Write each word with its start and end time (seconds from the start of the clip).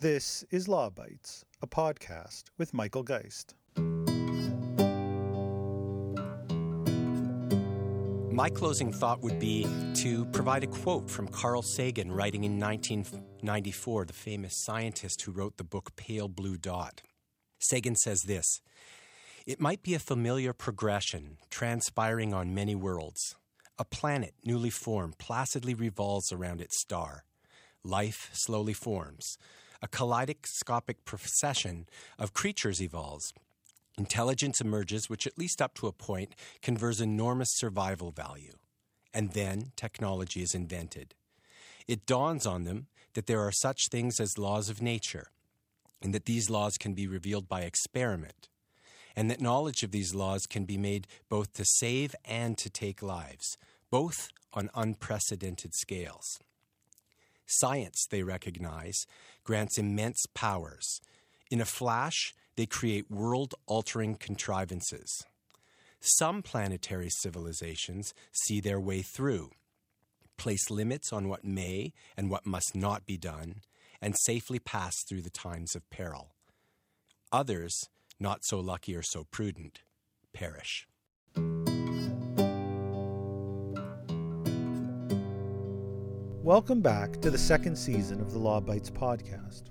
This 0.00 0.46
is 0.50 0.66
Law 0.66 0.88
Bytes, 0.88 1.44
a 1.60 1.66
podcast 1.66 2.44
with 2.56 2.72
Michael 2.72 3.02
Geist. 3.02 3.54
My 8.32 8.48
closing 8.48 8.94
thought 8.94 9.20
would 9.20 9.38
be 9.38 9.66
to 9.96 10.24
provide 10.32 10.64
a 10.64 10.68
quote 10.68 11.10
from 11.10 11.28
Carl 11.28 11.60
Sagan, 11.60 12.10
writing 12.10 12.44
in 12.44 12.58
1994, 12.58 14.06
the 14.06 14.14
famous 14.14 14.54
scientist 14.56 15.20
who 15.20 15.32
wrote 15.32 15.58
the 15.58 15.64
book 15.64 15.94
Pale 15.96 16.28
Blue 16.28 16.56
Dot. 16.56 17.02
Sagan 17.58 17.94
says 17.94 18.22
this 18.22 18.62
It 19.46 19.60
might 19.60 19.82
be 19.82 19.92
a 19.92 19.98
familiar 19.98 20.54
progression 20.54 21.36
transpiring 21.50 22.32
on 22.32 22.54
many 22.54 22.74
worlds. 22.74 23.36
A 23.78 23.84
planet 23.84 24.32
newly 24.46 24.70
formed 24.70 25.18
placidly 25.18 25.74
revolves 25.74 26.32
around 26.32 26.62
its 26.62 26.80
star. 26.80 27.24
Life 27.84 28.30
slowly 28.32 28.72
forms. 28.72 29.36
A 29.82 29.88
kaleidoscopic 29.88 31.04
procession 31.04 31.86
of 32.18 32.34
creatures 32.34 32.82
evolves. 32.82 33.32
Intelligence 33.96 34.60
emerges, 34.60 35.08
which, 35.08 35.26
at 35.26 35.38
least 35.38 35.62
up 35.62 35.74
to 35.74 35.86
a 35.86 35.92
point, 35.92 36.34
confers 36.62 37.00
enormous 37.00 37.48
survival 37.52 38.10
value. 38.10 38.52
And 39.12 39.32
then 39.32 39.72
technology 39.76 40.42
is 40.42 40.54
invented. 40.54 41.14
It 41.88 42.06
dawns 42.06 42.46
on 42.46 42.64
them 42.64 42.86
that 43.14 43.26
there 43.26 43.40
are 43.40 43.52
such 43.52 43.88
things 43.88 44.20
as 44.20 44.38
laws 44.38 44.68
of 44.68 44.80
nature, 44.80 45.28
and 46.02 46.14
that 46.14 46.26
these 46.26 46.48
laws 46.48 46.76
can 46.76 46.94
be 46.94 47.06
revealed 47.06 47.48
by 47.48 47.62
experiment, 47.62 48.48
and 49.16 49.30
that 49.30 49.40
knowledge 49.40 49.82
of 49.82 49.90
these 49.90 50.14
laws 50.14 50.46
can 50.46 50.64
be 50.64 50.78
made 50.78 51.06
both 51.28 51.52
to 51.54 51.64
save 51.64 52.14
and 52.24 52.56
to 52.58 52.70
take 52.70 53.02
lives, 53.02 53.56
both 53.90 54.28
on 54.52 54.70
unprecedented 54.74 55.74
scales. 55.74 56.38
Science, 57.52 58.06
they 58.10 58.22
recognize, 58.22 59.06
grants 59.42 59.76
immense 59.76 60.24
powers. 60.34 61.00
In 61.50 61.60
a 61.60 61.64
flash, 61.64 62.32
they 62.56 62.66
create 62.66 63.10
world 63.10 63.54
altering 63.66 64.14
contrivances. 64.14 65.24
Some 66.00 66.42
planetary 66.42 67.10
civilizations 67.10 68.14
see 68.32 68.60
their 68.60 68.80
way 68.80 69.02
through, 69.02 69.50
place 70.36 70.70
limits 70.70 71.12
on 71.12 71.28
what 71.28 71.44
may 71.44 71.92
and 72.16 72.30
what 72.30 72.46
must 72.46 72.74
not 72.74 73.04
be 73.04 73.18
done, 73.18 73.62
and 74.00 74.14
safely 74.20 74.58
pass 74.58 74.94
through 75.08 75.22
the 75.22 75.30
times 75.30 75.74
of 75.74 75.90
peril. 75.90 76.34
Others, 77.32 77.78
not 78.18 78.44
so 78.44 78.60
lucky 78.60 78.94
or 78.94 79.02
so 79.02 79.24
prudent, 79.30 79.80
perish. 80.32 80.86
Welcome 86.42 86.80
back 86.80 87.20
to 87.20 87.30
the 87.30 87.36
second 87.36 87.76
season 87.76 88.18
of 88.18 88.32
the 88.32 88.38
Law 88.38 88.62
Bytes 88.62 88.90
podcast. 88.90 89.64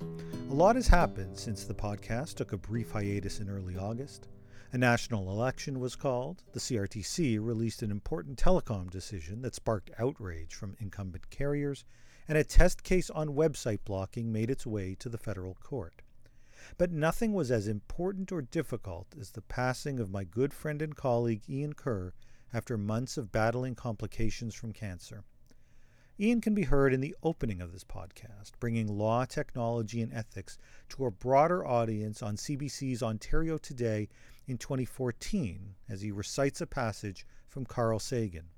A 0.51 0.53
lot 0.53 0.75
has 0.75 0.87
happened 0.87 1.35
since 1.35 1.63
the 1.63 1.73
podcast 1.73 2.35
took 2.35 2.53
a 2.53 2.57
brief 2.57 2.91
hiatus 2.91 3.39
in 3.39 3.49
early 3.49 3.75
August. 3.75 4.27
A 4.71 4.77
national 4.77 5.31
election 5.31 5.79
was 5.79 5.95
called, 5.95 6.43
the 6.53 6.59
CRTC 6.59 7.39
released 7.41 7.81
an 7.81 7.89
important 7.89 8.37
telecom 8.37 8.87
decision 8.91 9.41
that 9.41 9.55
sparked 9.55 9.89
outrage 9.97 10.53
from 10.53 10.77
incumbent 10.79 11.31
carriers, 11.31 11.85
and 12.27 12.37
a 12.37 12.43
test 12.43 12.83
case 12.83 13.09
on 13.09 13.29
website 13.29 13.79
blocking 13.83 14.31
made 14.31 14.51
its 14.51 14.67
way 14.67 14.93
to 14.99 15.09
the 15.09 15.17
federal 15.17 15.55
court. 15.55 16.03
But 16.77 16.91
nothing 16.91 17.33
was 17.33 17.49
as 17.49 17.67
important 17.67 18.31
or 18.31 18.43
difficult 18.43 19.07
as 19.19 19.31
the 19.31 19.41
passing 19.41 19.99
of 19.99 20.11
my 20.11 20.23
good 20.23 20.53
friend 20.53 20.83
and 20.83 20.95
colleague 20.95 21.49
Ian 21.49 21.73
Kerr 21.73 22.13
after 22.53 22.77
months 22.77 23.17
of 23.17 23.31
battling 23.31 23.73
complications 23.73 24.53
from 24.53 24.71
cancer. 24.71 25.23
Ian 26.21 26.41
can 26.41 26.53
be 26.53 26.63
heard 26.63 26.93
in 26.93 26.99
the 26.99 27.15
opening 27.23 27.61
of 27.61 27.71
this 27.71 27.85
podcast, 27.85 28.51
bringing 28.59 28.87
law, 28.87 29.23
technology, 29.23 30.01
and 30.01 30.13
ethics 30.13 30.57
to 30.89 31.05
a 31.05 31.11
broader 31.11 31.65
audience 31.65 32.21
on 32.21 32.35
CBC's 32.35 33.01
Ontario 33.01 33.57
Today 33.57 34.09
in 34.45 34.57
2014 34.57 35.75
as 35.87 36.01
he 36.01 36.11
recites 36.11 36.59
a 36.59 36.67
passage 36.67 37.25
from 37.47 37.65
Carl 37.65 37.99
Sagan. 37.99 38.49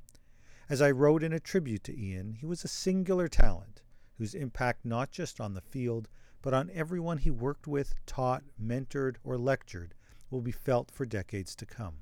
As 0.70 0.82
I 0.82 0.90
wrote 0.90 1.22
in 1.22 1.34
a 1.34 1.40
tribute 1.40 1.84
to 1.84 1.96
Ian, 1.96 2.34
he 2.34 2.48
was 2.48 2.64
a 2.64 2.68
singular 2.68 3.28
talent 3.28 3.84
whose 4.18 4.34
impact 4.34 4.84
not 4.84 5.12
just 5.12 5.40
on 5.40 5.54
the 5.54 5.62
field, 5.62 6.10
but 6.42 6.56
on 6.56 6.72
everyone 6.74 7.20
he 7.20 7.30
worked 7.30 7.68
with, 7.68 7.94
taught, 8.08 8.42
mentored, 8.60 9.18
or 9.24 9.38
lectured 9.38 9.94
will 10.32 10.42
be 10.42 10.52
felt 10.52 10.90
for 10.90 11.06
decades 11.06 11.56
to 11.58 11.68
come. 11.68 11.98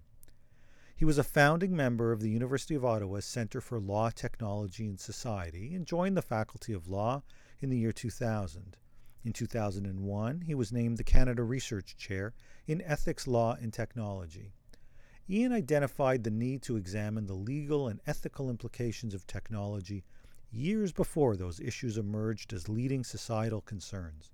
He 1.00 1.06
was 1.06 1.18
a 1.18 1.24
founding 1.24 1.74
member 1.74 2.12
of 2.12 2.20
the 2.20 2.30
University 2.30 2.76
of 2.76 2.84
Ottawa's 2.84 3.24
Centre 3.24 3.62
for 3.62 3.80
Law, 3.80 4.10
Technology, 4.10 4.86
and 4.86 5.00
Society 5.00 5.74
and 5.74 5.86
joined 5.86 6.18
the 6.18 6.22
Faculty 6.22 6.74
of 6.74 6.90
Law 6.90 7.24
in 7.62 7.70
the 7.70 7.78
year 7.78 7.94
2000. 7.94 8.76
In 9.24 9.32
2001, 9.32 10.42
he 10.42 10.54
was 10.54 10.74
named 10.74 10.98
the 10.98 11.06
Canada 11.06 11.42
Research 11.44 11.96
Chair 11.96 12.34
in 12.68 12.82
Ethics, 12.82 13.28
Law, 13.28 13.56
and 13.62 13.72
Technology. 13.72 14.52
Ian 15.30 15.54
identified 15.54 16.26
the 16.26 16.32
need 16.32 16.62
to 16.64 16.76
examine 16.76 17.28
the 17.28 17.34
legal 17.34 17.88
and 17.88 18.02
ethical 18.06 18.50
implications 18.50 19.14
of 19.14 19.26
technology 19.26 20.04
years 20.52 20.92
before 20.92 21.38
those 21.38 21.62
issues 21.62 21.98
emerged 21.98 22.52
as 22.52 22.68
leading 22.68 23.06
societal 23.06 23.62
concerns. 23.62 24.34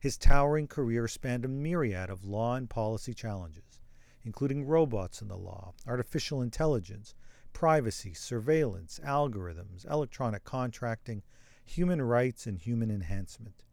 His 0.00 0.16
towering 0.16 0.68
career 0.68 1.06
spanned 1.06 1.44
a 1.44 1.48
myriad 1.48 2.08
of 2.08 2.24
law 2.24 2.54
and 2.54 2.70
policy 2.70 3.12
challenges 3.12 3.78
including 4.24 4.66
robots 4.66 5.22
in 5.22 5.28
the 5.28 5.36
law, 5.36 5.72
artificial 5.86 6.42
intelligence, 6.42 7.14
privacy, 7.52 8.14
surveillance, 8.14 9.00
algorithms, 9.04 9.90
electronic 9.90 10.44
contracting, 10.44 11.22
human 11.64 12.00
rights, 12.00 12.46
and 12.46 12.58
human 12.58 12.90
enhancement. 12.90 13.64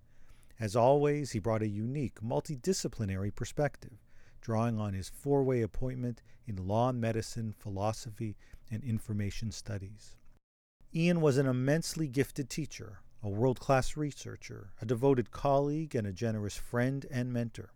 As 0.60 0.76
always, 0.76 1.32
he 1.32 1.40
brought 1.40 1.62
a 1.62 1.68
unique, 1.68 2.22
multidisciplinary 2.22 3.34
perspective, 3.36 4.02
drawing 4.42 4.80
on 4.80 4.94
his 4.94 5.10
four 5.10 5.44
way 5.44 5.62
appointment 5.62 6.22
in 6.46 6.68
law, 6.68 6.92
medicine, 6.92 7.54
philosophy, 7.58 8.38
and 8.72 8.84
information 8.84 9.52
studies. 9.52 10.16
Ian 10.94 11.20
was 11.20 11.38
an 11.38 11.46
immensely 11.46 12.08
gifted 12.08 12.50
teacher, 12.50 13.02
a 13.22 13.30
world 13.30 13.60
class 13.60 13.98
researcher, 13.98 14.72
a 14.82 14.86
devoted 14.86 15.32
colleague, 15.32 15.94
and 15.94 16.08
a 16.08 16.14
generous 16.14 16.56
friend 16.56 17.06
and 17.12 17.34
mentor. 17.34 17.75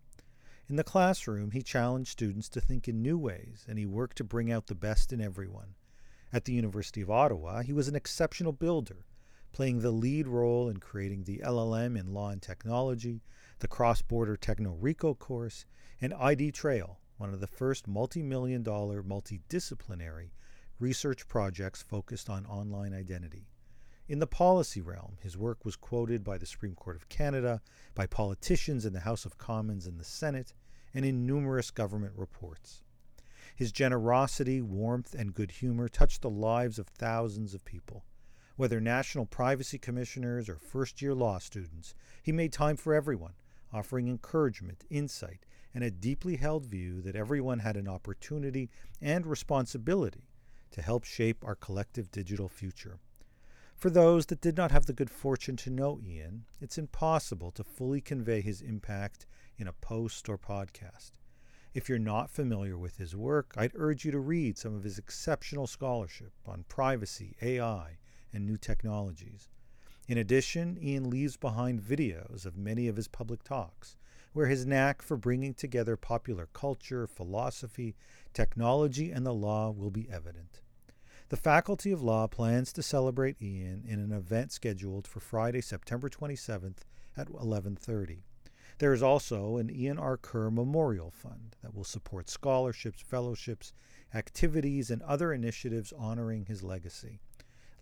In 0.70 0.76
the 0.76 0.84
classroom, 0.84 1.50
he 1.50 1.64
challenged 1.64 2.12
students 2.12 2.48
to 2.50 2.62
think 2.62 2.88
in 2.88 3.02
new 3.02 3.18
ways, 3.18 3.66
and 3.68 3.80
he 3.80 3.88
worked 3.88 4.18
to 4.18 4.24
bring 4.24 4.52
out 4.52 4.68
the 4.68 4.76
best 4.76 5.12
in 5.12 5.20
everyone. 5.20 5.74
At 6.32 6.46
the 6.46 6.54
University 6.54 7.02
of 7.02 7.10
Ottawa, 7.10 7.64
he 7.64 7.74
was 7.74 7.88
an 7.88 7.96
exceptional 7.96 8.52
builder, 8.52 9.08
playing 9.52 9.80
the 9.80 9.90
lead 9.90 10.28
role 10.28 10.70
in 10.70 10.78
creating 10.78 11.24
the 11.24 11.40
LLM 11.40 11.98
in 11.98 12.14
Law 12.14 12.30
and 12.30 12.40
Technology, 12.40 13.24
the 13.58 13.68
cross 13.68 14.04
border 14.04 14.38
Techno 14.38 14.74
Rico 14.74 15.16
course, 15.16 15.66
and 16.00 16.14
ID 16.14 16.52
Trail, 16.52 17.00
one 17.18 17.34
of 17.34 17.40
the 17.40 17.48
first 17.48 17.88
multi 17.88 18.22
million 18.22 18.62
dollar 18.62 19.02
multidisciplinary 19.02 20.30
research 20.78 21.28
projects 21.28 21.82
focused 21.82 22.30
on 22.30 22.46
online 22.46 22.94
identity. 22.94 23.49
In 24.10 24.18
the 24.18 24.26
policy 24.26 24.82
realm, 24.82 25.18
his 25.22 25.38
work 25.38 25.64
was 25.64 25.76
quoted 25.76 26.24
by 26.24 26.40
the 26.40 26.48
Supreme 26.48 26.74
Court 26.74 26.96
of 26.96 27.10
Canada, 27.10 27.62
by 27.94 28.08
politicians 28.08 28.84
in 28.84 28.92
the 28.92 29.02
House 29.02 29.24
of 29.24 29.38
Commons 29.38 29.86
and 29.86 30.00
the 30.00 30.04
Senate, 30.04 30.56
and 30.96 31.06
in 31.06 31.28
numerous 31.28 31.70
government 31.70 32.14
reports. 32.16 32.82
His 33.56 33.72
generosity, 33.72 34.64
warmth, 34.64 35.14
and 35.14 35.36
good 35.36 35.52
humor 35.52 35.88
touched 35.88 36.24
the 36.24 36.30
lives 36.32 36.80
of 36.80 36.88
thousands 36.88 37.54
of 37.54 37.64
people. 37.66 38.04
Whether 38.56 38.82
national 38.82 39.28
privacy 39.28 39.78
commissioners 39.78 40.50
or 40.50 40.58
first 40.58 41.04
year 41.04 41.14
law 41.14 41.38
students, 41.38 41.94
he 42.24 42.32
made 42.32 42.52
time 42.52 42.78
for 42.78 42.96
everyone, 42.96 43.36
offering 43.72 44.08
encouragement, 44.08 44.86
insight, 44.90 45.46
and 45.72 45.84
a 45.84 45.92
deeply 45.92 46.38
held 46.38 46.66
view 46.66 47.00
that 47.04 47.16
everyone 47.16 47.60
had 47.60 47.78
an 47.78 47.88
opportunity 47.88 48.72
and 49.00 49.28
responsibility 49.28 50.32
to 50.72 50.82
help 50.82 51.04
shape 51.04 51.46
our 51.46 51.54
collective 51.54 52.10
digital 52.10 52.50
future. 52.50 52.98
For 53.80 53.90
those 53.90 54.26
that 54.26 54.42
did 54.42 54.58
not 54.58 54.72
have 54.72 54.88
the 54.88 54.94
good 54.94 55.10
fortune 55.10 55.56
to 55.56 55.70
know 55.70 56.02
Ian, 56.06 56.44
it's 56.60 56.78
impossible 56.78 57.50
to 57.52 57.64
fully 57.64 58.02
convey 58.02 58.42
his 58.42 58.62
impact 58.62 59.26
in 59.58 59.70
a 59.70 59.74
post 59.74 60.28
or 60.28 60.38
podcast. 60.38 61.12
If 61.74 61.88
you're 61.88 61.98
not 61.98 62.30
familiar 62.30 62.78
with 62.78 62.98
his 62.98 63.16
work, 63.16 63.54
I'd 63.56 63.72
urge 63.76 64.04
you 64.04 64.12
to 64.12 64.20
read 64.20 64.58
some 64.58 64.76
of 64.76 64.84
his 64.84 64.98
exceptional 64.98 65.66
scholarship 65.66 66.34
on 66.46 66.66
privacy, 66.68 67.38
AI, 67.42 68.00
and 68.34 68.46
new 68.46 68.58
technologies. 68.58 69.48
In 70.10 70.18
addition, 70.18 70.78
Ian 70.84 71.10
leaves 71.10 71.38
behind 71.38 71.82
videos 71.82 72.46
of 72.46 72.58
many 72.58 72.90
of 72.90 72.98
his 72.98 73.08
public 73.08 73.44
talks, 73.44 73.96
where 74.34 74.48
his 74.48 74.66
knack 74.66 75.02
for 75.02 75.16
bringing 75.16 75.54
together 75.54 75.96
popular 75.96 76.50
culture, 76.52 77.08
philosophy, 77.08 77.96
technology, 78.34 79.10
and 79.10 79.26
the 79.26 79.34
law 79.34 79.72
will 79.72 79.90
be 79.90 80.10
evident. 80.12 80.60
The 81.30 81.38
Faculty 81.38 81.92
of 81.92 82.02
Law 82.02 82.26
plans 82.26 82.74
to 82.74 82.82
celebrate 82.82 83.40
Ian 83.40 83.84
in 83.88 84.00
an 84.00 84.12
event 84.12 84.52
scheduled 84.52 85.06
for 85.06 85.20
Friday, 85.20 85.62
September 85.62 86.10
27th 86.10 86.88
at 87.16 87.30
11:30. 87.30 88.24
There 88.80 88.94
is 88.94 89.04
also 89.04 89.58
an 89.58 89.70
Ian 89.70 90.00
R. 90.00 90.18
Kerr 90.18 90.50
Memorial 90.50 91.12
Fund 91.12 91.56
that 91.62 91.76
will 91.76 91.84
support 91.84 92.32
scholarships, 92.32 93.02
fellowships, 93.02 93.74
activities, 94.12 94.90
and 94.90 95.04
other 95.04 95.32
initiatives 95.32 95.94
honoring 95.94 96.46
his 96.46 96.64
legacy. 96.64 97.20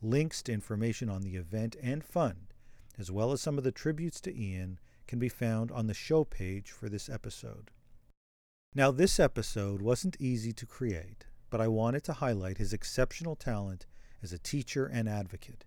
Links 0.02 0.44
to 0.44 0.52
information 0.52 1.08
on 1.08 1.22
the 1.22 1.38
event 1.38 1.78
and 1.82 2.04
fund, 2.04 2.54
as 2.98 3.12
well 3.12 3.32
as 3.32 3.40
some 3.40 3.58
of 3.58 3.64
the 3.64 3.72
tributes 3.72 4.20
to 4.22 4.38
Ian, 4.38 4.78
can 5.08 5.20
be 5.20 5.30
found 5.30 5.72
on 5.72 5.88
the 5.88 5.94
show 5.94 6.26
page 6.26 6.70
for 6.70 6.90
this 6.90 7.08
episode. 7.08 7.72
Now, 8.76 8.92
this 8.92 9.22
episode 9.22 9.82
wasn't 9.82 10.20
easy 10.20 10.52
to 10.52 10.66
create, 10.66 11.27
but 11.50 11.62
I 11.62 11.68
wanted 11.68 12.04
to 12.06 12.14
highlight 12.14 12.58
his 12.58 12.74
exceptional 12.74 13.36
talent 13.36 13.86
as 14.22 14.34
a 14.34 14.38
teacher 14.38 14.86
and 14.86 15.08
advocate. 15.08 15.66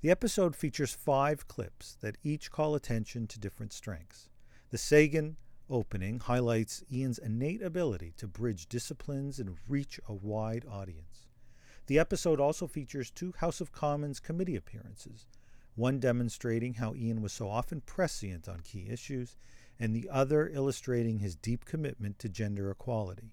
The 0.00 0.10
episode 0.10 0.56
features 0.56 0.94
five 0.94 1.46
clips 1.46 1.96
that 2.00 2.16
each 2.22 2.50
call 2.50 2.74
attention 2.74 3.26
to 3.26 3.38
different 3.38 3.72
strengths. 3.72 4.28
The 4.70 4.78
Sagan 4.78 5.36
opening 5.68 6.18
highlights 6.20 6.82
Ian's 6.92 7.18
innate 7.18 7.62
ability 7.62 8.14
to 8.16 8.26
bridge 8.26 8.68
disciplines 8.68 9.38
and 9.38 9.56
reach 9.68 10.00
a 10.08 10.14
wide 10.14 10.64
audience. 10.70 11.28
The 11.86 11.98
episode 11.98 12.40
also 12.40 12.66
features 12.66 13.10
two 13.10 13.34
House 13.38 13.60
of 13.60 13.72
Commons 13.72 14.20
committee 14.20 14.56
appearances, 14.56 15.26
one 15.74 15.98
demonstrating 15.98 16.74
how 16.74 16.94
Ian 16.94 17.22
was 17.22 17.32
so 17.32 17.48
often 17.48 17.80
prescient 17.80 18.48
on 18.48 18.60
key 18.60 18.88
issues, 18.90 19.36
and 19.78 19.94
the 19.94 20.08
other 20.10 20.48
illustrating 20.48 21.18
his 21.18 21.36
deep 21.36 21.64
commitment 21.64 22.18
to 22.18 22.28
gender 22.28 22.70
equality. 22.70 23.32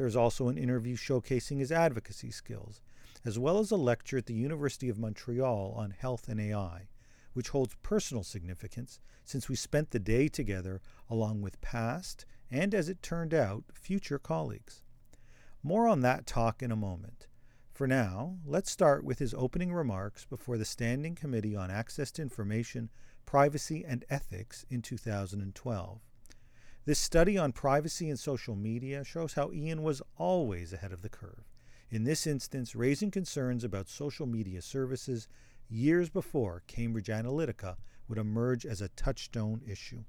There 0.00 0.06
is 0.06 0.16
also 0.16 0.48
an 0.48 0.56
interview 0.56 0.96
showcasing 0.96 1.58
his 1.58 1.70
advocacy 1.70 2.30
skills, 2.30 2.80
as 3.22 3.38
well 3.38 3.58
as 3.58 3.70
a 3.70 3.76
lecture 3.76 4.16
at 4.16 4.24
the 4.24 4.32
University 4.32 4.88
of 4.88 4.98
Montreal 4.98 5.74
on 5.76 5.90
health 5.90 6.26
and 6.26 6.40
AI, 6.40 6.88
which 7.34 7.50
holds 7.50 7.76
personal 7.82 8.24
significance 8.24 8.98
since 9.26 9.50
we 9.50 9.56
spent 9.56 9.90
the 9.90 9.98
day 9.98 10.26
together 10.26 10.80
along 11.10 11.42
with 11.42 11.60
past 11.60 12.24
and, 12.50 12.74
as 12.74 12.88
it 12.88 13.02
turned 13.02 13.34
out, 13.34 13.64
future 13.74 14.18
colleagues. 14.18 14.80
More 15.62 15.86
on 15.86 16.00
that 16.00 16.24
talk 16.24 16.62
in 16.62 16.72
a 16.72 16.76
moment. 16.76 17.26
For 17.70 17.86
now, 17.86 18.38
let's 18.46 18.70
start 18.70 19.04
with 19.04 19.18
his 19.18 19.34
opening 19.34 19.70
remarks 19.70 20.24
before 20.24 20.56
the 20.56 20.64
Standing 20.64 21.14
Committee 21.14 21.54
on 21.54 21.70
Access 21.70 22.10
to 22.12 22.22
Information, 22.22 22.88
Privacy, 23.26 23.84
and 23.86 24.06
Ethics 24.08 24.64
in 24.70 24.80
2012. 24.80 26.00
This 26.86 26.98
study 26.98 27.36
on 27.36 27.52
privacy 27.52 28.08
and 28.08 28.18
social 28.18 28.56
media 28.56 29.04
shows 29.04 29.34
how 29.34 29.52
Ian 29.52 29.82
was 29.82 30.00
always 30.16 30.72
ahead 30.72 30.92
of 30.92 31.02
the 31.02 31.10
curve, 31.10 31.44
in 31.90 32.04
this 32.04 32.26
instance, 32.26 32.74
raising 32.74 33.10
concerns 33.10 33.64
about 33.64 33.88
social 33.88 34.26
media 34.26 34.62
services 34.62 35.28
years 35.68 36.08
before 36.08 36.62
Cambridge 36.66 37.08
Analytica 37.08 37.76
would 38.08 38.16
emerge 38.16 38.64
as 38.64 38.80
a 38.80 38.88
touchstone 38.88 39.60
issue. 39.68 40.04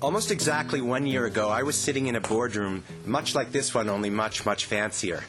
Almost 0.00 0.30
exactly 0.30 0.80
one 0.80 1.06
year 1.06 1.26
ago, 1.26 1.50
I 1.50 1.62
was 1.62 1.76
sitting 1.76 2.06
in 2.06 2.16
a 2.16 2.20
boardroom, 2.22 2.84
much 3.04 3.34
like 3.34 3.52
this 3.52 3.74
one, 3.74 3.90
only 3.90 4.08
much, 4.08 4.46
much 4.46 4.64
fancier. 4.64 5.24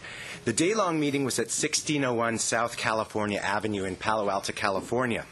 The 0.45 0.53
day 0.53 0.73
long 0.75 0.97
meeting 0.97 1.25
was 1.25 1.39
at 1.39 1.47
1601 1.47 2.37
South 2.37 2.77
California 2.77 3.41
Avenue 3.41 3.83
in 3.83 3.97
Palo 3.97 4.29
Alto, 4.29 4.53
California. 4.53 5.25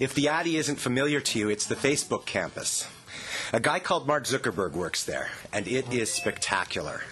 If 0.00 0.14
the 0.14 0.28
Addy 0.28 0.56
isn't 0.56 0.76
familiar 0.76 1.20
to 1.20 1.38
you, 1.38 1.48
it's 1.48 1.66
the 1.66 1.74
Facebook 1.74 2.24
campus. 2.26 2.88
A 3.52 3.60
guy 3.60 3.78
called 3.78 4.06
Mark 4.06 4.24
Zuckerberg 4.24 4.72
works 4.72 5.04
there, 5.04 5.30
and 5.52 5.68
it 5.68 5.92
is 5.92 6.12
spectacular. 6.12 7.02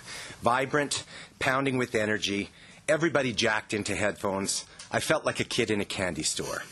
Vibrant, 0.43 1.05
pounding 1.39 1.77
with 1.77 1.95
energy, 1.95 2.51
everybody 2.89 3.33
jacked 3.33 3.75
into 3.75 3.95
headphones. 3.95 4.65
I 4.91 5.01
felt 5.01 5.25
like 5.25 5.41
a 5.41 5.45
kid 5.45 5.71
in 5.71 5.81
a 5.81 5.85
candy 5.85 6.23
store. 6.23 6.63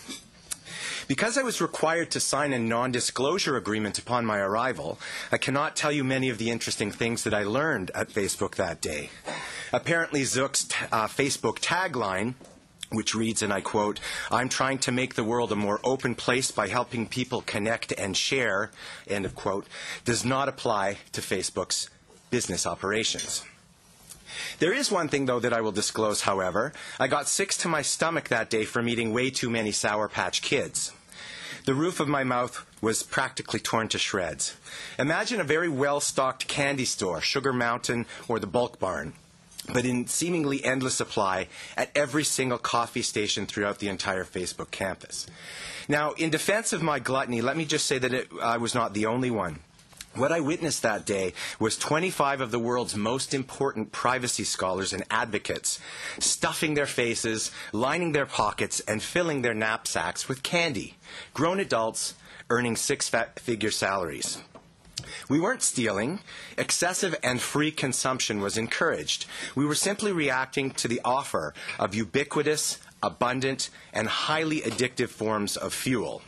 Because 1.06 1.38
I 1.38 1.42
was 1.42 1.60
required 1.60 2.10
to 2.10 2.20
sign 2.20 2.52
a 2.52 2.58
non 2.58 2.92
disclosure 2.92 3.56
agreement 3.56 3.98
upon 3.98 4.26
my 4.26 4.38
arrival, 4.38 4.98
I 5.32 5.38
cannot 5.38 5.74
tell 5.74 5.90
you 5.90 6.04
many 6.04 6.28
of 6.28 6.36
the 6.36 6.50
interesting 6.50 6.90
things 6.90 7.24
that 7.24 7.32
I 7.32 7.44
learned 7.44 7.90
at 7.94 8.10
Facebook 8.10 8.56
that 8.56 8.82
day. 8.82 9.08
Apparently, 9.72 10.22
Zook's 10.22 10.68
uh, 10.92 11.06
Facebook 11.06 11.60
tagline 11.60 12.34
which 12.90 13.14
reads, 13.14 13.42
and 13.42 13.52
I 13.52 13.60
quote, 13.60 14.00
I'm 14.30 14.48
trying 14.48 14.78
to 14.78 14.92
make 14.92 15.14
the 15.14 15.24
world 15.24 15.52
a 15.52 15.56
more 15.56 15.80
open 15.84 16.14
place 16.14 16.50
by 16.50 16.68
helping 16.68 17.06
people 17.06 17.42
connect 17.42 17.92
and 17.92 18.16
share, 18.16 18.70
end 19.06 19.24
of 19.24 19.34
quote, 19.34 19.66
does 20.04 20.24
not 20.24 20.48
apply 20.48 20.98
to 21.12 21.20
Facebook's 21.20 21.90
business 22.30 22.66
operations. 22.66 23.44
There 24.58 24.72
is 24.72 24.90
one 24.90 25.08
thing, 25.08 25.26
though, 25.26 25.40
that 25.40 25.52
I 25.52 25.60
will 25.60 25.72
disclose, 25.72 26.22
however. 26.22 26.72
I 26.98 27.08
got 27.08 27.28
sick 27.28 27.50
to 27.50 27.68
my 27.68 27.82
stomach 27.82 28.28
that 28.28 28.50
day 28.50 28.64
from 28.64 28.88
eating 28.88 29.12
way 29.12 29.30
too 29.30 29.50
many 29.50 29.72
Sour 29.72 30.08
Patch 30.08 30.42
Kids. 30.42 30.92
The 31.64 31.74
roof 31.74 32.00
of 32.00 32.08
my 32.08 32.24
mouth 32.24 32.64
was 32.80 33.02
practically 33.02 33.60
torn 33.60 33.88
to 33.88 33.98
shreds. 33.98 34.56
Imagine 34.98 35.40
a 35.40 35.44
very 35.44 35.68
well 35.68 36.00
stocked 36.00 36.48
candy 36.48 36.84
store, 36.84 37.20
Sugar 37.20 37.52
Mountain 37.52 38.06
or 38.26 38.38
the 38.38 38.46
Bulk 38.46 38.78
Barn, 38.78 39.12
but 39.72 39.84
in 39.84 40.06
seemingly 40.06 40.64
endless 40.64 40.94
supply 40.94 41.48
at 41.76 41.90
every 41.94 42.24
single 42.24 42.58
coffee 42.58 43.02
station 43.02 43.46
throughout 43.46 43.78
the 43.78 43.88
entire 43.88 44.24
Facebook 44.24 44.70
campus. 44.70 45.26
Now, 45.88 46.12
in 46.12 46.30
defense 46.30 46.72
of 46.72 46.82
my 46.82 46.98
gluttony, 46.98 47.40
let 47.40 47.56
me 47.56 47.64
just 47.64 47.86
say 47.86 47.98
that 47.98 48.12
it, 48.12 48.28
I 48.42 48.58
was 48.58 48.74
not 48.74 48.94
the 48.94 49.06
only 49.06 49.30
one. 49.30 49.60
What 50.14 50.32
I 50.32 50.40
witnessed 50.40 50.82
that 50.82 51.06
day 51.06 51.32
was 51.60 51.76
25 51.76 52.40
of 52.40 52.50
the 52.50 52.58
world's 52.58 52.96
most 52.96 53.34
important 53.34 53.92
privacy 53.92 54.42
scholars 54.42 54.92
and 54.92 55.04
advocates 55.10 55.78
stuffing 56.18 56.74
their 56.74 56.86
faces, 56.86 57.52
lining 57.72 58.12
their 58.12 58.26
pockets, 58.26 58.80
and 58.80 59.02
filling 59.02 59.42
their 59.42 59.54
knapsacks 59.54 60.28
with 60.28 60.42
candy. 60.42 60.96
Grown 61.34 61.60
adults 61.60 62.14
earning 62.50 62.74
six 62.74 63.10
figure 63.36 63.70
salaries. 63.70 64.42
We 65.28 65.40
weren't 65.40 65.62
stealing. 65.62 66.20
Excessive 66.56 67.14
and 67.22 67.40
free 67.40 67.70
consumption 67.70 68.40
was 68.40 68.56
encouraged. 68.56 69.26
We 69.54 69.66
were 69.66 69.74
simply 69.74 70.12
reacting 70.12 70.70
to 70.72 70.88
the 70.88 71.00
offer 71.04 71.54
of 71.78 71.94
ubiquitous, 71.94 72.78
abundant, 73.02 73.70
and 73.92 74.08
highly 74.08 74.60
addictive 74.60 75.08
forms 75.08 75.56
of 75.56 75.72
fuel. 75.72 76.22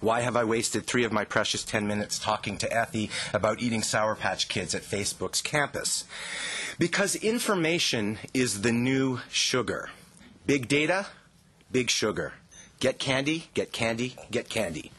Why 0.00 0.20
have 0.20 0.36
I 0.36 0.44
wasted 0.44 0.86
three 0.86 1.04
of 1.04 1.12
my 1.12 1.24
precious 1.24 1.64
10 1.64 1.86
minutes 1.86 2.18
talking 2.18 2.58
to 2.58 2.72
Effie 2.72 3.10
about 3.32 3.60
eating 3.60 3.82
Sour 3.82 4.14
Patch 4.14 4.48
Kids 4.48 4.74
at 4.74 4.82
Facebook's 4.82 5.42
campus? 5.42 6.04
Because 6.78 7.14
information 7.16 8.18
is 8.32 8.62
the 8.62 8.72
new 8.72 9.20
sugar. 9.30 9.90
Big 10.46 10.68
data, 10.68 11.06
big 11.70 11.90
sugar. 11.90 12.34
Get 12.78 12.98
candy, 12.98 13.48
get 13.52 13.72
candy, 13.72 14.16
get 14.30 14.48
candy. 14.48 14.90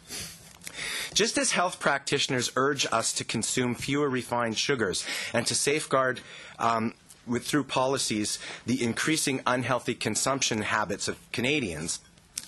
Just 1.14 1.38
as 1.38 1.52
health 1.52 1.80
practitioners 1.80 2.52
urge 2.56 2.88
us 2.92 3.12
to 3.14 3.26
consume 3.26 3.76
fewer 3.76 4.10
refined 4.10 4.58
sugars 4.58 5.06
and 5.34 5.46
to 5.48 5.56
safeguard 5.56 6.22
um, 6.58 6.94
with, 7.28 7.46
through 7.46 7.66
policies 7.66 8.40
the 8.66 8.82
increasing 8.82 9.42
unhealthy 9.46 9.94
consumption 9.94 10.62
habits 10.62 11.10
of 11.10 11.18
Canadians, 11.34 12.00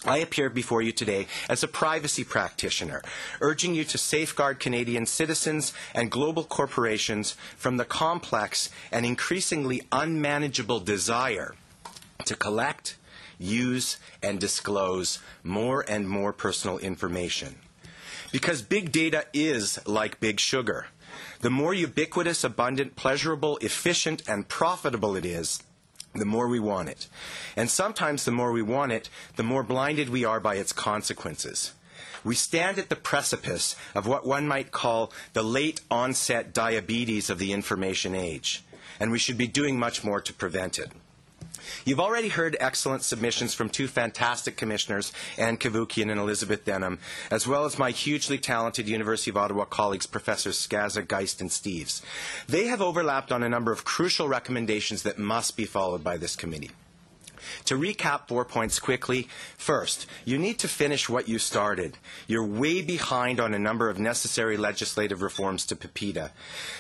I 0.06 0.18
appear 0.18 0.50
before 0.50 0.82
you 0.82 0.92
today 0.92 1.28
as 1.50 1.64
a 1.64 1.68
privacy 1.68 2.24
practitioner, 2.24 3.02
urging 3.40 3.76
you 3.76 3.84
to 3.86 3.98
safeguard 3.98 4.60
Canadian 4.60 5.06
citizens 5.06 5.74
and 5.94 6.12
global 6.12 6.44
corporations 6.44 7.38
from 7.56 7.78
the 7.78 7.86
complex 7.86 8.70
and 8.92 9.06
increasingly 9.06 9.82
unmanageable 9.92 10.82
desire 10.82 11.56
to 12.26 12.36
collect, 12.36 12.98
use, 13.40 13.98
and 14.22 14.40
disclose 14.40 15.20
more 15.44 15.86
and 15.88 16.10
more 16.10 16.34
personal 16.34 16.78
information. 16.80 17.56
Because 18.34 18.64
big 18.64 18.92
data 18.92 19.28
is 19.32 19.80
like 19.88 20.20
big 20.20 20.40
sugar. 20.40 20.88
The 21.42 21.52
more 21.52 21.76
ubiquitous, 21.76 22.44
abundant, 22.44 22.96
pleasurable, 22.96 23.58
efficient, 23.62 24.28
and 24.28 24.48
profitable 24.48 25.16
it 25.16 25.24
is, 25.24 25.62
the 26.16 26.26
more 26.26 26.48
we 26.48 26.60
want 26.60 26.90
it. 26.90 27.08
And 27.56 27.70
sometimes 27.70 28.26
the 28.26 28.32
more 28.32 28.52
we 28.52 28.64
want 28.64 28.92
it, 28.92 29.08
the 29.36 29.44
more 29.44 29.62
blinded 29.62 30.10
we 30.10 30.26
are 30.26 30.40
by 30.40 30.56
its 30.56 30.74
consequences. 30.74 31.74
We 32.24 32.34
stand 32.34 32.80
at 32.80 32.90
the 32.90 32.96
precipice 32.96 33.76
of 33.94 34.08
what 34.08 34.26
one 34.26 34.48
might 34.48 34.72
call 34.72 35.14
the 35.34 35.44
late 35.44 35.82
onset 35.92 36.56
diabetes 36.56 37.30
of 37.30 37.38
the 37.38 37.54
information 37.54 38.16
age, 38.16 38.64
and 39.00 39.12
we 39.12 39.20
should 39.20 39.38
be 39.38 39.48
doing 39.48 39.78
much 39.78 40.04
more 40.04 40.22
to 40.22 40.34
prevent 40.34 40.80
it. 40.80 40.92
You've 41.86 42.00
already 42.00 42.30
heard 42.30 42.58
excellent 42.60 43.04
submissions 43.04 43.54
from 43.54 43.70
two 43.70 43.88
fantastic 43.88 44.58
commissioners, 44.58 45.12
Ann 45.38 45.58
Cavoukian 45.58 46.12
and 46.12 46.20
Elizabeth 46.20 46.66
Denham, 46.66 47.00
as 47.32 47.48
well 47.48 47.66
as 47.66 47.80
my 47.80 47.92
hugely 47.92 48.38
talented 48.38 48.88
University 48.88 49.32
of 49.32 49.38
Ottawa 49.38 49.66
colleagues, 49.66 50.06
Professors 50.06 50.58
Scassa, 50.58 51.08
Geist, 51.08 51.42
and 51.42 51.50
Steeves. 51.50 52.02
They 52.48 52.68
have 52.68 52.82
overlapped 52.82 53.32
on 53.32 53.44
a 53.44 53.50
number 53.50 53.72
of 53.72 53.86
crucial 53.86 54.28
recommendations 54.28 55.04
that 55.04 55.18
must 55.18 55.56
be 55.58 55.66
followed 55.66 56.04
by 56.04 56.18
this 56.18 56.36
committee. 56.36 56.72
To 57.66 57.76
recap 57.76 58.28
four 58.28 58.46
points 58.46 58.80
quickly, 58.80 59.28
first, 59.58 60.06
you 60.26 60.38
need 60.38 60.60
to 60.60 60.68
finish 60.68 61.10
what 61.10 61.28
you 61.28 61.40
started. 61.40 61.98
You're 62.28 62.46
way 62.46 62.82
behind 62.82 63.40
on 63.40 63.54
a 63.54 63.60
number 63.60 63.90
of 63.90 64.00
necessary 64.00 64.58
legislative 64.58 65.22
reforms 65.22 65.66
to 65.68 65.76
PIPEDA. 65.76 66.32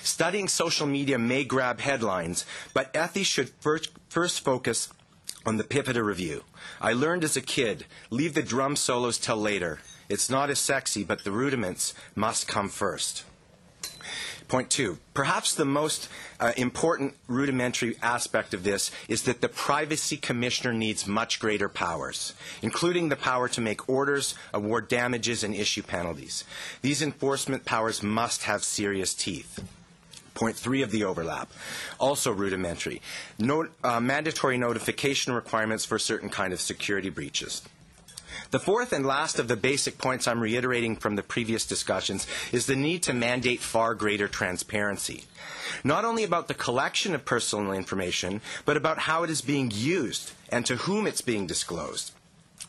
Studying 0.01 0.48
social 0.48 0.88
media 0.88 1.17
may 1.17 1.43
grab 1.43 1.79
headlines, 1.79 2.46
but 2.74 2.96
Effie 2.96 3.24
should 3.24 3.50
first, 3.60 3.91
first 4.10 4.43
focus 4.43 4.89
on 5.46 5.58
the 5.58 5.63
PIPEDA 5.63 6.03
review. 6.03 6.43
I 6.82 6.93
learned 6.93 7.24
as 7.24 7.36
a 7.36 7.41
kid, 7.41 7.86
leave 8.10 8.34
the 8.34 8.43
drum 8.43 8.75
solos 8.75 9.17
till 9.17 9.38
later. 9.38 9.79
It's 10.10 10.29
not 10.29 10.50
as 10.50 10.60
sexy, 10.60 11.03
but 11.03 11.24
the 11.24 11.32
rudiments 11.32 11.93
must 12.15 12.48
come 12.48 12.70
first. 12.70 13.24
Point 14.53 14.69
two, 14.69 15.00
perhaps 15.15 15.55
the 15.55 15.65
most 15.65 16.07
uh, 16.39 16.51
important 16.57 17.15
rudimentary 17.27 17.98
aspect 18.03 18.53
of 18.53 18.63
this 18.63 18.91
is 19.07 19.24
that 19.24 19.41
the 19.41 19.50
privacy 19.50 20.15
commissioner 20.15 20.74
needs 20.74 21.07
much 21.07 21.39
greater 21.39 21.67
powers, 21.67 22.36
including 22.62 23.10
the 23.10 23.15
power 23.15 23.48
to 23.50 23.62
make 23.62 23.89
orders, 23.89 24.36
award 24.53 24.89
damages, 24.89 25.43
and 25.43 25.55
issue 25.55 25.81
penalties. 25.81 26.43
These 26.83 27.01
enforcement 27.01 27.65
powers 27.65 28.03
must 28.03 28.43
have 28.43 28.63
serious 28.63 29.15
teeth. 29.15 29.60
Point 30.36 30.55
three 30.55 30.83
of 30.83 30.91
the 30.91 31.03
overlap, 31.03 31.51
also 32.00 32.31
rudimentary. 32.31 33.01
Uh, 33.83 34.00
mandatory 34.00 34.60
notification 34.60 35.33
requirements 35.33 35.83
for 35.83 35.98
certain 35.98 36.29
kind 36.29 36.53
of 36.53 36.62
security 36.62 37.10
breaches. 37.10 37.63
The 38.53 38.60
fourth 38.60 38.93
and 38.93 39.03
last 39.03 39.39
of 39.39 39.48
the 39.48 39.55
basic 39.55 39.98
points 39.98 40.27
I'm 40.27 40.39
reiterating 40.39 40.95
from 40.95 41.15
the 41.15 41.24
previous 41.24 41.65
discussions 41.65 42.27
is 42.51 42.67
the 42.67 42.75
need 42.75 43.01
to 43.01 43.12
mandate 43.12 43.62
far 43.62 43.95
greater 43.95 44.27
transparency. 44.27 45.24
Not 45.83 46.05
only 46.05 46.24
about 46.24 46.48
the 46.48 46.53
collection 46.53 47.15
of 47.15 47.25
personal 47.25 47.74
information, 47.74 48.41
but 48.63 48.77
about 48.77 49.00
how 49.00 49.24
it 49.24 49.31
is 49.31 49.41
being 49.41 49.72
used 49.74 50.33
and 50.50 50.67
to 50.67 50.75
whom 50.75 51.07
it's 51.07 51.22
being 51.22 51.48
disclosed. 51.48 52.12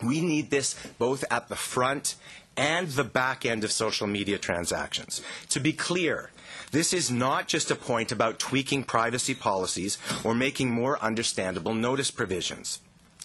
We 0.02 0.22
need 0.22 0.48
this 0.48 0.74
both 0.98 1.22
at 1.30 1.50
the 1.50 1.54
front 1.54 2.14
and 2.56 2.88
the 2.88 3.04
back 3.04 3.44
end 3.44 3.62
of 3.62 3.70
social 3.70 4.06
media 4.06 4.38
transactions. 4.38 5.20
To 5.50 5.60
be 5.60 5.74
clear, 5.74 6.30
this 6.70 6.94
is 6.94 7.10
not 7.10 7.46
just 7.46 7.70
a 7.70 7.76
point 7.76 8.10
about 8.10 8.38
tweaking 8.38 8.84
privacy 8.84 9.34
policies 9.34 9.98
or 10.24 10.34
making 10.34 10.70
more 10.70 10.98
understandable 11.04 11.74
notice 11.74 12.10
provisions. 12.10 12.80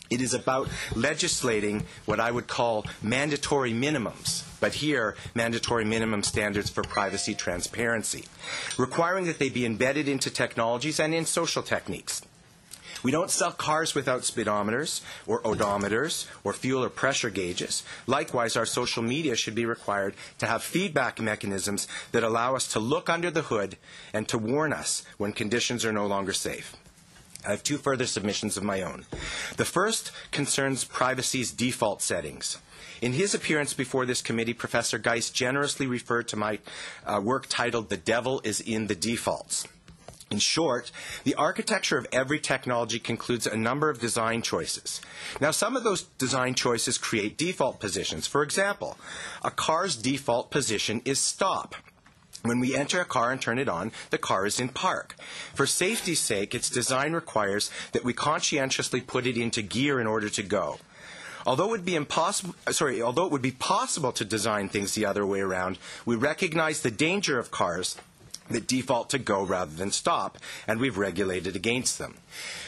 It 0.10 0.22
is 0.22 0.34
about 0.34 0.70
legislating 0.96 1.86
what 2.06 2.20
I 2.20 2.32
would 2.32 2.48
call 2.48 2.86
mandatory 3.04 3.72
minimums, 3.72 4.44
but 4.60 4.74
here, 4.74 5.16
mandatory 5.36 5.86
minimum 5.86 6.24
standards 6.24 6.70
for 6.70 6.82
privacy 6.82 7.36
transparency, 7.36 8.26
requiring 8.78 9.26
that 9.26 9.38
they 9.38 9.50
be 9.50 9.68
embedded 9.68 10.08
into 10.08 10.32
technologies 10.32 11.00
and 11.00 11.14
in 11.14 11.26
social 11.26 11.62
techniques. 11.62 12.24
We 13.02 13.12
don't 13.12 13.32
sell 13.32 13.52
cars 13.52 13.96
without 13.96 14.24
speedometers 14.24 15.02
or 15.26 15.42
odometers 15.44 16.28
or 16.44 16.54
fuel 16.54 16.84
or 16.84 16.90
pressure 16.90 17.30
gauges. 17.30 17.84
Likewise, 18.08 18.58
our 18.58 18.66
social 18.66 19.04
media 19.04 19.36
should 19.36 19.56
be 19.56 19.66
required 19.66 20.16
to 20.40 20.48
have 20.48 20.64
feedback 20.64 21.22
mechanisms 21.22 21.88
that 22.12 22.24
allow 22.24 22.56
us 22.56 22.68
to 22.70 22.80
look 22.80 23.10
under 23.10 23.32
the 23.32 23.44
hood 23.44 23.78
and 24.12 24.28
to 24.28 24.38
warn 24.38 24.74
us 24.74 25.04
when 25.18 25.32
conditions 25.32 25.86
are 25.86 25.94
no 25.94 26.08
longer 26.08 26.34
safe. 26.34 26.76
I 27.46 27.52
have 27.52 27.64
two 27.64 27.78
further 27.78 28.06
submissions 28.06 28.58
of 28.58 28.64
my 28.64 28.82
own. 28.82 29.06
The 29.58 29.66
first 29.66 30.12
concerns 30.32 30.84
privacy's 30.84 31.52
default 31.52 32.02
settings. 32.02 32.58
In 33.02 33.14
his 33.14 33.34
appearance 33.34 33.74
before 33.74 34.06
this 34.06 34.22
committee, 34.22 34.54
Professor 34.54 34.98
Geist 34.98 35.34
generously 35.34 35.88
referred 35.88 36.28
to 36.30 36.36
my 36.36 36.60
uh, 37.06 37.22
work 37.24 37.46
titled 37.48 37.90
The 37.90 37.98
Devil 37.98 38.42
is 38.44 38.60
in 38.60 38.88
the 38.88 38.96
Defaults. 38.96 39.68
In 40.30 40.38
short, 40.38 40.92
the 41.24 41.34
architecture 41.36 41.98
of 41.98 42.06
every 42.12 42.40
technology 42.40 43.00
concludes 43.00 43.48
a 43.48 43.58
number 43.58 43.90
of 43.90 44.00
design 44.00 44.44
choices. 44.44 45.02
Now, 45.42 45.52
some 45.52 45.76
of 45.76 45.84
those 45.84 46.04
design 46.04 46.54
choices 46.54 47.00
create 47.00 47.38
default 47.38 47.80
positions. 47.80 48.28
For 48.28 48.44
example, 48.44 48.98
a 49.44 49.50
car's 49.50 49.96
default 49.96 50.52
position 50.52 51.02
is 51.04 51.20
stop. 51.20 51.74
When 52.44 52.60
we 52.60 52.76
enter 52.76 53.02
a 53.02 53.06
car 53.06 53.32
and 53.32 53.42
turn 53.42 53.60
it 53.60 53.68
on, 53.68 53.92
the 54.12 54.18
car 54.18 54.46
is 54.46 54.60
in 54.60 54.70
park. 54.70 55.16
For 55.54 55.66
safety's 55.66 56.22
sake, 56.22 56.56
its 56.56 56.70
design 56.70 57.14
requires 57.14 57.70
that 57.92 58.04
we 58.04 58.14
conscientiously 58.14 59.02
put 59.02 59.28
it 59.28 59.38
into 59.38 59.62
gear 59.62 60.00
in 60.00 60.08
order 60.08 60.30
to 60.30 60.44
go. 60.44 60.80
Although 61.46 61.66
it 61.66 61.72
would 61.72 61.86
be 61.86 61.96
impossible, 61.96 62.56
uh, 62.68 62.72
sorry, 62.72 63.02
although 63.02 63.26
it 63.26 63.32
would 63.32 63.42
be 63.42 63.52
possible 63.52 64.12
to 64.14 64.26
design 64.26 64.70
things 64.70 64.94
the 64.94 65.06
other 65.06 65.26
way 65.26 65.40
around, 65.40 65.78
we 66.06 66.16
recognize 66.16 66.82
the 66.82 66.92
danger 66.92 67.40
of 67.40 67.52
cars 67.52 67.96
that 68.50 68.68
default 68.68 69.10
to 69.12 69.20
go 69.20 69.44
rather 69.44 69.76
than 69.76 69.92
stop, 69.92 70.38
and 70.68 70.80
we've 70.80 70.98
regulated 70.98 71.56
against 71.56 71.98
them. 71.98 72.16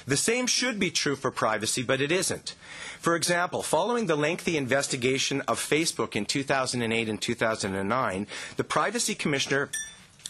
The 0.06 0.18
same 0.18 0.48
should 0.48 0.80
be 0.80 0.92
true 0.92 1.16
for 1.16 1.32
privacy, 1.32 1.84
but 1.84 2.02
it 2.02 2.12
isn't. 2.12 2.56
For 3.00 3.16
example, 3.16 3.64
following 3.64 4.06
the 4.06 4.16
lengthy 4.16 4.58
investigation 4.58 5.42
of 5.42 5.60
Facebook 5.60 6.16
in 6.16 6.26
2008 6.26 7.10
and 7.10 7.22
2009, 7.22 8.28
the 8.58 8.64
Privacy 8.64 9.16
Commissioner 9.16 9.70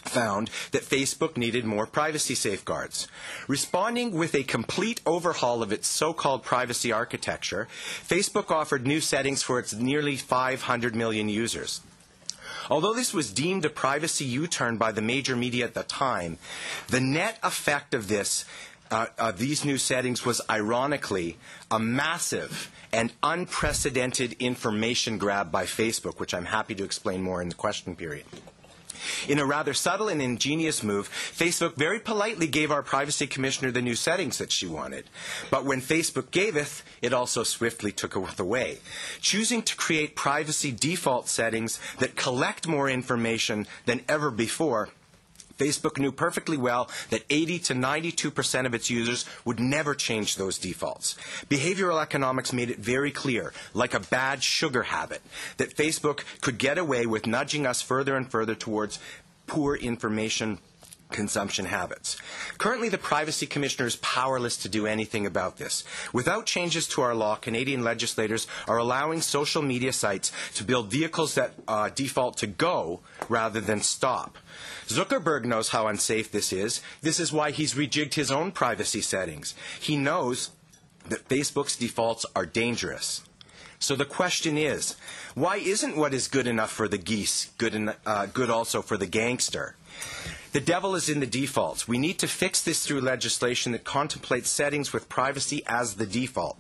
found 0.04 0.50
that 0.72 0.84
Facebook 0.84 1.38
needed 1.38 1.66
more 1.66 1.86
privacy 1.86 2.36
safeguards. 2.36 3.08
Responding 3.48 4.12
with 4.12 4.34
a 4.34 4.44
complete 4.44 5.02
overhaul 5.06 5.62
of 5.62 5.72
its 5.72 5.88
so 5.88 6.14
called 6.14 6.44
privacy 6.44 6.92
architecture, 6.92 7.68
Facebook 8.08 8.50
offered 8.50 8.88
new 8.88 9.00
settings 9.00 9.44
for 9.44 9.60
its 9.60 9.74
nearly 9.74 10.16
500 10.16 10.96
million 10.96 11.30
users. 11.30 11.82
Although 12.70 12.94
this 12.94 13.14
was 13.14 13.32
deemed 13.32 13.66
a 13.66 13.70
privacy 13.70 14.26
U 14.26 14.48
turn 14.48 14.78
by 14.78 14.92
the 14.92 15.02
major 15.02 15.36
media 15.36 15.66
at 15.66 15.74
the 15.74 15.84
time, 15.84 16.38
the 16.88 17.00
net 17.00 17.40
effect 17.44 17.94
of 17.94 18.08
this 18.08 18.46
uh, 18.92 19.06
uh, 19.18 19.32
these 19.32 19.64
new 19.64 19.78
settings 19.78 20.26
was 20.26 20.42
ironically 20.50 21.38
a 21.72 21.80
massive 21.80 22.70
and 22.92 23.14
unprecedented 23.24 24.34
information 24.34 25.18
grab 25.18 25.50
by 25.50 25.64
Facebook, 25.64 26.20
which 26.20 26.34
I'm 26.34 26.46
happy 26.46 26.76
to 26.76 26.84
explain 26.84 27.22
more 27.22 27.42
in 27.42 27.48
the 27.48 27.56
question 27.56 27.96
period. 27.96 28.26
In 29.28 29.40
a 29.40 29.46
rather 29.46 29.74
subtle 29.74 30.10
and 30.10 30.22
ingenious 30.22 30.84
move, 30.84 31.10
Facebook 31.10 31.76
very 31.76 32.00
politely 32.00 32.48
gave 32.48 32.72
our 32.72 32.84
privacy 32.84 33.28
commissioner 33.28 33.72
the 33.72 33.82
new 33.82 33.96
settings 33.96 34.38
that 34.38 34.52
she 34.52 34.68
wanted. 34.68 35.06
But 35.50 35.66
when 35.66 35.82
Facebook 35.82 36.32
gaveth, 36.32 36.84
it 37.02 37.14
also 37.14 37.44
swiftly 37.44 37.92
took 37.92 38.16
away. 38.16 38.80
Choosing 39.22 39.62
to 39.64 39.76
create 39.76 40.16
privacy 40.16 40.72
default 40.72 41.28
settings 41.28 41.80
that 42.00 42.16
collect 42.16 42.68
more 42.68 42.90
information 42.90 43.68
than 43.86 44.02
ever 44.08 44.32
before 44.32 44.90
Facebook 45.62 46.00
knew 46.00 46.12
perfectly 46.12 46.58
well 46.58 46.90
that 47.12 47.24
80 47.30 47.60
to 47.60 47.74
92% 47.74 48.66
of 48.66 48.74
its 48.74 48.90
users 48.90 49.26
would 49.46 49.60
never 49.60 49.94
change 49.94 50.36
those 50.36 50.58
defaults. 50.58 51.16
Behavioral 51.50 52.02
economics 52.02 52.52
made 52.52 52.72
it 52.72 52.80
very 52.80 53.12
clear, 53.12 53.54
like 53.74 53.94
a 53.94 54.00
bad 54.00 54.42
sugar 54.44 54.84
habit, 54.84 55.22
that 55.58 55.76
Facebook 55.76 56.24
could 56.42 56.58
get 56.58 56.78
away 56.78 57.06
with 57.06 57.28
nudging 57.28 57.68
us 57.68 57.82
further 57.82 58.16
and 58.16 58.30
further 58.32 58.56
towards 58.56 58.98
poor 59.46 59.76
information 59.76 60.58
consumption 61.12 61.66
habits. 61.66 62.18
Currently, 62.58 62.90
the 62.90 62.98
Privacy 62.98 63.46
Commissioner 63.46 63.88
is 63.88 63.96
powerless 63.98 64.58
to 64.58 64.70
do 64.70 64.88
anything 64.88 65.26
about 65.26 65.58
this. 65.58 65.84
Without 66.14 66.46
changes 66.46 66.88
to 66.90 67.02
our 67.02 67.16
law, 67.16 67.36
Canadian 67.36 67.84
legislators 67.84 68.48
are 68.68 68.78
allowing 68.78 69.22
social 69.22 69.62
media 69.62 69.94
sites 69.94 70.32
to 70.56 70.64
build 70.64 70.92
vehicles 70.92 71.36
that 71.36 71.54
uh, 71.68 71.90
default 71.94 72.38
to 72.38 72.48
go 72.48 73.02
rather 73.30 73.62
than 73.62 73.82
stop. 73.82 74.38
Zuckerberg 74.88 75.46
knows 75.46 75.70
how 75.70 75.88
unsafe 75.88 76.32
this 76.32 76.52
is. 76.52 76.82
This 77.02 77.20
is 77.20 77.32
why 77.32 77.52
he's 77.52 77.76
rejigged 77.76 78.16
his 78.16 78.32
own 78.32 78.52
privacy 78.52 79.02
settings. 79.02 79.56
He 79.80 79.98
knows 79.98 80.52
that 81.10 81.28
Facebook's 81.28 81.76
defaults 81.76 82.26
are 82.36 82.46
dangerous. 82.46 83.24
So 83.80 83.96
the 83.96 84.06
question 84.06 84.58
is, 84.60 84.96
why 85.34 85.58
isn't 85.58 85.98
what 85.98 86.14
is 86.14 86.28
good 86.28 86.46
enough 86.46 86.72
for 86.72 86.88
the 86.88 87.00
geese 87.00 87.50
good, 87.58 87.74
in, 87.74 87.94
uh, 88.06 88.28
good 88.28 88.52
also 88.52 88.84
for 88.84 88.96
the 88.96 89.08
gangster? 89.08 89.76
The 90.52 90.60
devil 90.60 90.96
is 90.96 91.08
in 91.08 91.22
the 91.22 91.26
defaults. 91.26 91.88
We 91.88 91.98
need 91.98 92.20
to 92.20 92.28
fix 92.28 92.62
this 92.62 92.86
through 92.86 93.02
legislation 93.02 93.72
that 93.72 93.86
contemplates 93.86 94.50
settings 94.50 94.92
with 94.92 95.08
privacy 95.08 95.64
as 95.66 95.96
the 95.96 96.06
default. 96.06 96.58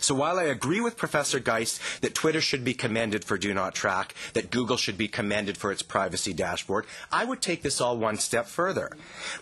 So 0.00 0.14
while 0.14 0.38
I 0.38 0.44
agree 0.44 0.80
with 0.80 0.96
Professor 0.96 1.38
Geist 1.38 1.80
that 2.00 2.14
Twitter 2.14 2.40
should 2.40 2.64
be 2.64 2.74
commended 2.74 3.24
for 3.24 3.38
Do 3.38 3.54
Not 3.54 3.74
Track, 3.74 4.14
that 4.34 4.50
Google 4.50 4.76
should 4.76 4.98
be 4.98 5.08
commended 5.08 5.56
for 5.56 5.70
its 5.70 5.82
privacy 5.82 6.32
dashboard, 6.32 6.86
I 7.12 7.24
would 7.24 7.40
take 7.40 7.62
this 7.62 7.80
all 7.80 7.96
one 7.96 8.18
step 8.18 8.46
further. 8.46 8.90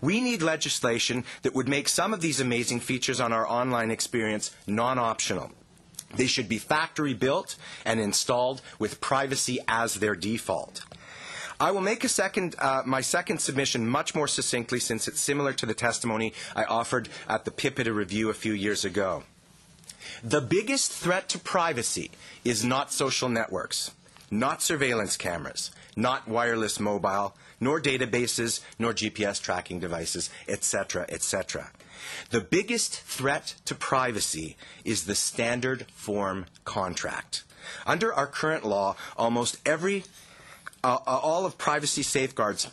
We 0.00 0.20
need 0.20 0.42
legislation 0.42 1.24
that 1.42 1.54
would 1.54 1.68
make 1.68 1.88
some 1.88 2.12
of 2.12 2.20
these 2.20 2.40
amazing 2.40 2.80
features 2.80 3.20
on 3.20 3.32
our 3.32 3.48
online 3.48 3.90
experience 3.90 4.54
non 4.66 4.98
optional. 4.98 5.52
They 6.14 6.26
should 6.26 6.48
be 6.48 6.58
factory 6.58 7.14
built 7.14 7.56
and 7.84 7.98
installed 7.98 8.62
with 8.78 9.00
privacy 9.00 9.58
as 9.66 9.94
their 9.94 10.14
default. 10.14 10.84
I 11.58 11.70
will 11.70 11.80
make 11.80 12.06
second, 12.08 12.54
uh, 12.58 12.82
my 12.84 13.00
second 13.00 13.38
submission 13.38 13.86
much 13.86 14.14
more 14.14 14.28
succinctly 14.28 14.78
since 14.78 15.08
it's 15.08 15.20
similar 15.20 15.52
to 15.54 15.66
the 15.66 15.74
testimony 15.74 16.34
I 16.54 16.64
offered 16.64 17.08
at 17.28 17.44
the 17.44 17.50
PIPEDA 17.50 17.94
review 17.94 18.28
a 18.28 18.34
few 18.34 18.52
years 18.52 18.84
ago. 18.84 19.24
The 20.22 20.40
biggest 20.40 20.92
threat 20.92 21.28
to 21.30 21.38
privacy 21.38 22.10
is 22.44 22.64
not 22.64 22.92
social 22.92 23.28
networks, 23.28 23.90
not 24.30 24.62
surveillance 24.62 25.16
cameras, 25.16 25.70
not 25.96 26.28
wireless 26.28 26.78
mobile, 26.78 27.34
nor 27.58 27.80
databases, 27.80 28.60
nor 28.78 28.92
GPS 28.92 29.40
tracking 29.40 29.80
devices, 29.80 30.30
etc., 30.46 31.06
etc. 31.08 31.70
The 32.30 32.40
biggest 32.40 33.00
threat 33.00 33.54
to 33.64 33.74
privacy 33.74 34.56
is 34.84 35.04
the 35.04 35.14
standard 35.14 35.86
form 35.92 36.46
contract. 36.64 37.44
Under 37.86 38.12
our 38.12 38.26
current 38.26 38.64
law, 38.64 38.96
almost 39.16 39.58
every 39.66 40.04
uh, 40.86 40.98
uh, 41.04 41.18
all 41.20 41.44
of 41.44 41.58
privacy 41.58 42.04
safeguards 42.04 42.68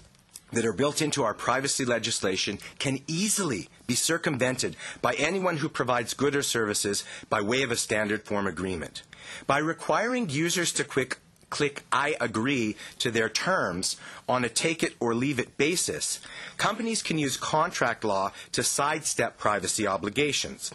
that 0.52 0.68
are 0.68 0.72
built 0.72 1.02
into 1.02 1.24
our 1.24 1.34
privacy 1.34 1.84
legislation 1.84 2.60
can 2.78 3.00
easily 3.08 3.70
be 3.88 3.96
circumvented 3.96 4.76
by 5.02 5.16
anyone 5.16 5.58
who 5.58 5.68
provides 5.68 6.14
goods 6.14 6.36
or 6.36 6.44
services 6.44 7.04
by 7.28 7.42
way 7.42 7.64
of 7.64 7.72
a 7.72 7.76
standard 7.76 8.22
form 8.22 8.46
agreement. 8.46 9.02
By 9.48 9.58
requiring 9.58 10.30
users 10.30 10.72
to 10.74 10.84
quick, 10.84 11.18
click 11.50 11.82
I 11.92 12.16
agree 12.22 12.76
to 13.00 13.10
their 13.10 13.30
terms 13.30 13.98
on 14.30 14.46
a 14.46 14.50
take 14.50 14.84
it 14.84 14.94
or 15.00 15.16
leave 15.16 15.40
it 15.40 15.58
basis, 15.58 16.20
companies 16.58 17.02
can 17.02 17.18
use 17.18 17.36
contract 17.36 18.04
law 18.04 18.32
to 18.52 18.62
sidestep 18.62 19.40
privacy 19.40 19.88
obligations. 19.88 20.72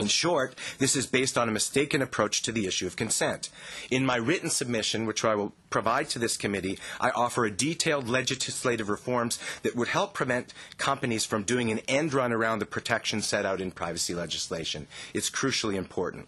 In 0.00 0.08
short, 0.08 0.58
this 0.78 0.96
is 0.96 1.06
based 1.06 1.38
on 1.38 1.48
a 1.48 1.52
mistaken 1.52 2.02
approach 2.02 2.42
to 2.42 2.52
the 2.52 2.66
issue 2.66 2.86
of 2.86 2.96
consent. 2.96 3.48
In 3.92 4.04
my 4.04 4.16
written 4.16 4.50
submission, 4.50 5.06
which 5.06 5.24
I 5.24 5.36
will 5.36 5.52
provide 5.70 6.08
to 6.10 6.18
this 6.18 6.36
committee, 6.36 6.80
I 7.00 7.10
offer 7.10 7.44
a 7.44 7.50
detailed 7.50 8.08
legislative 8.08 8.88
reforms 8.88 9.38
that 9.62 9.76
would 9.76 9.88
help 9.88 10.12
prevent 10.12 10.52
companies 10.78 11.24
from 11.24 11.44
doing 11.44 11.70
an 11.70 11.78
end 11.86 12.12
run 12.12 12.32
around 12.32 12.58
the 12.58 12.66
protections 12.66 13.26
set 13.26 13.46
out 13.46 13.60
in 13.60 13.70
privacy 13.70 14.14
legislation. 14.14 14.88
It's 15.12 15.30
crucially 15.30 15.76
important. 15.76 16.26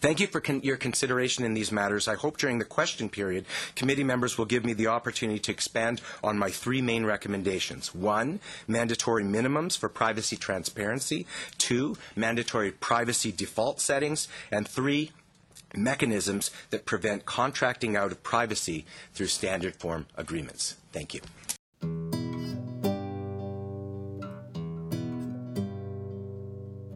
Thank 0.00 0.20
you 0.20 0.26
for 0.26 0.40
con- 0.40 0.62
your 0.62 0.76
consideration 0.76 1.44
in 1.44 1.54
these 1.54 1.72
matters. 1.72 2.08
I 2.08 2.14
hope 2.14 2.38
during 2.38 2.58
the 2.58 2.64
question 2.64 3.08
period, 3.08 3.46
committee 3.74 4.04
members 4.04 4.38
will 4.38 4.44
give 4.44 4.64
me 4.64 4.72
the 4.72 4.88
opportunity 4.88 5.38
to 5.40 5.52
expand 5.52 6.00
on 6.22 6.38
my 6.38 6.50
three 6.50 6.82
main 6.82 7.04
recommendations. 7.04 7.94
One, 7.94 8.40
mandatory 8.66 9.24
minimums 9.24 9.76
for 9.76 9.88
privacy 9.88 10.36
transparency. 10.36 11.26
Two, 11.58 11.96
mandatory 12.14 12.72
privacy 12.72 13.32
default 13.32 13.80
settings. 13.80 14.28
And 14.50 14.66
three, 14.66 15.12
mechanisms 15.74 16.50
that 16.70 16.86
prevent 16.86 17.26
contracting 17.26 17.96
out 17.96 18.12
of 18.12 18.22
privacy 18.22 18.86
through 19.14 19.26
standard 19.26 19.76
form 19.76 20.06
agreements. 20.16 20.76
Thank 20.92 21.14
you. 21.14 21.20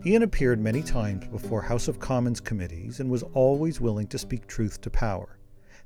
Ian 0.06 0.22
appeared 0.22 0.58
many 0.58 0.82
times 0.82 1.26
before 1.26 1.60
House 1.60 1.86
of 1.86 2.00
Commons 2.00 2.40
committees 2.40 3.00
and 3.00 3.10
was 3.10 3.22
always 3.34 3.82
willing 3.82 4.06
to 4.06 4.18
speak 4.18 4.46
truth 4.46 4.80
to 4.80 4.88
power. 4.88 5.38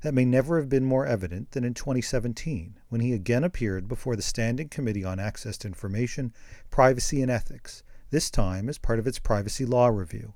That 0.03 0.13
may 0.13 0.23
never 0.23 0.57
have 0.57 0.69
been 0.69 0.85
more 0.85 1.05
evident 1.05 1.51
than 1.51 1.65
in 1.65 1.73
2017, 1.73 2.79
when 2.87 3.01
he 3.01 3.11
again 3.11 3.43
appeared 3.43 3.89
before 3.89 4.15
the 4.15 4.21
Standing 4.21 4.69
Committee 4.69 5.03
on 5.03 5.19
Access 5.19 5.57
to 5.57 5.67
Information, 5.67 6.31
Privacy 6.69 7.21
and 7.21 7.29
Ethics, 7.29 7.83
this 8.09 8.29
time 8.29 8.69
as 8.69 8.77
part 8.77 8.99
of 8.99 9.07
its 9.07 9.19
privacy 9.19 9.65
law 9.65 9.87
review. 9.87 10.33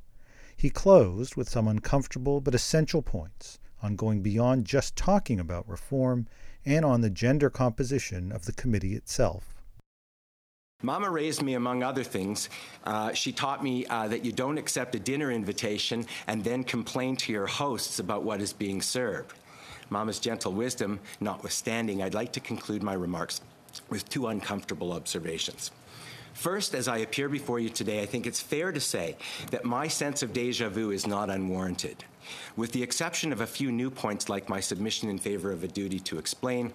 He 0.58 0.70
closed 0.70 1.38
with 1.38 1.48
some 1.48 1.70
uncomfortable 1.70 2.42
but 2.42 2.56
essential 2.56 3.02
points 3.02 3.60
on 3.82 3.96
going 3.96 4.22
beyond 4.22 4.66
just 4.66 4.98
talking 4.98 5.40
about 5.40 5.70
reform 5.70 6.28
and 6.66 6.84
on 6.84 7.00
the 7.00 7.10
gender 7.10 7.50
composition 7.50 8.34
of 8.34 8.44
the 8.44 8.52
committee 8.52 8.96
itself. 8.96 9.59
Mama 10.82 11.10
raised 11.10 11.42
me, 11.42 11.56
among 11.56 11.84
other 11.84 12.06
things. 12.06 12.48
Uh, 12.86 13.12
she 13.12 13.34
taught 13.34 13.62
me 13.62 13.86
uh, 13.88 14.08
that 14.08 14.24
you 14.24 14.32
don't 14.32 14.58
accept 14.58 14.96
a 14.96 15.00
dinner 15.00 15.30
invitation 15.30 16.06
and 16.28 16.42
then 16.42 16.64
complain 16.64 17.18
to 17.18 17.34
your 17.34 17.48
hosts 17.48 18.00
about 18.00 18.24
what 18.24 18.40
is 18.40 18.54
being 18.54 18.82
served. 18.82 19.34
Mama's 19.90 20.20
gentle 20.20 20.54
wisdom 20.54 21.02
notwithstanding, 21.20 22.02
I'd 22.02 22.14
like 22.14 22.32
to 22.32 22.40
conclude 22.40 22.82
my 22.82 22.94
remarks 22.94 23.42
with 23.90 24.08
two 24.08 24.28
uncomfortable 24.28 24.94
observations. 24.94 25.72
First, 26.34 26.74
as 26.74 26.88
I 26.88 27.00
appear 27.00 27.28
before 27.28 27.60
you 27.60 27.68
today, 27.68 28.02
I 28.02 28.06
think 28.06 28.26
it's 28.26 28.40
fair 28.40 28.72
to 28.72 28.80
say 28.80 29.18
that 29.52 29.66
my 29.66 29.90
sense 29.90 30.24
of 30.24 30.32
deja 30.32 30.70
vu 30.70 30.92
is 30.92 31.06
not 31.06 31.30
unwarranted. 31.30 32.06
With 32.56 32.72
the 32.72 32.84
exception 32.84 33.34
of 33.34 33.42
a 33.42 33.48
few 33.48 33.70
new 33.70 33.92
points 33.92 34.30
like 34.30 34.48
my 34.48 34.62
submission 34.62 35.10
in 35.10 35.18
favor 35.18 35.52
of 35.52 35.66
a 35.66 35.68
duty 35.68 36.00
to 36.00 36.18
explain, 36.18 36.72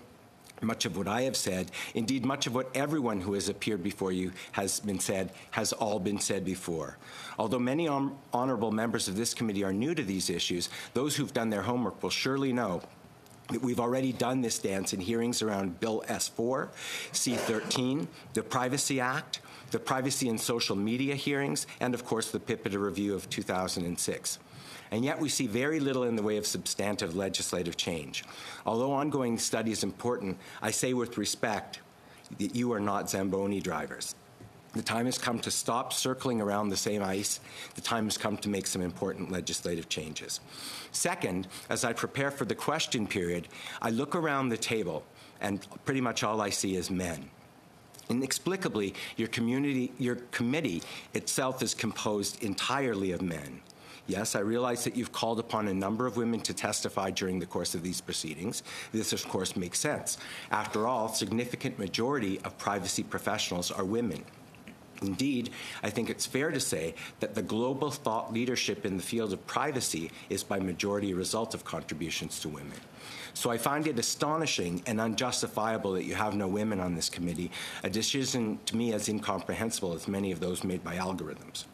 much 0.62 0.84
of 0.84 0.96
what 0.96 1.08
I 1.08 1.22
have 1.22 1.36
said, 1.36 1.70
indeed, 1.94 2.24
much 2.24 2.46
of 2.46 2.54
what 2.54 2.74
everyone 2.74 3.20
who 3.20 3.34
has 3.34 3.48
appeared 3.48 3.82
before 3.82 4.12
you 4.12 4.32
has 4.52 4.80
been 4.80 5.00
said, 5.00 5.32
has 5.50 5.72
all 5.72 5.98
been 5.98 6.20
said 6.20 6.44
before. 6.44 6.96
Although 7.38 7.58
many 7.58 7.88
honorable 8.32 8.72
members 8.72 9.08
of 9.08 9.16
this 9.16 9.34
committee 9.34 9.64
are 9.64 9.72
new 9.72 9.94
to 9.94 10.02
these 10.02 10.30
issues, 10.30 10.68
those 10.94 11.16
who've 11.16 11.34
done 11.34 11.50
their 11.50 11.62
homework 11.62 12.02
will 12.02 12.10
surely 12.10 12.52
know 12.52 12.82
that 13.48 13.60
we've 13.60 13.80
already 13.80 14.12
done 14.12 14.40
this 14.40 14.58
dance 14.58 14.92
in 14.92 15.00
hearings 15.00 15.42
around 15.42 15.78
Bill 15.80 16.02
S4, 16.08 16.68
C13, 17.12 18.06
the 18.32 18.42
Privacy 18.42 19.00
Act, 19.00 19.40
the 19.70 19.78
Privacy 19.78 20.28
and 20.28 20.40
Social 20.40 20.76
Media 20.76 21.14
hearings, 21.14 21.66
and 21.80 21.94
of 21.94 22.04
course 22.04 22.30
the 22.30 22.40
PIPEDA 22.40 22.78
review 22.78 23.14
of 23.14 23.28
2006 23.28 24.38
and 24.94 25.04
yet 25.04 25.18
we 25.18 25.28
see 25.28 25.48
very 25.48 25.80
little 25.80 26.04
in 26.04 26.14
the 26.14 26.22
way 26.22 26.36
of 26.36 26.46
substantive 26.46 27.16
legislative 27.16 27.76
change. 27.76 28.22
Although 28.64 28.92
ongoing 28.92 29.38
study 29.38 29.72
is 29.72 29.82
important, 29.82 30.38
I 30.62 30.70
say 30.70 30.94
with 30.94 31.18
respect 31.18 31.80
that 32.38 32.54
you 32.54 32.72
are 32.72 32.78
not 32.78 33.10
Zamboni 33.10 33.60
drivers. 33.60 34.14
The 34.72 34.82
time 34.82 35.06
has 35.06 35.18
come 35.18 35.40
to 35.40 35.50
stop 35.50 35.92
circling 35.92 36.40
around 36.40 36.68
the 36.68 36.76
same 36.76 37.02
ice. 37.02 37.40
The 37.74 37.80
time 37.80 38.04
has 38.04 38.16
come 38.16 38.36
to 38.36 38.48
make 38.48 38.68
some 38.68 38.82
important 38.82 39.32
legislative 39.32 39.88
changes. 39.88 40.38
Second, 40.92 41.48
as 41.68 41.84
I 41.84 41.92
prepare 41.92 42.30
for 42.30 42.44
the 42.44 42.54
question 42.54 43.08
period, 43.08 43.48
I 43.82 43.90
look 43.90 44.14
around 44.14 44.50
the 44.50 44.56
table 44.56 45.04
and 45.40 45.66
pretty 45.84 46.00
much 46.00 46.22
all 46.22 46.40
I 46.40 46.50
see 46.50 46.76
is 46.76 46.88
men. 46.88 47.30
Inexplicably, 48.08 48.94
your 49.16 49.28
community, 49.28 49.92
your 49.98 50.16
committee 50.30 50.84
itself 51.14 51.64
is 51.64 51.74
composed 51.74 52.44
entirely 52.44 53.10
of 53.10 53.22
men. 53.22 53.60
Yes, 54.06 54.34
I 54.36 54.40
realize 54.40 54.84
that 54.84 54.96
you've 54.96 55.12
called 55.12 55.40
upon 55.40 55.68
a 55.68 55.74
number 55.74 56.06
of 56.06 56.18
women 56.18 56.40
to 56.40 56.52
testify 56.52 57.10
during 57.10 57.38
the 57.38 57.46
course 57.46 57.74
of 57.74 57.82
these 57.82 58.02
proceedings. 58.02 58.62
This, 58.92 59.14
of 59.14 59.26
course, 59.28 59.56
makes 59.56 59.78
sense. 59.78 60.18
After 60.50 60.86
all, 60.86 61.08
significant 61.08 61.78
majority 61.78 62.38
of 62.40 62.58
privacy 62.58 63.02
professionals 63.02 63.70
are 63.70 63.84
women. 63.84 64.24
Indeed, 65.00 65.50
I 65.82 65.90
think 65.90 66.10
it's 66.10 66.26
fair 66.26 66.50
to 66.50 66.60
say 66.60 66.94
that 67.20 67.34
the 67.34 67.42
global 67.42 67.90
thought 67.90 68.32
leadership 68.32 68.86
in 68.86 68.96
the 68.96 69.02
field 69.02 69.32
of 69.32 69.46
privacy 69.46 70.10
is 70.28 70.44
by 70.44 70.60
majority 70.60 71.12
a 71.12 71.16
result 71.16 71.54
of 71.54 71.64
contributions 71.64 72.38
to 72.40 72.48
women. 72.48 72.78
So 73.32 73.50
I 73.50 73.58
find 73.58 73.86
it 73.86 73.98
astonishing 73.98 74.82
and 74.86 75.00
unjustifiable 75.00 75.92
that 75.94 76.04
you 76.04 76.14
have 76.14 76.34
no 76.34 76.46
women 76.46 76.78
on 76.78 76.94
this 76.94 77.10
committee, 77.10 77.50
a 77.82 77.90
decision 77.90 78.58
to 78.66 78.76
me 78.76 78.92
as 78.92 79.08
incomprehensible 79.08 79.94
as 79.94 80.06
many 80.06 80.30
of 80.30 80.40
those 80.40 80.62
made 80.62 80.84
by 80.84 80.96
algorithms. 80.96 81.64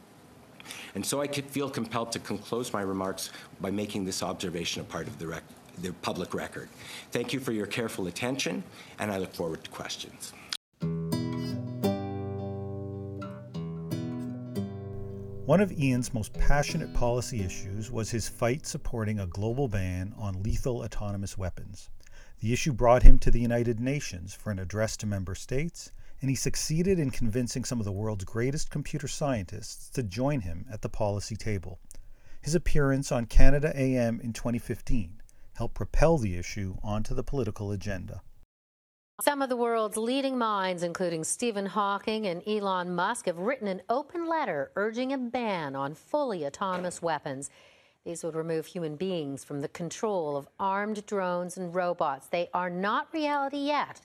And 0.94 1.04
so 1.04 1.20
I 1.20 1.28
feel 1.28 1.70
compelled 1.70 2.12
to 2.12 2.18
close 2.18 2.72
my 2.72 2.82
remarks 2.82 3.30
by 3.60 3.70
making 3.70 4.04
this 4.04 4.22
observation 4.22 4.80
a 4.80 4.84
part 4.84 5.06
of 5.06 5.18
the, 5.18 5.26
rec- 5.26 5.44
the 5.82 5.92
public 6.02 6.34
record. 6.34 6.68
Thank 7.12 7.32
you 7.32 7.40
for 7.40 7.52
your 7.52 7.66
careful 7.66 8.06
attention, 8.06 8.62
and 8.98 9.10
I 9.10 9.18
look 9.18 9.32
forward 9.34 9.64
to 9.64 9.70
questions. 9.70 10.32
One 15.50 15.60
of 15.60 15.72
Ian's 15.72 16.14
most 16.14 16.32
passionate 16.34 16.94
policy 16.94 17.42
issues 17.42 17.90
was 17.90 18.08
his 18.08 18.28
fight 18.28 18.66
supporting 18.66 19.18
a 19.18 19.26
global 19.26 19.66
ban 19.66 20.14
on 20.16 20.44
lethal 20.44 20.84
autonomous 20.84 21.36
weapons. 21.36 21.90
The 22.38 22.52
issue 22.52 22.72
brought 22.72 23.02
him 23.02 23.18
to 23.18 23.32
the 23.32 23.40
United 23.40 23.80
Nations 23.80 24.32
for 24.32 24.52
an 24.52 24.60
address 24.60 24.96
to 24.98 25.06
member 25.06 25.34
states 25.34 25.90
and 26.20 26.30
he 26.30 26.36
succeeded 26.36 26.98
in 26.98 27.10
convincing 27.10 27.64
some 27.64 27.78
of 27.78 27.84
the 27.84 27.92
world's 27.92 28.24
greatest 28.24 28.70
computer 28.70 29.08
scientists 29.08 29.88
to 29.90 30.02
join 30.02 30.40
him 30.40 30.66
at 30.70 30.82
the 30.82 30.88
policy 30.88 31.36
table. 31.36 31.78
His 32.42 32.54
appearance 32.54 33.12
on 33.12 33.26
Canada 33.26 33.72
AM 33.74 34.20
in 34.20 34.32
2015 34.32 35.20
helped 35.54 35.74
propel 35.74 36.18
the 36.18 36.36
issue 36.36 36.76
onto 36.82 37.14
the 37.14 37.22
political 37.22 37.70
agenda. 37.70 38.22
Some 39.22 39.42
of 39.42 39.50
the 39.50 39.56
world's 39.56 39.98
leading 39.98 40.38
minds, 40.38 40.82
including 40.82 41.24
Stephen 41.24 41.66
Hawking 41.66 42.26
and 42.26 42.42
Elon 42.48 42.94
Musk, 42.94 43.26
have 43.26 43.36
written 43.36 43.68
an 43.68 43.82
open 43.90 44.26
letter 44.26 44.72
urging 44.76 45.12
a 45.12 45.18
ban 45.18 45.76
on 45.76 45.94
fully 45.94 46.46
autonomous 46.46 47.02
weapons. 47.02 47.50
These 48.06 48.24
would 48.24 48.34
remove 48.34 48.64
human 48.64 48.96
beings 48.96 49.44
from 49.44 49.60
the 49.60 49.68
control 49.68 50.38
of 50.38 50.48
armed 50.58 51.04
drones 51.04 51.58
and 51.58 51.74
robots. 51.74 52.28
They 52.28 52.48
are 52.54 52.70
not 52.70 53.12
reality 53.12 53.58
yet, 53.58 54.00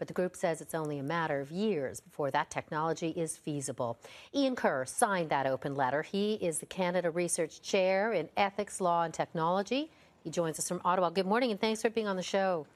but 0.00 0.08
the 0.08 0.14
group 0.14 0.34
says 0.34 0.62
it's 0.62 0.74
only 0.74 0.98
a 0.98 1.02
matter 1.02 1.40
of 1.40 1.52
years 1.52 2.00
before 2.00 2.30
that 2.30 2.50
technology 2.50 3.10
is 3.10 3.36
feasible. 3.36 3.98
Ian 4.34 4.56
Kerr 4.56 4.86
signed 4.86 5.28
that 5.28 5.46
open 5.46 5.74
letter. 5.74 6.00
He 6.00 6.34
is 6.34 6.58
the 6.58 6.64
Canada 6.64 7.10
Research 7.10 7.60
Chair 7.60 8.14
in 8.14 8.30
Ethics, 8.34 8.80
Law 8.80 9.02
and 9.02 9.12
Technology. 9.12 9.90
He 10.24 10.30
joins 10.30 10.58
us 10.58 10.66
from 10.66 10.80
Ottawa. 10.86 11.10
Good 11.10 11.26
morning 11.26 11.50
and 11.50 11.60
thanks 11.60 11.82
for 11.82 11.90
being 11.90 12.08
on 12.08 12.16
the 12.16 12.22
show. 12.22 12.66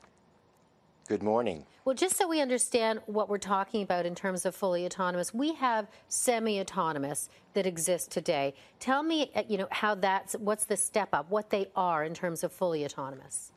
Good 1.08 1.22
morning. 1.22 1.64
Well, 1.86 1.94
just 1.94 2.16
so 2.16 2.28
we 2.28 2.42
understand 2.42 3.00
what 3.06 3.30
we're 3.30 3.38
talking 3.38 3.82
about 3.82 4.04
in 4.04 4.14
terms 4.14 4.44
of 4.44 4.54
fully 4.54 4.84
autonomous, 4.84 5.32
we 5.32 5.54
have 5.54 5.86
semi-autonomous 6.08 7.30
that 7.54 7.66
exist 7.66 8.10
today. 8.10 8.52
Tell 8.80 9.02
me, 9.02 9.30
uh, 9.34 9.44
you 9.48 9.56
know, 9.56 9.68
how 9.70 9.94
that's 9.94 10.34
what's 10.34 10.66
the 10.66 10.76
step 10.76 11.08
up, 11.14 11.30
what 11.30 11.48
they 11.48 11.70
are 11.74 12.04
in 12.04 12.12
terms 12.12 12.44
of 12.44 12.52
fully 12.52 12.84
autonomous. 12.84 13.53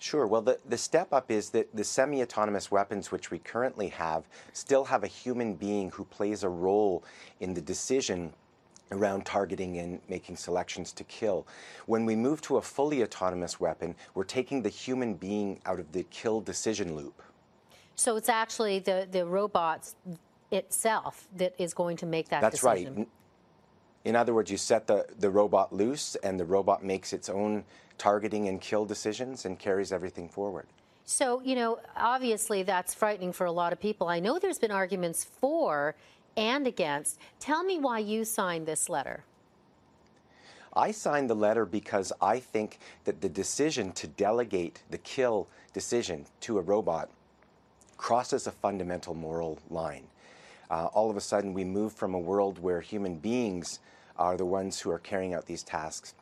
Sure. 0.00 0.26
Well, 0.26 0.42
the, 0.42 0.58
the 0.68 0.76
step 0.76 1.12
up 1.12 1.30
is 1.30 1.50
that 1.50 1.74
the 1.74 1.84
semi 1.84 2.22
autonomous 2.22 2.70
weapons 2.70 3.10
which 3.10 3.30
we 3.30 3.38
currently 3.38 3.88
have 3.88 4.24
still 4.52 4.84
have 4.84 5.02
a 5.02 5.06
human 5.06 5.54
being 5.54 5.90
who 5.90 6.04
plays 6.04 6.42
a 6.42 6.48
role 6.48 7.04
in 7.40 7.54
the 7.54 7.60
decision 7.60 8.32
around 8.92 9.24
targeting 9.24 9.78
and 9.78 10.00
making 10.08 10.36
selections 10.36 10.92
to 10.92 11.04
kill. 11.04 11.46
When 11.86 12.04
we 12.04 12.16
move 12.16 12.42
to 12.42 12.58
a 12.58 12.62
fully 12.62 13.02
autonomous 13.02 13.58
weapon, 13.58 13.94
we're 14.14 14.24
taking 14.24 14.62
the 14.62 14.68
human 14.68 15.14
being 15.14 15.60
out 15.66 15.80
of 15.80 15.90
the 15.92 16.04
kill 16.04 16.40
decision 16.40 16.94
loop. 16.94 17.22
So 17.96 18.16
it's 18.16 18.28
actually 18.28 18.80
the, 18.80 19.08
the 19.10 19.24
robots 19.24 19.96
itself 20.50 21.28
that 21.36 21.54
is 21.58 21.74
going 21.74 21.96
to 21.98 22.06
make 22.06 22.28
that 22.28 22.40
That's 22.40 22.60
decision. 22.60 22.96
right. 22.96 23.08
In 24.04 24.16
other 24.16 24.34
words, 24.34 24.50
you 24.50 24.58
set 24.58 24.86
the, 24.86 25.06
the 25.18 25.30
robot 25.30 25.72
loose, 25.72 26.14
and 26.16 26.38
the 26.38 26.44
robot 26.44 26.84
makes 26.84 27.12
its 27.12 27.30
own 27.30 27.64
targeting 27.98 28.48
and 28.48 28.60
kill 28.60 28.84
decisions 28.84 29.44
and 29.44 29.58
carries 29.58 29.92
everything 29.92 30.28
forward. 30.28 30.66
So, 31.04 31.40
you 31.42 31.54
know, 31.54 31.78
obviously 31.96 32.62
that's 32.62 32.94
frightening 32.94 33.32
for 33.32 33.46
a 33.46 33.52
lot 33.52 33.72
of 33.72 33.80
people. 33.80 34.08
I 34.08 34.20
know 34.20 34.38
there's 34.38 34.58
been 34.58 34.70
arguments 34.70 35.24
for 35.24 35.94
and 36.36 36.66
against. 36.66 37.18
Tell 37.38 37.62
me 37.62 37.78
why 37.78 37.98
you 37.98 38.24
signed 38.24 38.66
this 38.66 38.88
letter. 38.88 39.24
I 40.76 40.90
signed 40.90 41.30
the 41.30 41.36
letter 41.36 41.66
because 41.66 42.12
I 42.20 42.40
think 42.40 42.78
that 43.04 43.20
the 43.20 43.28
decision 43.28 43.92
to 43.92 44.08
delegate 44.08 44.82
the 44.90 44.98
kill 44.98 45.46
decision 45.72 46.26
to 46.40 46.58
a 46.58 46.62
robot 46.62 47.10
crosses 47.96 48.46
a 48.46 48.50
fundamental 48.50 49.14
moral 49.14 49.58
line. 49.70 50.04
Uh, 50.70 50.86
all 50.86 51.10
of 51.10 51.16
a 51.16 51.20
sudden, 51.20 51.54
we 51.54 51.64
move 51.64 51.92
from 51.92 52.14
a 52.14 52.18
world 52.18 52.58
where 52.58 52.80
human 52.80 53.16
beings 53.16 53.78
are 54.18 54.36
the 54.36 54.44
ones 54.44 54.80
who 54.80 54.90
are 54.90 54.98
carrying 54.98 55.34
out 55.34 55.46
these 55.46 55.62
tasks, 55.62 56.14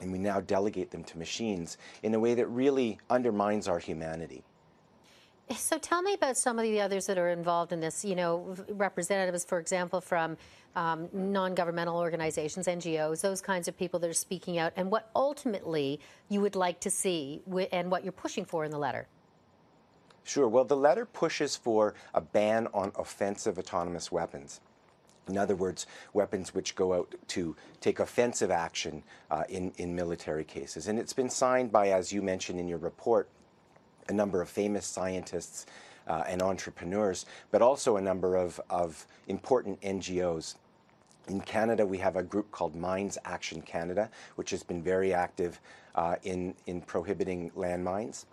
and 0.00 0.12
we 0.12 0.18
now 0.18 0.40
delegate 0.40 0.90
them 0.90 1.04
to 1.04 1.18
machines 1.18 1.78
in 2.02 2.14
a 2.14 2.20
way 2.20 2.34
that 2.34 2.46
really 2.46 2.98
undermines 3.08 3.68
our 3.68 3.78
humanity. 3.78 4.44
So 5.54 5.78
tell 5.78 6.02
me 6.02 6.12
about 6.12 6.36
some 6.36 6.58
of 6.58 6.64
the 6.64 6.80
others 6.80 7.06
that 7.06 7.18
are 7.18 7.28
involved 7.28 7.72
in 7.72 7.78
this. 7.80 8.04
You 8.04 8.16
know, 8.16 8.56
representatives, 8.68 9.44
for 9.44 9.60
example, 9.60 10.00
from 10.00 10.36
um, 10.74 11.08
non-governmental 11.12 11.96
organizations, 11.96 12.66
NGOs, 12.66 13.20
those 13.20 13.40
kinds 13.40 13.68
of 13.68 13.76
people 13.76 14.00
that 14.00 14.10
are 14.10 14.14
speaking 14.14 14.58
out, 14.58 14.72
and 14.76 14.90
what 14.90 15.08
ultimately 15.14 16.00
you 16.28 16.40
would 16.40 16.56
like 16.56 16.80
to 16.80 16.90
see, 16.90 17.42
and 17.70 17.90
what 17.90 18.02
you're 18.02 18.12
pushing 18.12 18.44
for 18.44 18.64
in 18.64 18.72
the 18.72 18.78
letter. 18.78 19.06
Sure. 20.24 20.48
Well, 20.48 20.64
the 20.64 20.76
letter 20.76 21.06
pushes 21.06 21.54
for 21.54 21.94
a 22.12 22.20
ban 22.20 22.66
on 22.74 22.90
offensive 22.96 23.58
autonomous 23.58 24.10
weapons. 24.10 24.60
In 25.28 25.36
other 25.36 25.56
words, 25.56 25.86
weapons 26.12 26.54
which 26.54 26.76
go 26.76 26.94
out 26.94 27.14
to 27.28 27.56
take 27.80 27.98
offensive 27.98 28.50
action 28.50 29.02
uh, 29.30 29.42
in, 29.48 29.72
in 29.76 29.94
military 29.94 30.44
cases. 30.44 30.86
And 30.86 30.98
it's 30.98 31.12
been 31.12 31.30
signed 31.30 31.72
by, 31.72 31.88
as 31.88 32.12
you 32.12 32.22
mentioned 32.22 32.60
in 32.60 32.68
your 32.68 32.78
report, 32.78 33.28
a 34.08 34.12
number 34.12 34.40
of 34.40 34.48
famous 34.48 34.86
scientists 34.86 35.66
uh, 36.06 36.22
and 36.28 36.42
entrepreneurs, 36.42 37.26
but 37.50 37.60
also 37.60 37.96
a 37.96 38.00
number 38.00 38.36
of, 38.36 38.60
of 38.70 39.06
important 39.26 39.80
NGOs. 39.80 40.54
In 41.28 41.40
Canada, 41.40 41.84
we 41.84 41.98
have 41.98 42.14
a 42.14 42.22
group 42.22 42.52
called 42.52 42.76
Mines 42.76 43.18
Action 43.24 43.60
Canada, 43.60 44.08
which 44.36 44.50
has 44.50 44.62
been 44.62 44.80
very 44.80 45.12
active 45.12 45.60
uh, 45.96 46.14
in, 46.22 46.54
in 46.66 46.80
prohibiting 46.80 47.50
landmines. 47.56 48.26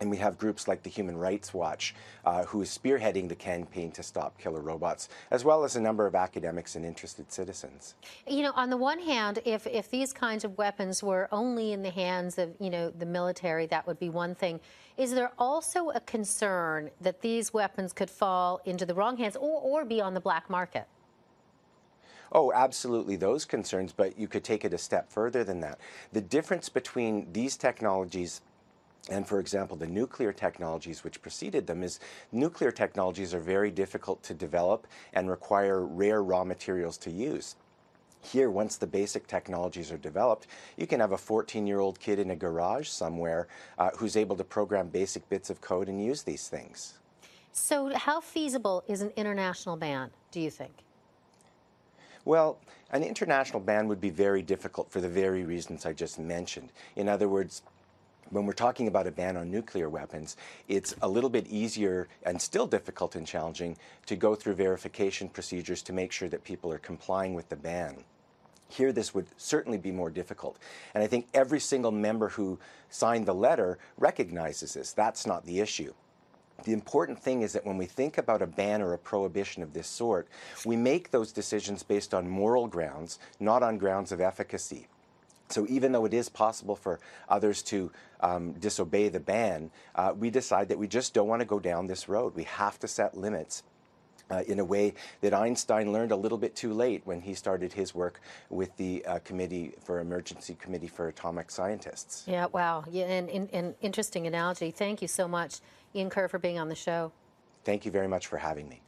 And 0.00 0.10
we 0.10 0.18
have 0.18 0.36
groups 0.36 0.68
like 0.68 0.82
the 0.82 0.90
Human 0.90 1.16
Rights 1.16 1.54
Watch, 1.54 1.94
uh, 2.24 2.44
who 2.44 2.60
is 2.60 2.76
spearheading 2.76 3.28
the 3.28 3.34
campaign 3.34 3.90
to 3.92 4.02
stop 4.02 4.38
killer 4.38 4.60
robots, 4.60 5.08
as 5.30 5.44
well 5.44 5.64
as 5.64 5.76
a 5.76 5.80
number 5.80 6.06
of 6.06 6.14
academics 6.14 6.76
and 6.76 6.84
interested 6.84 7.32
citizens. 7.32 7.94
You 8.26 8.42
know, 8.42 8.52
on 8.54 8.68
the 8.68 8.76
one 8.76 8.98
hand, 8.98 9.40
if, 9.44 9.66
if 9.66 9.90
these 9.90 10.12
kinds 10.12 10.44
of 10.44 10.58
weapons 10.58 11.02
were 11.02 11.28
only 11.32 11.72
in 11.72 11.82
the 11.82 11.90
hands 11.90 12.36
of, 12.36 12.54
you 12.60 12.68
know, 12.68 12.90
the 12.90 13.06
military, 13.06 13.66
that 13.66 13.86
would 13.86 13.98
be 13.98 14.10
one 14.10 14.34
thing. 14.34 14.60
Is 14.98 15.12
there 15.12 15.32
also 15.38 15.90
a 15.90 16.00
concern 16.00 16.90
that 17.00 17.22
these 17.22 17.54
weapons 17.54 17.92
could 17.92 18.10
fall 18.10 18.60
into 18.64 18.84
the 18.84 18.94
wrong 18.94 19.16
hands 19.16 19.36
or, 19.36 19.60
or 19.60 19.84
be 19.84 20.00
on 20.00 20.12
the 20.12 20.20
black 20.20 20.50
market? 20.50 20.86
Oh, 22.32 22.52
absolutely, 22.52 23.16
those 23.16 23.44
concerns, 23.44 23.92
but 23.92 24.18
you 24.18 24.28
could 24.28 24.44
take 24.44 24.64
it 24.64 24.74
a 24.74 24.78
step 24.78 25.10
further 25.10 25.44
than 25.44 25.60
that. 25.60 25.78
The 26.12 26.20
difference 26.20 26.68
between 26.68 27.32
these 27.32 27.56
technologies 27.56 28.40
and 29.08 29.26
for 29.26 29.38
example, 29.38 29.76
the 29.76 29.86
nuclear 29.86 30.32
technologies 30.32 31.04
which 31.04 31.22
preceded 31.22 31.66
them 31.66 31.82
is 31.82 32.00
nuclear 32.32 32.72
technologies 32.72 33.32
are 33.34 33.40
very 33.40 33.70
difficult 33.70 34.22
to 34.24 34.34
develop 34.34 34.86
and 35.12 35.30
require 35.30 35.84
rare 35.84 36.22
raw 36.22 36.42
materials 36.44 36.98
to 36.98 37.10
use. 37.10 37.56
Here, 38.20 38.50
once 38.50 38.76
the 38.76 38.86
basic 38.88 39.28
technologies 39.28 39.92
are 39.92 39.98
developed, 39.98 40.48
you 40.76 40.88
can 40.88 40.98
have 40.98 41.12
a 41.12 41.18
14 41.18 41.66
year 41.66 41.78
old 41.78 42.00
kid 42.00 42.18
in 42.18 42.30
a 42.30 42.36
garage 42.36 42.88
somewhere 42.88 43.46
uh, 43.78 43.90
who's 43.96 44.16
able 44.16 44.34
to 44.36 44.44
program 44.44 44.88
basic 44.88 45.28
bits 45.28 45.50
of 45.50 45.60
code 45.60 45.88
and 45.88 46.04
use 46.04 46.22
these 46.22 46.48
things. 46.48 46.94
So, 47.52 47.94
how 47.94 48.20
feasible 48.20 48.82
is 48.88 49.00
an 49.00 49.12
international 49.16 49.76
ban, 49.76 50.10
do 50.30 50.40
you 50.40 50.50
think? 50.50 50.72
Well, 52.24 52.58
an 52.90 53.04
international 53.04 53.60
ban 53.60 53.86
would 53.86 54.00
be 54.00 54.10
very 54.10 54.42
difficult 54.42 54.90
for 54.90 55.00
the 55.00 55.08
very 55.08 55.44
reasons 55.44 55.86
I 55.86 55.92
just 55.92 56.18
mentioned. 56.18 56.72
In 56.96 57.08
other 57.08 57.28
words, 57.28 57.62
when 58.30 58.46
we're 58.46 58.52
talking 58.52 58.88
about 58.88 59.06
a 59.06 59.10
ban 59.10 59.36
on 59.36 59.50
nuclear 59.50 59.88
weapons, 59.88 60.36
it's 60.68 60.94
a 61.02 61.08
little 61.08 61.30
bit 61.30 61.46
easier 61.46 62.08
and 62.24 62.40
still 62.40 62.66
difficult 62.66 63.16
and 63.16 63.26
challenging 63.26 63.76
to 64.06 64.16
go 64.16 64.34
through 64.34 64.54
verification 64.54 65.28
procedures 65.28 65.82
to 65.82 65.92
make 65.92 66.12
sure 66.12 66.28
that 66.28 66.44
people 66.44 66.72
are 66.72 66.78
complying 66.78 67.34
with 67.34 67.48
the 67.48 67.56
ban. 67.56 68.04
Here, 68.68 68.92
this 68.92 69.14
would 69.14 69.26
certainly 69.36 69.78
be 69.78 69.92
more 69.92 70.10
difficult. 70.10 70.58
And 70.94 71.02
I 71.04 71.06
think 71.06 71.28
every 71.32 71.60
single 71.60 71.92
member 71.92 72.30
who 72.30 72.58
signed 72.90 73.26
the 73.26 73.34
letter 73.34 73.78
recognizes 73.96 74.74
this. 74.74 74.92
That's 74.92 75.26
not 75.26 75.44
the 75.44 75.60
issue. 75.60 75.94
The 76.64 76.72
important 76.72 77.22
thing 77.22 77.42
is 77.42 77.52
that 77.52 77.66
when 77.66 77.76
we 77.76 77.86
think 77.86 78.18
about 78.18 78.42
a 78.42 78.46
ban 78.46 78.82
or 78.82 78.92
a 78.92 78.98
prohibition 78.98 79.62
of 79.62 79.72
this 79.72 79.86
sort, 79.86 80.26
we 80.64 80.74
make 80.74 81.10
those 81.10 81.30
decisions 81.30 81.82
based 81.82 82.14
on 82.14 82.28
moral 82.28 82.66
grounds, 82.66 83.18
not 83.38 83.62
on 83.62 83.78
grounds 83.78 84.10
of 84.10 84.20
efficacy. 84.20 84.88
So 85.48 85.66
even 85.68 85.92
though 85.92 86.04
it 86.04 86.14
is 86.14 86.28
possible 86.28 86.76
for 86.76 86.98
others 87.28 87.62
to 87.64 87.90
um, 88.20 88.52
disobey 88.52 89.08
the 89.08 89.20
ban, 89.20 89.70
uh, 89.94 90.14
we 90.16 90.30
decide 90.30 90.68
that 90.68 90.78
we 90.78 90.88
just 90.88 91.14
don't 91.14 91.28
want 91.28 91.40
to 91.40 91.46
go 91.46 91.60
down 91.60 91.86
this 91.86 92.08
road. 92.08 92.34
We 92.34 92.44
have 92.44 92.78
to 92.80 92.88
set 92.88 93.16
limits. 93.16 93.62
Uh, 94.28 94.42
in 94.48 94.58
a 94.58 94.64
way 94.64 94.92
that 95.20 95.32
Einstein 95.32 95.92
learned 95.92 96.10
a 96.10 96.16
little 96.16 96.36
bit 96.36 96.56
too 96.56 96.72
late 96.72 97.00
when 97.04 97.20
he 97.20 97.32
started 97.32 97.72
his 97.72 97.94
work 97.94 98.20
with 98.50 98.76
the 98.76 99.04
uh, 99.06 99.20
Committee 99.20 99.74
for 99.84 100.00
Emergency 100.00 100.56
Committee 100.56 100.88
for 100.88 101.06
Atomic 101.06 101.48
Scientists. 101.48 102.24
Yeah, 102.26 102.46
wow. 102.46 102.82
Yeah, 102.90 103.04
and, 103.04 103.30
and, 103.30 103.48
and 103.52 103.76
interesting 103.82 104.26
analogy. 104.26 104.72
Thank 104.72 105.00
you 105.00 105.06
so 105.06 105.28
much, 105.28 105.60
Ian 105.94 106.10
Kerr, 106.10 106.26
for 106.26 106.40
being 106.40 106.58
on 106.58 106.68
the 106.68 106.74
show. 106.74 107.12
Thank 107.62 107.84
you 107.84 107.92
very 107.92 108.08
much 108.08 108.26
for 108.26 108.36
having 108.36 108.68
me. 108.68 108.80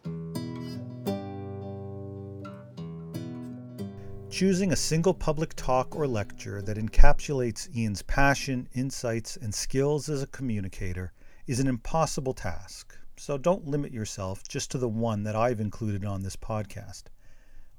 Choosing 4.39 4.71
a 4.71 4.77
single 4.77 5.15
public 5.15 5.53
talk 5.57 5.97
or 5.97 6.07
lecture 6.07 6.63
that 6.63 6.77
encapsulates 6.77 7.69
Ian's 7.75 8.03
passion, 8.03 8.69
insights, 8.73 9.37
and 9.37 9.53
skills 9.53 10.09
as 10.09 10.23
a 10.23 10.29
communicator 10.29 11.13
is 11.49 11.59
an 11.59 11.67
impossible 11.67 12.35
task, 12.35 12.97
so 13.17 13.37
don't 13.37 13.67
limit 13.67 13.93
yourself 13.93 14.47
just 14.47 14.71
to 14.71 14.79
the 14.79 14.89
one 14.89 15.25
that 15.25 15.35
I've 15.35 15.59
included 15.59 16.05
on 16.05 16.23
this 16.23 16.37
podcast. 16.37 17.07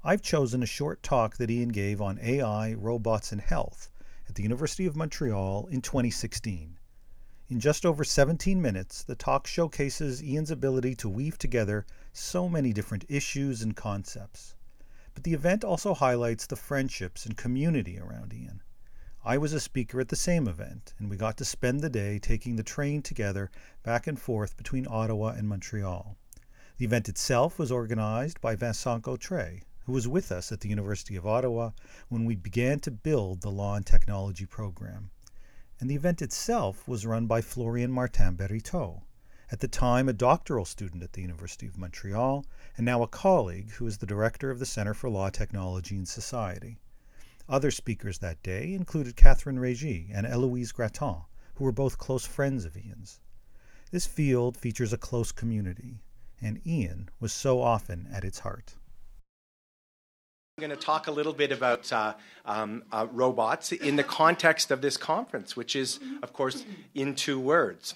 I've 0.04 0.20
chosen 0.20 0.62
a 0.62 0.66
short 0.66 1.02
talk 1.02 1.38
that 1.38 1.50
Ian 1.50 1.70
gave 1.70 2.02
on 2.02 2.18
AI, 2.20 2.74
robots, 2.74 3.32
and 3.32 3.40
health 3.40 3.88
at 4.28 4.34
the 4.34 4.42
University 4.42 4.84
of 4.84 4.94
Montreal 4.94 5.66
in 5.68 5.80
2016. 5.80 6.78
In 7.48 7.58
just 7.58 7.86
over 7.86 8.04
17 8.04 8.60
minutes, 8.60 9.02
the 9.02 9.14
talk 9.14 9.46
showcases 9.46 10.22
Ian's 10.22 10.50
ability 10.50 10.94
to 10.96 11.08
weave 11.08 11.38
together 11.38 11.86
so 12.12 12.50
many 12.50 12.74
different 12.74 13.06
issues 13.08 13.62
and 13.62 13.74
concepts. 13.74 14.56
But 15.20 15.24
the 15.24 15.34
event 15.34 15.64
also 15.64 15.92
highlights 15.92 16.46
the 16.46 16.56
friendships 16.56 17.26
and 17.26 17.36
community 17.36 17.98
around 17.98 18.32
Ian. 18.32 18.62
I 19.22 19.36
was 19.36 19.52
a 19.52 19.60
speaker 19.60 20.00
at 20.00 20.08
the 20.08 20.16
same 20.16 20.48
event, 20.48 20.94
and 20.98 21.10
we 21.10 21.18
got 21.18 21.36
to 21.36 21.44
spend 21.44 21.82
the 21.82 21.90
day 21.90 22.18
taking 22.18 22.56
the 22.56 22.62
train 22.62 23.02
together 23.02 23.50
back 23.82 24.06
and 24.06 24.18
forth 24.18 24.56
between 24.56 24.86
Ottawa 24.88 25.34
and 25.36 25.46
Montreal. 25.46 26.16
The 26.78 26.86
event 26.86 27.06
itself 27.06 27.58
was 27.58 27.70
organized 27.70 28.40
by 28.40 28.56
Vincent 28.56 29.02
Gautrais, 29.02 29.60
who 29.84 29.92
was 29.92 30.08
with 30.08 30.32
us 30.32 30.52
at 30.52 30.60
the 30.60 30.70
University 30.70 31.16
of 31.16 31.26
Ottawa 31.26 31.72
when 32.08 32.24
we 32.24 32.34
began 32.34 32.80
to 32.80 32.90
build 32.90 33.42
the 33.42 33.50
Law 33.50 33.74
and 33.74 33.84
Technology 33.84 34.46
program. 34.46 35.10
And 35.80 35.90
the 35.90 35.96
event 35.96 36.22
itself 36.22 36.88
was 36.88 37.04
run 37.04 37.26
by 37.26 37.42
Florian 37.42 37.92
Martin 37.92 38.38
Bariteau, 38.38 39.02
at 39.52 39.60
the 39.60 39.68
time 39.68 40.08
a 40.08 40.14
doctoral 40.14 40.64
student 40.64 41.02
at 41.02 41.12
the 41.12 41.20
University 41.20 41.66
of 41.66 41.76
Montreal, 41.76 42.46
and 42.76 42.86
now 42.86 43.02
a 43.02 43.08
colleague 43.08 43.70
who 43.72 43.86
is 43.86 43.98
the 43.98 44.06
director 44.06 44.50
of 44.50 44.58
the 44.58 44.66
Center 44.66 44.94
for 44.94 45.10
Law, 45.10 45.30
Technology, 45.30 45.96
and 45.96 46.08
Society. 46.08 46.78
Other 47.48 47.70
speakers 47.70 48.18
that 48.18 48.42
day 48.42 48.74
included 48.74 49.16
Catherine 49.16 49.58
Regis 49.58 50.08
and 50.14 50.26
Eloise 50.26 50.72
Gratton, 50.72 51.22
who 51.54 51.64
were 51.64 51.72
both 51.72 51.98
close 51.98 52.24
friends 52.24 52.64
of 52.64 52.76
Ian's. 52.76 53.20
This 53.90 54.06
field 54.06 54.56
features 54.56 54.92
a 54.92 54.98
close 54.98 55.32
community, 55.32 55.98
and 56.40 56.64
Ian 56.66 57.08
was 57.18 57.32
so 57.32 57.60
often 57.60 58.08
at 58.12 58.24
its 58.24 58.38
heart. 58.38 58.76
I'm 60.56 60.68
going 60.68 60.78
to 60.78 60.84
talk 60.84 61.06
a 61.06 61.10
little 61.10 61.32
bit 61.32 61.52
about 61.52 61.92
uh, 61.92 62.14
um, 62.44 62.84
uh, 62.92 63.06
robots 63.10 63.72
in 63.72 63.96
the 63.96 64.04
context 64.04 64.70
of 64.70 64.80
this 64.80 64.96
conference, 64.96 65.56
which 65.56 65.74
is, 65.74 65.98
of 66.22 66.32
course, 66.32 66.64
in 66.94 67.14
two 67.14 67.40
words. 67.40 67.94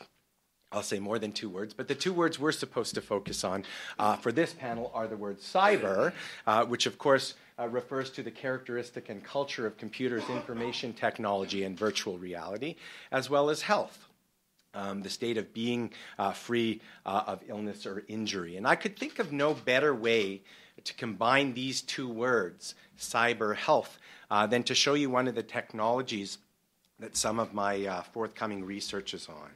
I'll 0.74 0.82
say 0.82 0.98
more 0.98 1.20
than 1.20 1.30
two 1.30 1.48
words, 1.48 1.72
but 1.72 1.86
the 1.86 1.94
two 1.94 2.12
words 2.12 2.38
we're 2.38 2.50
supposed 2.50 2.94
to 2.96 3.00
focus 3.00 3.44
on 3.44 3.64
uh, 3.96 4.16
for 4.16 4.32
this 4.32 4.52
panel 4.52 4.90
are 4.92 5.06
the 5.06 5.16
word 5.16 5.38
cyber, 5.38 6.12
uh, 6.48 6.64
which 6.64 6.86
of 6.86 6.98
course 6.98 7.34
uh, 7.60 7.68
refers 7.68 8.10
to 8.10 8.24
the 8.24 8.30
characteristic 8.32 9.08
and 9.08 9.22
culture 9.22 9.66
of 9.68 9.78
computers, 9.78 10.24
information 10.28 10.92
technology, 10.92 11.62
and 11.62 11.78
virtual 11.78 12.18
reality, 12.18 12.74
as 13.12 13.30
well 13.30 13.50
as 13.50 13.62
health. 13.62 14.06
Um, 14.76 15.02
the 15.02 15.10
state 15.10 15.38
of 15.38 15.54
being 15.54 15.92
uh, 16.18 16.32
free 16.32 16.80
uh, 17.06 17.22
of 17.28 17.44
illness 17.46 17.86
or 17.86 18.02
injury. 18.08 18.56
And 18.56 18.66
I 18.66 18.74
could 18.74 18.98
think 18.98 19.20
of 19.20 19.32
no 19.32 19.54
better 19.54 19.94
way 19.94 20.42
to 20.82 20.94
combine 20.94 21.54
these 21.54 21.80
two 21.80 22.08
words, 22.08 22.74
cyber 22.98 23.54
health, 23.54 24.00
uh, 24.32 24.48
than 24.48 24.64
to 24.64 24.74
show 24.74 24.94
you 24.94 25.10
one 25.10 25.28
of 25.28 25.36
the 25.36 25.44
technologies 25.44 26.38
that 26.98 27.16
some 27.16 27.38
of 27.38 27.54
my 27.54 28.02
forthcoming 28.12 28.64
research 28.64 29.14
is 29.14 29.28
on. 29.28 29.50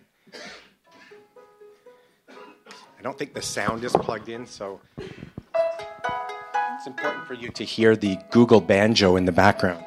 I 2.99 3.03
don't 3.03 3.17
think 3.17 3.33
the 3.33 3.43
sound 3.43 3.85
is 3.85 3.93
plugged 3.93 4.29
in, 4.29 4.45
so 4.45 4.81
it's 4.99 6.87
important 6.87 7.27
for 7.27 7.35
you 7.35 7.49
to 7.51 7.65
hear 7.65 7.95
the 7.95 8.19
Google 8.33 8.61
banjo 8.61 9.15
in 9.15 9.25
the 9.25 9.31
background. 9.31 9.85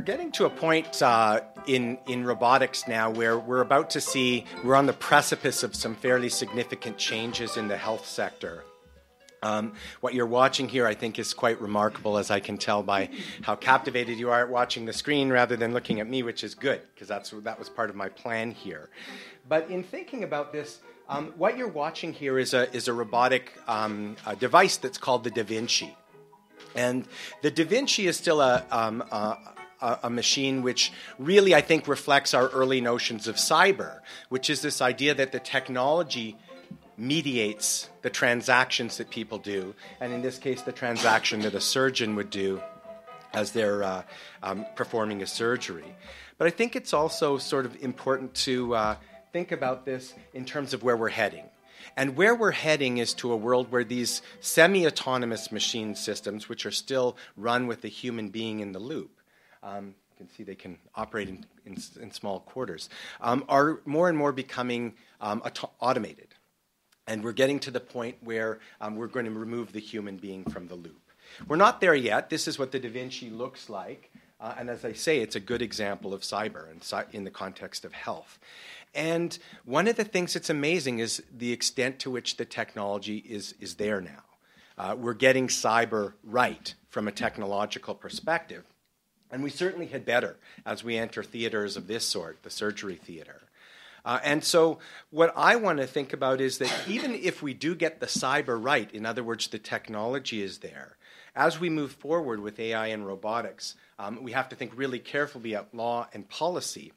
Getting 0.00 0.32
to 0.32 0.46
a 0.46 0.50
point 0.50 1.00
uh, 1.02 1.40
in 1.66 1.98
in 2.06 2.24
robotics 2.24 2.88
now 2.88 3.10
where 3.10 3.38
we're 3.38 3.60
about 3.60 3.90
to 3.90 4.00
see 4.00 4.44
we're 4.64 4.74
on 4.74 4.86
the 4.86 4.92
precipice 4.92 5.62
of 5.62 5.74
some 5.74 5.94
fairly 5.94 6.28
significant 6.28 6.98
changes 6.98 7.56
in 7.56 7.68
the 7.68 7.76
health 7.76 8.06
sector. 8.06 8.64
Um, 9.42 9.72
what 10.00 10.12
you're 10.12 10.26
watching 10.26 10.68
here, 10.68 10.86
I 10.86 10.94
think, 10.94 11.18
is 11.18 11.32
quite 11.32 11.60
remarkable, 11.62 12.18
as 12.18 12.30
I 12.30 12.40
can 12.40 12.58
tell 12.58 12.82
by 12.82 13.08
how 13.42 13.56
captivated 13.56 14.18
you 14.18 14.30
are 14.30 14.42
at 14.42 14.50
watching 14.50 14.84
the 14.84 14.92
screen 14.92 15.30
rather 15.30 15.56
than 15.56 15.72
looking 15.72 16.00
at 16.00 16.06
me, 16.06 16.22
which 16.22 16.44
is 16.44 16.54
good 16.54 16.82
because 16.94 17.08
that's 17.08 17.30
that 17.30 17.58
was 17.58 17.68
part 17.68 17.88
of 17.90 17.96
my 17.96 18.08
plan 18.08 18.50
here. 18.50 18.90
But 19.48 19.70
in 19.70 19.82
thinking 19.82 20.24
about 20.24 20.52
this, 20.52 20.80
um, 21.08 21.32
what 21.36 21.56
you're 21.56 21.68
watching 21.68 22.12
here 22.12 22.38
is 22.38 22.52
a 22.52 22.70
is 22.74 22.88
a 22.88 22.92
robotic 22.92 23.52
um, 23.66 24.16
a 24.26 24.36
device 24.36 24.76
that's 24.76 24.98
called 24.98 25.24
the 25.24 25.30
Da 25.30 25.42
Vinci. 25.42 25.96
And 26.74 27.06
the 27.42 27.50
Da 27.50 27.64
Vinci 27.64 28.06
is 28.06 28.16
still 28.16 28.40
a, 28.40 28.64
um, 28.70 29.02
a, 29.10 29.36
a, 29.80 30.10
machine 30.10 30.62
which 30.62 30.92
really, 31.18 31.54
I 31.54 31.60
think, 31.60 31.88
reflects 31.88 32.34
our 32.34 32.48
early 32.48 32.80
notions 32.80 33.28
of 33.28 33.36
cyber, 33.36 34.00
which 34.28 34.50
is 34.50 34.62
this 34.62 34.80
idea 34.80 35.14
that 35.14 35.32
the 35.32 35.40
technology 35.40 36.36
mediates 36.96 37.88
the 38.02 38.10
transactions 38.10 38.98
that 38.98 39.10
people 39.10 39.38
do, 39.38 39.74
and 40.00 40.12
in 40.12 40.22
this 40.22 40.38
case, 40.38 40.62
the 40.62 40.72
transaction 40.72 41.40
that 41.40 41.54
a 41.54 41.60
surgeon 41.60 42.14
would 42.16 42.30
do 42.30 42.60
as 43.32 43.52
they're 43.52 43.82
uh, 43.82 44.02
um, 44.42 44.66
performing 44.76 45.22
a 45.22 45.26
surgery. 45.26 45.96
But 46.36 46.46
I 46.46 46.50
think 46.50 46.76
it's 46.76 46.92
also 46.92 47.38
sort 47.38 47.64
of 47.64 47.82
important 47.82 48.34
to 48.46 48.74
uh, 48.74 48.96
think 49.32 49.52
about 49.52 49.84
this 49.84 50.14
in 50.34 50.44
terms 50.44 50.74
of 50.74 50.82
where 50.82 50.96
we're 50.96 51.08
heading. 51.08 51.44
And 51.96 52.16
where 52.16 52.34
we're 52.34 52.50
heading 52.50 52.98
is 52.98 53.14
to 53.14 53.32
a 53.32 53.36
world 53.36 53.72
where 53.72 53.84
these 53.84 54.22
semi 54.40 54.86
autonomous 54.86 55.50
machine 55.50 55.94
systems, 55.94 56.48
which 56.48 56.66
are 56.66 56.70
still 56.70 57.16
run 57.36 57.66
with 57.66 57.84
a 57.84 57.88
human 57.88 58.28
being 58.28 58.60
in 58.60 58.72
the 58.72 58.78
loop, 58.78 59.19
um, 59.62 59.94
you 60.10 60.26
can 60.26 60.34
see 60.34 60.42
they 60.42 60.54
can 60.54 60.78
operate 60.94 61.28
in, 61.28 61.46
in, 61.66 61.76
in 62.00 62.10
small 62.10 62.40
quarters, 62.40 62.88
um, 63.20 63.44
are 63.48 63.80
more 63.84 64.08
and 64.08 64.16
more 64.16 64.32
becoming 64.32 64.94
um, 65.20 65.40
auto- 65.44 65.70
automated. 65.80 66.34
And 67.06 67.24
we're 67.24 67.32
getting 67.32 67.58
to 67.60 67.70
the 67.70 67.80
point 67.80 68.16
where 68.22 68.60
um, 68.80 68.96
we're 68.96 69.08
going 69.08 69.26
to 69.26 69.32
remove 69.32 69.72
the 69.72 69.80
human 69.80 70.16
being 70.16 70.44
from 70.44 70.68
the 70.68 70.76
loop. 70.76 71.10
We're 71.48 71.56
not 71.56 71.80
there 71.80 71.94
yet. 71.94 72.30
This 72.30 72.46
is 72.46 72.58
what 72.58 72.72
the 72.72 72.78
Da 72.78 72.88
Vinci 72.88 73.30
looks 73.30 73.68
like. 73.68 74.10
Uh, 74.40 74.54
and 74.58 74.70
as 74.70 74.84
I 74.84 74.92
say, 74.92 75.18
it's 75.18 75.36
a 75.36 75.40
good 75.40 75.60
example 75.60 76.14
of 76.14 76.22
cyber 76.22 76.66
in, 76.70 76.80
in 77.12 77.24
the 77.24 77.30
context 77.30 77.84
of 77.84 77.92
health. 77.92 78.38
And 78.94 79.38
one 79.64 79.86
of 79.86 79.96
the 79.96 80.04
things 80.04 80.34
that's 80.34 80.50
amazing 80.50 80.98
is 80.98 81.22
the 81.36 81.52
extent 81.52 81.98
to 82.00 82.10
which 82.10 82.36
the 82.36 82.44
technology 82.44 83.18
is, 83.18 83.54
is 83.60 83.74
there 83.74 84.00
now. 84.00 84.22
Uh, 84.78 84.96
we're 84.96 85.14
getting 85.14 85.46
cyber 85.46 86.14
right 86.24 86.74
from 86.88 87.06
a 87.06 87.12
technological 87.12 87.94
perspective. 87.94 88.64
And 89.32 89.42
we 89.42 89.50
certainly 89.50 89.86
had 89.86 90.04
better 90.04 90.36
as 90.66 90.82
we 90.82 90.96
enter 90.96 91.22
theaters 91.22 91.76
of 91.76 91.86
this 91.86 92.04
sort, 92.04 92.42
the 92.42 92.50
surgery 92.50 92.96
theater. 92.96 93.42
Uh, 94.04 94.18
and 94.24 94.42
so, 94.42 94.78
what 95.10 95.32
I 95.36 95.56
want 95.56 95.78
to 95.78 95.86
think 95.86 96.12
about 96.12 96.40
is 96.40 96.58
that 96.58 96.72
even 96.88 97.14
if 97.14 97.42
we 97.42 97.54
do 97.54 97.74
get 97.74 98.00
the 98.00 98.06
cyber 98.06 98.62
right, 98.62 98.90
in 98.92 99.04
other 99.04 99.22
words, 99.22 99.48
the 99.48 99.58
technology 99.58 100.42
is 100.42 100.58
there, 100.58 100.96
as 101.34 101.60
we 101.60 101.70
move 101.70 101.92
forward 101.92 102.40
with 102.40 102.58
AI 102.58 102.88
and 102.88 103.06
robotics, 103.06 103.74
um, 103.98 104.22
we 104.22 104.32
have 104.32 104.48
to 104.48 104.56
think 104.56 104.72
really 104.74 104.98
carefully 104.98 105.52
about 105.52 105.74
law 105.74 106.08
and 106.12 106.28
policy 106.28 106.92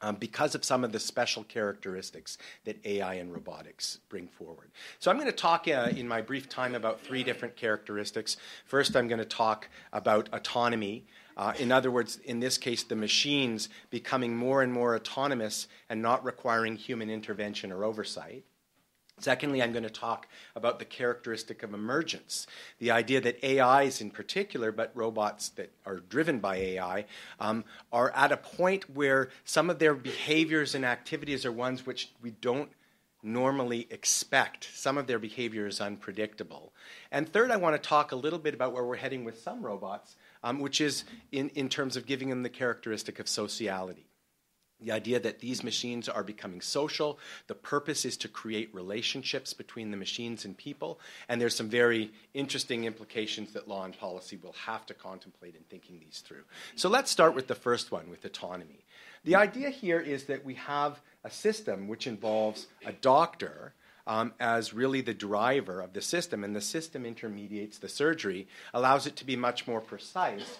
um, 0.00 0.16
because 0.16 0.54
of 0.54 0.64
some 0.64 0.82
of 0.82 0.92
the 0.92 0.98
special 0.98 1.44
characteristics 1.44 2.38
that 2.64 2.84
AI 2.86 3.14
and 3.14 3.32
robotics 3.32 3.98
bring 4.08 4.26
forward. 4.26 4.70
So, 4.98 5.10
I'm 5.10 5.18
going 5.18 5.30
to 5.30 5.36
talk 5.36 5.68
uh, 5.68 5.90
in 5.94 6.08
my 6.08 6.22
brief 6.22 6.48
time 6.48 6.74
about 6.74 7.02
three 7.02 7.22
different 7.22 7.56
characteristics. 7.56 8.38
First, 8.64 8.96
I'm 8.96 9.08
going 9.08 9.18
to 9.18 9.26
talk 9.26 9.68
about 9.92 10.30
autonomy. 10.32 11.04
Uh, 11.36 11.52
in 11.58 11.72
other 11.72 11.90
words, 11.90 12.18
in 12.24 12.40
this 12.40 12.58
case, 12.58 12.82
the 12.82 12.96
machines 12.96 13.68
becoming 13.90 14.36
more 14.36 14.62
and 14.62 14.72
more 14.72 14.94
autonomous 14.94 15.68
and 15.88 16.02
not 16.02 16.24
requiring 16.24 16.76
human 16.76 17.10
intervention 17.10 17.72
or 17.72 17.84
oversight. 17.84 18.44
Secondly, 19.20 19.62
I'm 19.62 19.72
going 19.72 19.84
to 19.84 19.90
talk 19.90 20.26
about 20.56 20.78
the 20.78 20.84
characteristic 20.84 21.62
of 21.62 21.74
emergence, 21.74 22.46
the 22.78 22.90
idea 22.90 23.20
that 23.20 23.44
AIs 23.44 24.00
in 24.00 24.10
particular, 24.10 24.72
but 24.72 24.90
robots 24.94 25.50
that 25.50 25.72
are 25.84 25.96
driven 25.96 26.38
by 26.38 26.56
AI, 26.56 27.04
um, 27.38 27.64
are 27.92 28.10
at 28.12 28.32
a 28.32 28.38
point 28.38 28.88
where 28.90 29.28
some 29.44 29.68
of 29.68 29.78
their 29.78 29.94
behaviors 29.94 30.74
and 30.74 30.84
activities 30.84 31.44
are 31.44 31.52
ones 31.52 31.84
which 31.84 32.10
we 32.22 32.30
don't 32.30 32.70
normally 33.22 33.86
expect. 33.90 34.68
Some 34.74 34.96
of 34.96 35.06
their 35.06 35.18
behavior 35.18 35.66
is 35.66 35.80
unpredictable. 35.80 36.72
And 37.10 37.30
third, 37.30 37.50
I 37.50 37.56
want 37.56 37.80
to 37.80 37.88
talk 37.88 38.12
a 38.12 38.16
little 38.16 38.38
bit 38.38 38.54
about 38.54 38.72
where 38.72 38.84
we're 38.84 38.96
heading 38.96 39.24
with 39.24 39.40
some 39.40 39.62
robots, 39.62 40.16
um, 40.42 40.60
which 40.60 40.80
is 40.80 41.04
in, 41.32 41.50
in 41.50 41.68
terms 41.68 41.96
of 41.96 42.06
giving 42.06 42.30
them 42.30 42.42
the 42.42 42.48
characteristic 42.48 43.18
of 43.18 43.28
sociality 43.28 44.10
the 44.80 44.92
idea 44.92 45.20
that 45.20 45.40
these 45.40 45.62
machines 45.62 46.08
are 46.08 46.22
becoming 46.22 46.60
social. 46.60 47.18
The 47.46 47.54
purpose 47.54 48.04
is 48.04 48.16
to 48.18 48.28
create 48.28 48.74
relationships 48.74 49.52
between 49.52 49.90
the 49.90 49.96
machines 49.96 50.44
and 50.44 50.56
people. 50.56 51.00
And 51.28 51.40
there's 51.40 51.54
some 51.54 51.68
very 51.68 52.12
interesting 52.34 52.84
implications 52.84 53.52
that 53.52 53.68
law 53.68 53.84
and 53.84 53.96
policy 53.96 54.38
will 54.42 54.54
have 54.64 54.86
to 54.86 54.94
contemplate 54.94 55.54
in 55.54 55.62
thinking 55.68 56.00
these 56.00 56.20
through. 56.20 56.44
So 56.76 56.88
let's 56.88 57.10
start 57.10 57.34
with 57.34 57.46
the 57.46 57.54
first 57.54 57.92
one, 57.92 58.08
with 58.10 58.24
autonomy. 58.24 58.84
The 59.24 59.36
idea 59.36 59.68
here 59.68 60.00
is 60.00 60.24
that 60.24 60.44
we 60.44 60.54
have 60.54 61.00
a 61.24 61.30
system 61.30 61.88
which 61.88 62.06
involves 62.06 62.66
a 62.86 62.92
doctor 62.92 63.74
um, 64.06 64.32
as 64.40 64.72
really 64.72 65.00
the 65.00 65.14
driver 65.14 65.80
of 65.80 65.92
the 65.92 66.02
system, 66.02 66.44
and 66.44 66.54
the 66.54 66.60
system 66.60 67.04
intermediates 67.06 67.78
the 67.78 67.88
surgery, 67.88 68.48
allows 68.74 69.06
it 69.06 69.16
to 69.16 69.24
be 69.24 69.36
much 69.36 69.66
more 69.66 69.80
precise 69.80 70.58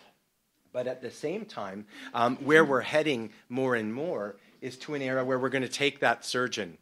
but 0.72 0.86
at 0.86 1.02
the 1.02 1.10
same 1.10 1.44
time, 1.44 1.86
um, 2.14 2.36
where 2.36 2.64
we're 2.64 2.80
heading 2.80 3.30
more 3.48 3.74
and 3.74 3.92
more 3.92 4.36
is 4.60 4.76
to 4.78 4.94
an 4.94 5.02
era 5.02 5.24
where 5.24 5.38
we're 5.38 5.48
going 5.48 5.62
to 5.62 5.68
take 5.68 6.00
that 6.00 6.24
surgeon 6.24 6.78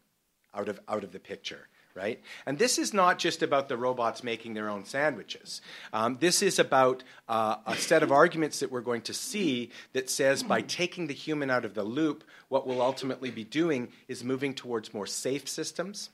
out 0.54 0.68
of, 0.68 0.80
out 0.88 1.04
of 1.04 1.12
the 1.12 1.20
picture. 1.20 1.68
Right? 1.94 2.20
And 2.46 2.60
this 2.60 2.78
is 2.78 2.94
not 2.94 3.18
just 3.18 3.42
about 3.42 3.68
the 3.68 3.76
robots 3.76 4.22
making 4.22 4.54
their 4.54 4.68
own 4.68 4.84
sandwiches. 4.84 5.60
Um, 5.92 6.16
this 6.20 6.42
is 6.42 6.60
about 6.60 7.02
uh, 7.28 7.56
a 7.66 7.74
set 7.74 8.04
of 8.04 8.12
arguments 8.12 8.60
that 8.60 8.70
we're 8.70 8.82
going 8.82 9.02
to 9.02 9.14
see 9.14 9.70
that 9.94 10.08
says 10.08 10.44
by 10.44 10.60
taking 10.60 11.08
the 11.08 11.14
human 11.14 11.50
out 11.50 11.64
of 11.64 11.74
the 11.74 11.82
loop, 11.82 12.22
what 12.50 12.68
we'll 12.68 12.82
ultimately 12.82 13.32
be 13.32 13.42
doing 13.42 13.88
is 14.06 14.22
moving 14.22 14.54
towards 14.54 14.94
more 14.94 15.08
safe 15.08 15.48
systems, 15.48 16.10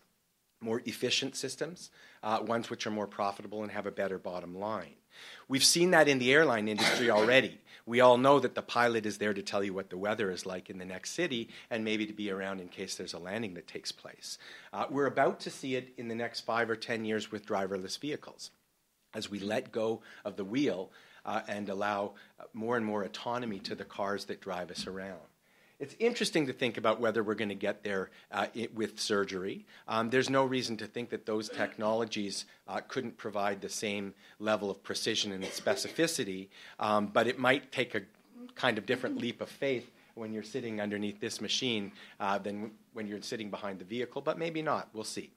more 0.65 0.83
efficient 0.87 1.37
systems, 1.37 1.91
uh, 2.23 2.41
ones 2.43 2.71
which 2.71 2.87
are 2.87 2.91
more 2.91 3.07
profitable 3.07 3.63
and 3.63 3.71
have 3.71 3.87
a 3.87 3.93
better 3.93 4.19
bottom 4.19 4.59
line. 4.59 4.95
We've 5.47 5.65
seen 5.65 5.91
that 5.91 6.09
in 6.09 6.19
the 6.19 6.33
airline 6.33 6.69
industry 6.69 7.11
already. 7.11 7.61
We 7.87 8.01
all 8.01 8.17
know 8.17 8.41
that 8.41 8.55
the 8.55 8.63
pilot 8.63 9.05
is 9.05 9.19
there 9.19 9.35
to 9.35 9.43
tell 9.43 9.63
you 9.63 9.75
what 9.75 9.91
the 9.91 9.99
weather 9.99 10.31
is 10.31 10.47
like 10.47 10.71
in 10.71 10.79
the 10.79 10.87
next 10.87 11.11
city 11.11 11.51
and 11.71 11.85
maybe 11.85 12.07
to 12.07 12.15
be 12.15 12.31
around 12.31 12.61
in 12.61 12.69
case 12.69 12.95
there's 12.95 13.13
a 13.13 13.19
landing 13.19 13.55
that 13.55 13.69
takes 13.69 13.93
place. 13.93 14.39
Uh, 14.73 14.87
we're 14.89 15.07
about 15.07 15.39
to 15.41 15.51
see 15.51 15.77
it 15.77 15.93
in 15.99 16.09
the 16.09 16.15
next 16.15 16.41
five 16.41 16.71
or 16.71 16.77
ten 16.77 17.05
years 17.05 17.31
with 17.31 17.45
driverless 17.45 17.99
vehicles. 17.99 18.51
As 19.15 19.31
we 19.31 19.39
let 19.39 19.71
go 19.71 20.01
of 20.25 20.37
the 20.37 20.45
wheel 20.45 20.91
uh, 21.27 21.43
and 21.47 21.69
allow 21.69 22.15
more 22.55 22.77
and 22.77 22.87
more 22.87 23.03
autonomy 23.03 23.59
to 23.61 23.75
the 23.75 23.85
cars 23.85 24.25
that 24.25 24.41
drive 24.41 24.71
us 24.71 24.87
around. 24.87 25.21
It's 25.81 25.97
interesting 25.99 26.47
to 26.47 26.53
think 26.53 26.77
about 26.77 27.01
whether 27.01 27.23
we're 27.23 27.35
going 27.35 27.49
to 27.49 27.55
get 27.57 27.83
there 27.83 28.11
uh, 28.31 28.47
it, 28.55 28.75
with 28.75 29.01
surgery. 29.01 29.67
Um, 29.89 30.09
there's 30.09 30.31
no 30.31 30.45
reason 30.45 30.77
to 30.79 30.87
think 30.87 31.11
that 31.11 31.27
those 31.27 31.49
technologies 31.49 32.47
uh, 32.69 32.81
couldn't 32.87 33.17
provide 33.17 33.61
the 33.61 33.69
same 33.69 34.15
level 34.39 34.71
of 34.71 34.83
precision 34.83 35.33
and 35.33 35.43
specificity, 35.45 36.49
um, 36.79 37.09
but 37.09 37.27
it 37.27 37.39
might 37.39 37.73
take 37.73 37.95
a 37.95 38.03
kind 38.55 38.79
of 38.79 38.87
different 38.87 39.19
leap 39.19 39.41
of 39.41 39.49
faith 39.49 39.91
when 40.15 40.33
you're 40.33 40.45
sitting 40.45 40.81
underneath 40.81 41.21
this 41.21 41.41
machine 41.41 41.91
uh, 42.21 42.39
than 42.39 42.71
when 42.93 43.09
you're 43.09 43.21
sitting 43.21 43.51
behind 43.51 43.81
the 43.81 43.85
vehicle, 43.85 44.23
but 44.23 44.39
maybe 44.39 44.63
not. 44.63 44.89
We'll 44.93 45.03
see. 45.03 45.33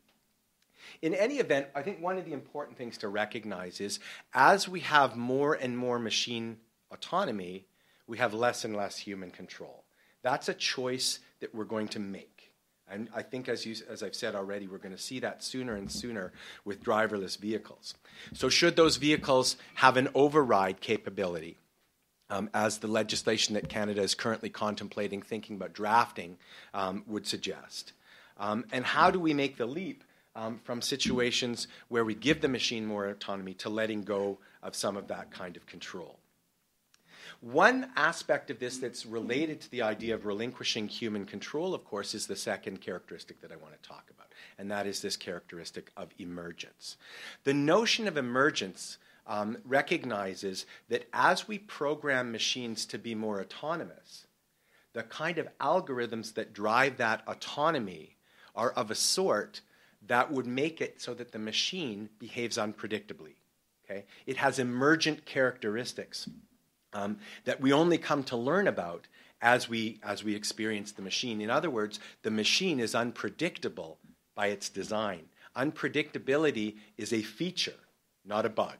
In 1.01 1.15
any 1.15 1.39
event, 1.39 1.67
I 1.73 1.81
think 1.81 1.99
one 1.99 2.19
of 2.19 2.25
the 2.25 2.33
important 2.33 2.77
things 2.77 2.99
to 2.99 3.07
recognize 3.07 3.81
is 3.81 3.99
as 4.33 4.69
we 4.69 4.81
have 4.81 5.15
more 5.15 5.55
and 5.55 5.75
more 5.75 5.97
machine 5.97 6.57
autonomy, 6.91 7.65
we 8.05 8.19
have 8.19 8.35
less 8.35 8.63
and 8.63 8.75
less 8.75 8.97
human 8.97 9.31
control. 9.31 9.83
That's 10.27 10.49
a 10.49 10.53
choice 10.53 11.19
that 11.39 11.55
we're 11.55 11.63
going 11.63 11.87
to 11.89 11.99
make. 11.99 12.51
And 12.91 13.07
I 13.15 13.21
think, 13.21 13.47
as, 13.47 13.65
you, 13.65 13.77
as 13.89 14.03
I've 14.03 14.13
said 14.13 14.35
already, 14.35 14.67
we're 14.67 14.77
going 14.77 14.93
to 14.93 15.01
see 15.01 15.21
that 15.21 15.41
sooner 15.41 15.75
and 15.75 15.89
sooner 15.89 16.33
with 16.65 16.83
driverless 16.83 17.37
vehicles. 17.37 17.93
So, 18.33 18.49
should 18.49 18.75
those 18.75 18.97
vehicles 18.97 19.55
have 19.75 19.95
an 19.95 20.09
override 20.13 20.81
capability, 20.81 21.55
um, 22.29 22.49
as 22.53 22.79
the 22.79 22.89
legislation 22.89 23.53
that 23.53 23.69
Canada 23.69 24.01
is 24.01 24.15
currently 24.15 24.49
contemplating, 24.49 25.21
thinking 25.21 25.55
about 25.55 25.71
drafting, 25.71 26.37
um, 26.73 27.05
would 27.07 27.25
suggest? 27.25 27.93
Um, 28.37 28.65
and 28.73 28.83
how 28.83 29.09
do 29.09 29.21
we 29.21 29.33
make 29.33 29.55
the 29.55 29.65
leap 29.65 30.03
um, 30.35 30.59
from 30.65 30.81
situations 30.81 31.69
where 31.87 32.03
we 32.03 32.15
give 32.15 32.41
the 32.41 32.49
machine 32.49 32.85
more 32.85 33.05
autonomy 33.05 33.53
to 33.53 33.69
letting 33.69 34.03
go 34.03 34.39
of 34.61 34.75
some 34.75 34.97
of 34.97 35.07
that 35.07 35.31
kind 35.31 35.55
of 35.55 35.65
control? 35.67 36.16
One 37.41 37.91
aspect 37.95 38.49
of 38.49 38.59
this 38.59 38.77
that's 38.77 39.05
related 39.05 39.61
to 39.61 39.71
the 39.71 39.83
idea 39.83 40.15
of 40.15 40.25
relinquishing 40.25 40.87
human 40.87 41.25
control, 41.25 41.75
of 41.75 41.85
course, 41.85 42.15
is 42.15 42.25
the 42.25 42.35
second 42.35 42.81
characteristic 42.81 43.41
that 43.41 43.51
I 43.51 43.57
want 43.57 43.81
to 43.81 43.87
talk 43.87 44.09
about, 44.09 44.27
and 44.57 44.71
that 44.71 44.87
is 44.87 45.01
this 45.01 45.15
characteristic 45.15 45.91
of 45.95 46.09
emergence. 46.17 46.97
The 47.43 47.53
notion 47.53 48.07
of 48.07 48.17
emergence 48.17 48.97
um, 49.27 49.57
recognizes 49.65 50.65
that 50.89 51.07
as 51.13 51.47
we 51.47 51.59
program 51.59 52.31
machines 52.31 52.85
to 52.87 52.97
be 52.97 53.13
more 53.13 53.39
autonomous, 53.39 54.25
the 54.93 55.03
kind 55.03 55.37
of 55.37 55.47
algorithms 55.59 56.33
that 56.33 56.53
drive 56.53 56.97
that 56.97 57.21
autonomy 57.27 58.15
are 58.55 58.71
of 58.71 58.89
a 58.89 58.95
sort 58.95 59.61
that 60.07 60.31
would 60.31 60.47
make 60.47 60.81
it 60.81 61.01
so 61.01 61.13
that 61.13 61.31
the 61.31 61.39
machine 61.39 62.09
behaves 62.17 62.57
unpredictably. 62.57 63.35
Okay? 63.85 64.05
It 64.25 64.37
has 64.37 64.57
emergent 64.57 65.25
characteristics 65.25 66.27
um, 66.93 67.17
that 67.45 67.61
we 67.61 67.73
only 67.73 67.97
come 67.97 68.23
to 68.23 68.37
learn 68.37 68.67
about 68.67 69.07
as 69.41 69.69
we, 69.69 69.99
as 70.03 70.23
we 70.23 70.35
experience 70.35 70.91
the 70.91 71.01
machine. 71.01 71.41
In 71.41 71.49
other 71.49 71.69
words, 71.69 71.99
the 72.23 72.31
machine 72.31 72.79
is 72.79 72.95
unpredictable 72.95 73.99
by 74.35 74.47
its 74.47 74.69
design. 74.69 75.21
Unpredictability 75.55 76.75
is 76.97 77.13
a 77.13 77.21
feature, 77.21 77.73
not 78.25 78.45
a 78.45 78.49
bug. 78.49 78.77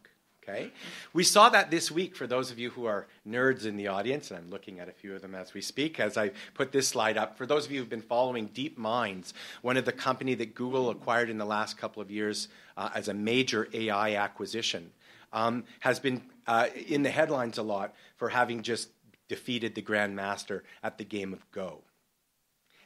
Okay? 0.48 0.72
We 1.12 1.26
saw 1.26 1.50
that 1.50 1.72
this 1.72 1.91
week 1.91 2.15
for 2.15 2.26
those 2.26 2.52
of 2.52 2.60
you 2.60 2.70
who 2.70 2.86
are 2.86 3.08
nerds 3.28 3.65
in 3.65 3.76
the 3.76 3.88
audience, 3.88 4.32
and 4.32 4.39
I'm 4.39 4.50
looking 4.50 4.80
at 4.80 4.88
a 4.88 4.93
few 4.93 5.13
of 5.13 5.22
them 5.22 5.36
as 5.36 5.54
we 5.54 5.62
speak 5.62 6.00
as 6.00 6.15
I 6.15 6.32
put 6.54 6.72
this 6.72 6.88
slide 6.88 7.17
up. 7.17 7.38
For 7.38 7.46
those 7.46 7.65
of 7.65 7.72
you 7.72 7.80
who've 7.80 7.89
been 7.89 8.02
following 8.02 8.48
Deep 8.48 8.78
Minds, 8.78 9.34
one 9.62 9.76
of 9.76 9.84
the 9.84 9.91
company 9.91 10.36
that 10.36 10.56
Google 10.56 10.89
acquired 10.89 11.30
in 11.30 11.38
the 11.38 11.46
last 11.46 11.78
couple 11.78 12.02
of 12.02 12.10
years 12.10 12.48
uh, 12.78 12.89
as 12.96 13.10
a 13.10 13.13
major 13.13 13.67
AI 13.74 14.15
acquisition, 14.15 14.91
um, 15.34 15.63
has 15.80 16.00
been 16.00 16.22
uh, 16.48 16.68
in 16.88 17.04
the 17.04 17.10
headlines 17.10 17.58
a 17.58 17.63
lot 17.63 17.94
for 18.16 18.30
having 18.30 18.62
just 18.62 18.90
defeated 19.28 19.76
the 19.76 19.82
Grandmaster 19.82 20.62
at 20.84 20.98
the 20.98 21.04
game 21.04 21.34
of 21.34 21.50
Go. 21.52 21.82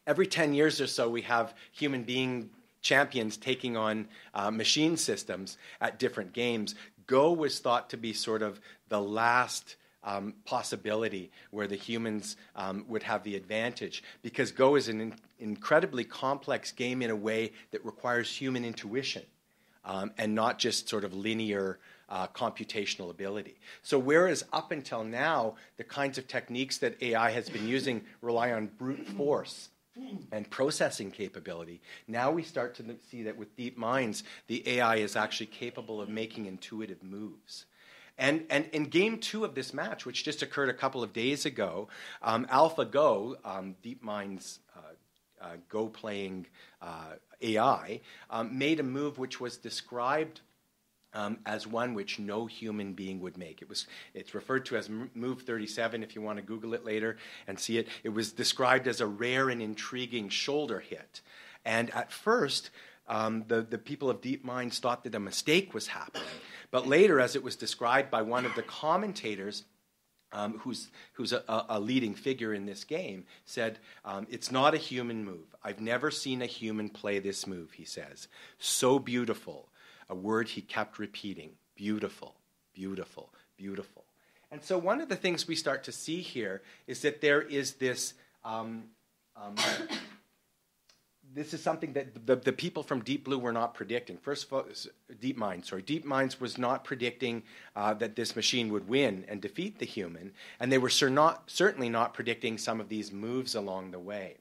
Every 0.08 0.26
10 0.26 0.54
years 0.54 0.82
or 0.82 0.88
so, 0.88 1.10
we 1.10 1.22
have 1.22 1.54
human 1.72 2.04
being 2.04 2.50
champions 2.82 3.38
taking 3.38 3.78
on 3.78 4.08
uh, 4.34 4.50
machine 4.50 4.98
systems 4.98 5.58
at 5.80 6.00
different 6.00 6.34
games. 6.34 6.76
Go 7.06 7.32
was 7.32 7.60
thought 7.60 7.90
to 7.92 7.98
be 7.98 8.14
sort 8.14 8.42
of 8.42 8.60
the 8.90 9.00
last 9.00 9.76
um, 10.04 10.34
possibility 10.46 11.32
where 11.52 11.68
the 11.68 11.76
humans 11.76 12.36
um, 12.56 12.86
would 12.88 13.04
have 13.04 13.24
the 13.24 13.36
advantage 13.36 14.04
because 14.24 14.52
Go 14.52 14.76
is 14.76 14.88
an 14.88 15.00
in- 15.00 15.14
incredibly 15.40 16.04
complex 16.04 16.72
game 16.72 17.04
in 17.04 17.12
a 17.12 17.16
way 17.16 17.52
that 17.70 17.86
requires 17.86 18.36
human 18.36 18.66
intuition 18.66 19.24
um, 19.86 20.12
and 20.18 20.34
not 20.34 20.58
just 20.58 20.90
sort 20.90 21.04
of 21.04 21.14
linear 21.14 21.80
uh, 22.12 22.28
computational 22.28 23.10
ability. 23.10 23.56
So, 23.82 23.98
whereas 23.98 24.44
up 24.52 24.72
until 24.72 25.04
now, 25.04 25.56
the 25.78 25.84
kinds 25.86 26.18
of 26.18 26.28
techniques 26.28 26.78
that 26.80 27.02
AI 27.02 27.32
has 27.32 27.50
been 27.50 27.68
using 27.68 28.04
rely 28.22 28.52
on 28.52 28.68
brute 28.78 29.08
force 29.08 29.70
and 30.32 30.50
processing 30.50 31.10
capability, 31.10 31.82
now 32.08 32.30
we 32.30 32.44
start 32.44 32.76
to 32.76 32.96
see 33.10 33.24
that 33.24 33.38
with 33.38 33.56
DeepMinds, 33.56 34.24
the 34.48 34.68
AI 34.68 34.98
is 34.98 35.16
actually 35.16 35.48
capable 35.48 36.02
of 36.02 36.10
making 36.10 36.46
intuitive 36.48 37.02
moves. 37.02 37.66
And, 38.18 38.44
and 38.50 38.66
in 38.74 38.84
game 38.84 39.18
two 39.18 39.46
of 39.46 39.56
this 39.56 39.74
match, 39.74 40.06
which 40.06 40.26
just 40.26 40.42
occurred 40.42 40.70
a 40.70 40.74
couple 40.74 41.02
of 41.02 41.14
days 41.14 41.46
ago, 41.46 41.88
um, 42.22 42.46
AlphaGo, 42.48 43.38
um, 43.46 43.76
DeepMind's 43.84 44.60
uh, 44.76 44.80
uh, 45.42 45.56
Go 45.70 45.88
playing 45.88 46.46
uh, 46.82 47.14
AI, 47.42 48.02
um, 48.30 48.58
made 48.58 48.80
a 48.82 48.84
move 48.84 49.18
which 49.18 49.40
was 49.40 49.58
described 49.58 50.42
um, 51.14 51.40
as 51.46 51.68
one 51.68 51.94
which 51.94 52.20
no 52.20 52.46
human 52.46 52.94
being 52.94 53.20
would 53.20 53.38
make. 53.38 53.62
It 53.62 53.70
was, 53.70 53.88
it's 54.14 54.34
referred 54.34 54.66
to 54.68 54.78
as 54.78 54.90
Move 55.14 55.42
37 55.42 56.04
if 56.04 56.16
you 56.16 56.22
want 56.22 56.38
to 56.38 56.44
Google 56.44 56.74
it 56.74 56.86
later 56.86 57.18
and 57.48 57.60
see 57.60 57.78
it. 57.78 57.88
It 58.04 58.10
was 58.10 58.32
described 58.32 58.88
as 58.88 59.02
a 59.02 59.08
rare 59.08 59.50
and 59.50 59.62
intriguing 59.62 60.30
shoulder 60.30 60.80
hit. 60.80 61.22
And 61.66 61.94
at 61.94 62.12
first, 62.12 62.70
um, 63.08 63.44
the, 63.48 63.62
the 63.62 63.78
people 63.78 64.10
of 64.10 64.22
DeepMinds 64.22 64.80
thought 64.80 65.04
that 65.04 65.16
a 65.16 65.20
mistake 65.20 65.74
was 65.74 65.88
happening. 65.88 66.28
But 66.72 66.88
later, 66.88 67.20
as 67.20 67.36
it 67.36 67.44
was 67.44 67.56
described 67.56 68.10
by 68.10 68.22
one 68.22 68.46
of 68.46 68.56
the 68.56 68.64
commentators, 68.64 69.66
um, 70.32 70.60
who's, 70.60 70.90
who's 71.14 71.34
a, 71.34 71.44
a, 71.48 71.78
leading 71.78 72.16
figure 72.16 72.54
in 72.54 72.66
this 72.66 72.86
game, 72.86 73.26
said, 73.46 73.80
um, 74.06 74.26
It's 74.30 74.50
not 74.50 74.74
a 74.74 74.78
human 74.78 75.26
move. 75.26 75.54
I've 75.62 75.82
never 75.82 76.10
seen 76.10 76.42
a 76.42 76.46
human 76.46 76.88
play 76.88 77.20
this 77.20 77.46
move, 77.46 77.74
he 77.74 77.84
says. 77.84 78.30
So 78.58 78.98
beautiful 78.98 79.68
a 80.12 80.16
word 80.16 80.50
he 80.50 80.62
kept 80.62 81.00
repeating 81.00 81.52
beautiful, 81.76 82.36
beautiful, 82.76 83.34
beautiful. 83.58 84.04
And 84.52 84.62
so, 84.62 84.78
one 84.78 85.02
of 85.02 85.10
the 85.10 85.16
things 85.16 85.48
we 85.48 85.56
start 85.56 85.84
to 85.86 85.92
see 85.92 86.22
here 86.22 86.62
is 86.86 87.02
that 87.02 87.22
there 87.22 87.42
is 87.42 87.74
this. 87.76 88.14
Um, 88.44 88.84
um, 89.36 89.56
this 91.34 91.54
is 91.54 91.64
something 91.64 91.94
that 91.94 92.28
the, 92.28 92.36
the 92.36 92.52
people 92.52 92.84
from 92.84 93.02
Deep 93.02 93.24
Blue 93.24 93.40
were 93.40 93.54
not 93.54 93.74
predicting. 93.74 94.18
First 94.18 94.48
of 94.48 94.54
all, 94.54 94.66
Deep 95.22 95.38
Mind, 95.38 95.66
sorry, 95.66 95.82
Deep 95.82 96.04
Minds 96.04 96.42
was 96.42 96.58
not 96.58 96.84
predicting 96.84 97.44
uh, 97.74 97.94
that 97.94 98.18
this 98.18 98.36
machine 98.36 98.70
would 98.74 98.90
win 98.90 99.24
and 99.30 99.42
defeat 99.42 99.80
the 99.80 99.86
human, 99.86 100.34
and 100.60 100.70
they 100.70 100.78
were 100.78 100.92
not, 101.10 101.44
certainly 101.50 101.88
not 101.88 102.14
predicting 102.14 102.58
some 102.58 102.82
of 102.82 102.90
these 102.90 103.14
moves 103.14 103.56
along 103.56 103.92
the 103.92 104.00
way. 104.00 104.41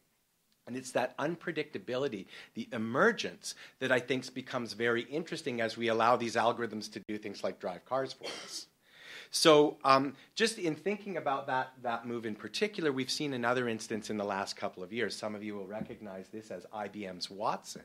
And 0.67 0.77
it's 0.77 0.93
that 0.93 1.17
unpredictability, 1.19 2.27
the 2.55 2.69
emergence, 2.73 3.55
that 3.81 3.91
I 3.91 3.99
think 3.99 4.33
becomes 4.35 4.75
very 4.75 5.03
interesting 5.03 5.61
as 5.61 5.77
we 5.77 5.89
allow 5.89 6.17
these 6.17 6.37
algorithms 6.37 6.93
to 6.93 7.01
do 7.09 7.19
things 7.19 7.43
like 7.43 7.59
drive 7.59 7.85
cars 7.85 8.13
for 8.13 8.27
us. 8.45 8.67
So, 9.33 9.77
um, 9.85 10.15
just 10.35 10.59
in 10.59 10.75
thinking 10.75 11.17
about 11.17 11.47
that, 11.47 11.71
that 11.83 12.05
move 12.05 12.27
in 12.27 12.35
particular, 12.35 12.91
we've 12.91 13.11
seen 13.11 13.33
another 13.33 13.69
instance 13.69 14.11
in 14.11 14.17
the 14.17 14.25
last 14.25 14.57
couple 14.57 14.83
of 14.83 14.93
years. 14.93 15.15
Some 15.15 15.37
of 15.37 15.45
you 15.45 15.55
will 15.55 15.69
recognize 15.69 16.27
this 16.29 16.51
as 16.51 16.67
IBM's 16.75 17.31
Watson, 17.31 17.85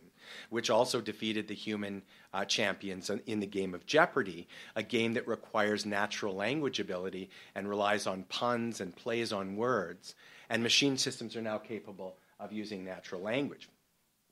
which 0.49 0.71
also 0.71 1.01
defeated 1.01 1.47
the 1.47 1.53
human 1.53 2.01
uh, 2.33 2.45
champions 2.45 3.11
in 3.27 3.39
the 3.39 3.45
game 3.45 3.75
of 3.75 3.85
Jeopardy, 3.85 4.47
a 4.75 4.81
game 4.81 5.13
that 5.13 5.27
requires 5.27 5.85
natural 5.85 6.33
language 6.33 6.79
ability 6.79 7.29
and 7.53 7.69
relies 7.69 8.07
on 8.07 8.23
puns 8.23 8.81
and 8.81 8.95
plays 8.95 9.31
on 9.31 9.55
words. 9.55 10.15
And 10.49 10.63
machine 10.63 10.97
systems 10.97 11.35
are 11.35 11.43
now 11.43 11.59
capable 11.59 12.17
of 12.45 12.53
using 12.53 12.85
natural 12.85 13.21
language. 13.21 13.67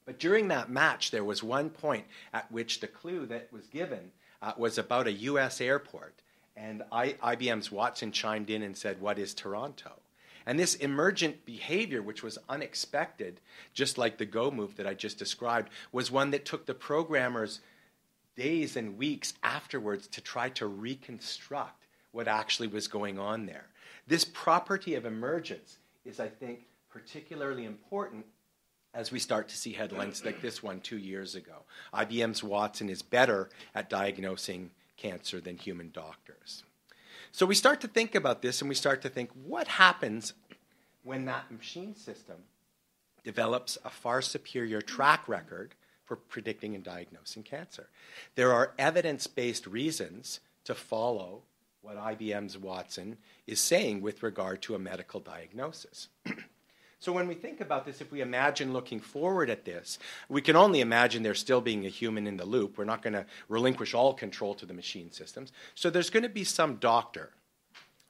But 0.05 0.19
during 0.19 0.47
that 0.49 0.69
match, 0.69 1.11
there 1.11 1.23
was 1.23 1.43
one 1.43 1.69
point 1.69 2.05
at 2.33 2.51
which 2.51 2.79
the 2.79 2.87
clue 2.87 3.25
that 3.27 3.51
was 3.51 3.67
given 3.67 4.11
uh, 4.41 4.53
was 4.57 4.77
about 4.77 5.07
a 5.07 5.13
U.S. 5.13 5.61
airport. 5.61 6.21
And 6.55 6.83
I, 6.91 7.13
IBM's 7.13 7.71
Watson 7.71 8.11
chimed 8.11 8.49
in 8.49 8.61
and 8.61 8.77
said, 8.77 9.01
What 9.01 9.17
is 9.17 9.33
Toronto? 9.33 9.93
And 10.45 10.59
this 10.59 10.75
emergent 10.75 11.45
behavior, 11.45 12.01
which 12.01 12.21
was 12.21 12.37
unexpected, 12.49 13.39
just 13.73 13.97
like 13.97 14.17
the 14.17 14.25
Go 14.25 14.51
move 14.51 14.75
that 14.75 14.85
I 14.85 14.93
just 14.93 15.17
described, 15.17 15.69
was 15.93 16.11
one 16.11 16.31
that 16.31 16.45
took 16.45 16.65
the 16.65 16.73
programmers 16.73 17.61
days 18.35 18.75
and 18.75 18.97
weeks 18.97 19.33
afterwards 19.41 20.07
to 20.07 20.21
try 20.21 20.49
to 20.49 20.67
reconstruct 20.67 21.87
what 22.11 22.27
actually 22.27 22.67
was 22.67 22.87
going 22.87 23.17
on 23.17 23.45
there. 23.45 23.67
This 24.05 24.25
property 24.25 24.95
of 24.95 25.05
emergence 25.05 25.77
is, 26.03 26.19
I 26.19 26.27
think, 26.27 26.65
particularly 26.93 27.65
important 27.65 28.25
as 28.93 29.11
we 29.11 29.17
start 29.17 29.47
to 29.49 29.57
see 29.57 29.73
headlines 29.73 30.23
like 30.23 30.41
this 30.41 30.61
one 30.61 30.79
two 30.79 30.99
years 30.99 31.33
ago. 31.33 31.63
IBM's 31.91 32.43
Watson 32.43 32.87
is 32.87 33.01
better 33.01 33.49
at 33.73 33.89
diagnosing 33.89 34.69
cancer 34.95 35.41
than 35.41 35.57
human 35.57 35.89
doctors. 35.91 36.63
So 37.31 37.47
we 37.47 37.55
start 37.55 37.81
to 37.81 37.87
think 37.87 38.13
about 38.13 38.43
this 38.43 38.61
and 38.61 38.69
we 38.69 38.75
start 38.75 39.01
to 39.01 39.09
think 39.09 39.31
what 39.43 39.67
happens 39.67 40.33
when 41.03 41.25
that 41.25 41.51
machine 41.51 41.95
system 41.95 42.37
develops 43.23 43.79
a 43.83 43.89
far 43.89 44.21
superior 44.21 44.79
track 44.79 45.27
record 45.27 45.73
for 46.05 46.15
predicting 46.15 46.75
and 46.75 46.83
diagnosing 46.83 47.41
cancer. 47.41 47.89
There 48.35 48.53
are 48.53 48.73
evidence 48.77 49.25
based 49.25 49.65
reasons 49.65 50.41
to 50.65 50.75
follow 50.75 51.41
what 51.81 51.97
IBM's 51.97 52.57
Watson 52.57 53.17
is 53.47 53.59
saying 53.59 54.01
with 54.01 54.21
regard 54.21 54.61
to 54.61 54.75
a 54.75 54.79
medical 54.79 55.19
diagnosis. 55.19 56.09
So 57.03 57.11
when 57.11 57.27
we 57.27 57.33
think 57.33 57.59
about 57.59 57.85
this, 57.85 57.99
if 57.99 58.13
we 58.13 58.21
imagine 58.21 58.71
looking 58.71 59.01
forward 59.01 59.49
at 59.49 59.65
this, 59.65 59.99
we 60.29 60.41
can 60.41 60.55
only 60.55 60.79
imagine 60.79 61.21
there 61.21 61.33
still 61.33 61.59
being 61.59 61.85
a 61.85 61.89
human 61.89 62.27
in 62.27 62.37
the 62.37 62.45
loop. 62.45 62.77
We're 62.77 62.85
not 62.85 63.01
going 63.01 63.11
to 63.11 63.25
relinquish 63.49 63.93
all 63.93 64.13
control 64.13 64.55
to 64.55 64.65
the 64.65 64.73
machine 64.73 65.11
systems. 65.11 65.51
So 65.75 65.89
there's 65.89 66.09
going 66.09 66.23
to 66.23 66.29
be 66.29 66.45
some 66.45 66.77
doctor, 66.77 67.31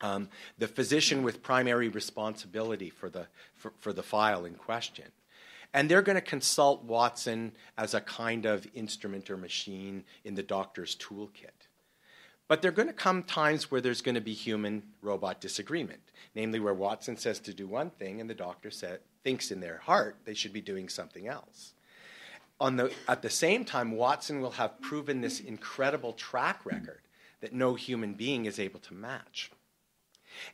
um, 0.02 0.30
the 0.60 0.68
physician 0.68 1.24
with 1.24 1.41
primary 1.41 1.89
responsibility 1.89 2.91
for 2.91 3.10
the, 3.10 3.26
for, 3.56 3.74
for 3.80 3.94
the 3.94 4.04
file 4.04 4.46
in 4.46 4.54
question. 4.54 5.06
And 5.74 5.89
they're 5.89 6.04
going 6.04 6.18
to 6.18 6.22
consult 6.22 6.84
Watson 6.84 7.54
as 7.80 7.96
a 7.96 8.02
kind 8.02 8.46
of 8.46 8.68
instrument 8.76 9.32
or 9.32 9.38
machine 9.38 10.04
in 10.24 10.36
the 10.36 10.44
doctor's 10.44 10.96
toolkit. 10.98 11.62
But 12.48 12.62
there 12.62 12.70
are 12.70 12.74
going 12.74 12.88
to 12.88 12.94
come 12.94 13.24
times 13.24 13.72
where 13.72 13.82
there's 13.82 14.02
going 14.02 14.16
to 14.16 14.22
be 14.22 14.34
human 14.34 14.84
robot 15.02 15.39
disagreement, 15.39 16.02
namely 16.36 16.60
where 16.60 16.74
Watson 16.74 17.18
says 17.18 17.39
to 17.41 17.54
do 17.54 17.68
one 17.68 17.89
thing 17.89 18.20
and 18.20 18.30
the 18.30 18.36
doctor 18.36 18.70
thinks 19.24 19.52
in 19.52 19.60
their 19.60 19.78
heart 19.78 20.18
they 20.26 20.34
should 20.34 20.54
be 20.54 20.62
doing 20.62 20.89
something 20.89 21.28
else. 21.28 21.74
The, 22.60 22.94
at 23.08 23.22
the 23.22 23.30
same 23.30 23.66
time, 23.66 23.91
Watson 23.91 24.39
will 24.39 24.52
have 24.52 24.80
proven 24.80 25.22
this 25.22 25.39
incredible 25.39 26.14
track 26.14 26.66
record 26.66 27.02
that 27.41 27.54
no 27.54 27.76
human 27.76 28.14
being 28.14 28.46
is 28.46 28.60
able 28.60 28.80
to 28.82 28.94
match. 28.94 29.52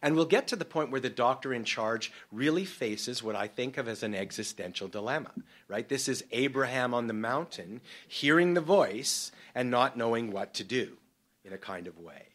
And 0.02 0.16
we'll 0.16 0.26
get 0.26 0.48
to 0.48 0.56
the 0.56 0.66
point 0.66 0.92
where 0.92 1.00
the 1.00 1.10
doctor 1.10 1.54
in 1.54 1.64
charge 1.64 2.12
really 2.32 2.66
faces 2.66 3.24
what 3.24 3.36
I 3.36 3.48
think 3.48 3.78
of 3.78 3.88
as 3.88 4.04
an 4.04 4.16
existential 4.16 4.88
dilemma, 4.88 5.32
right? 5.68 5.88
This 5.88 6.10
is 6.10 6.24
Abraham 6.32 6.94
on 6.94 7.08
the 7.08 7.14
mountain 7.14 7.82
hearing 8.08 8.56
the 8.56 8.62
voice 8.62 9.32
and 9.54 9.70
not 9.70 9.98
knowing 9.98 10.32
what 10.32 10.54
to 10.56 10.64
do 10.64 10.98
in 11.44 11.54
a 11.54 11.58
kind 11.58 11.88
of 11.88 12.00
way. 12.00 12.28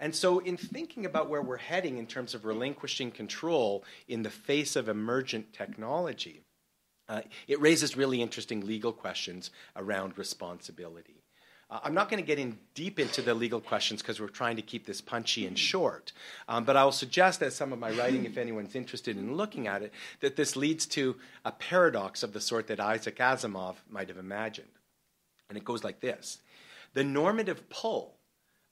And 0.00 0.14
so, 0.14 0.38
in 0.38 0.56
thinking 0.56 1.04
about 1.04 1.28
where 1.28 1.42
we're 1.42 1.58
heading 1.58 1.98
in 1.98 2.06
terms 2.06 2.34
of 2.34 2.46
relinquishing 2.46 3.10
control 3.10 3.84
in 4.08 4.22
the 4.22 4.30
face 4.30 4.74
of 4.74 4.88
emergent 4.88 5.52
technology, 5.52 6.40
uh, 7.08 7.20
it 7.46 7.60
raises 7.60 7.96
really 7.96 8.22
interesting 8.22 8.66
legal 8.66 8.92
questions 8.92 9.50
around 9.76 10.16
responsibility. 10.16 11.22
Uh, 11.68 11.80
I'm 11.84 11.92
not 11.92 12.08
going 12.08 12.22
to 12.22 12.26
get 12.26 12.38
in 12.38 12.58
deep 12.74 12.98
into 12.98 13.20
the 13.20 13.34
legal 13.34 13.60
questions 13.60 14.00
because 14.00 14.20
we're 14.20 14.28
trying 14.28 14.56
to 14.56 14.62
keep 14.62 14.86
this 14.86 15.00
punchy 15.00 15.46
and 15.46 15.58
short. 15.58 16.12
Um, 16.48 16.64
but 16.64 16.76
I 16.76 16.84
will 16.84 16.92
suggest, 16.92 17.42
as 17.42 17.54
some 17.54 17.72
of 17.72 17.78
my 17.78 17.90
writing, 17.90 18.24
if 18.24 18.38
anyone's 18.38 18.74
interested 18.74 19.18
in 19.18 19.36
looking 19.36 19.66
at 19.66 19.82
it, 19.82 19.92
that 20.20 20.36
this 20.36 20.56
leads 20.56 20.86
to 20.86 21.16
a 21.44 21.52
paradox 21.52 22.22
of 22.22 22.32
the 22.32 22.40
sort 22.40 22.68
that 22.68 22.80
Isaac 22.80 23.16
Asimov 23.16 23.76
might 23.88 24.08
have 24.08 24.18
imagined. 24.18 24.68
And 25.48 25.58
it 25.58 25.64
goes 25.64 25.84
like 25.84 26.00
this 26.00 26.38
The 26.94 27.04
normative 27.04 27.68
pull 27.68 28.14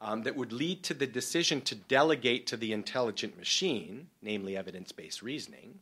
um, 0.00 0.22
that 0.22 0.36
would 0.36 0.52
lead 0.52 0.82
to 0.84 0.94
the 0.94 1.06
decision 1.06 1.60
to 1.62 1.74
delegate 1.74 2.46
to 2.46 2.56
the 2.56 2.72
intelligent 2.72 3.36
machine, 3.36 4.08
namely 4.22 4.56
evidence 4.56 4.92
based 4.92 5.22
reasoning, 5.22 5.80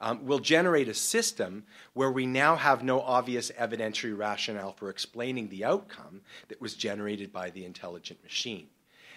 um, 0.00 0.26
will 0.26 0.38
generate 0.38 0.88
a 0.88 0.94
system 0.94 1.64
where 1.94 2.10
we 2.10 2.26
now 2.26 2.56
have 2.56 2.84
no 2.84 3.00
obvious 3.00 3.50
evidentiary 3.52 4.16
rationale 4.16 4.72
for 4.72 4.90
explaining 4.90 5.48
the 5.48 5.64
outcome 5.64 6.20
that 6.48 6.60
was 6.60 6.74
generated 6.74 7.32
by 7.32 7.50
the 7.50 7.64
intelligent 7.64 8.22
machine. 8.22 8.66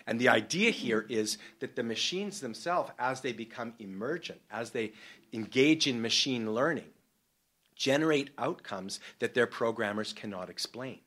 And 0.07 0.19
the 0.19 0.29
idea 0.29 0.71
here 0.71 1.05
is 1.09 1.37
that 1.59 1.75
the 1.75 1.83
machines 1.83 2.39
themselves, 2.39 2.91
as 2.97 3.21
they 3.21 3.33
become 3.33 3.73
emergent, 3.79 4.39
as 4.49 4.71
they 4.71 4.93
engage 5.33 5.85
in 5.85 6.01
machine 6.01 6.53
learning, 6.53 6.89
generate 7.75 8.29
outcomes 8.37 8.99
that 9.19 9.33
their 9.33 9.47
programmers 9.47 10.13
cannot 10.13 10.49
explain. 10.49 10.99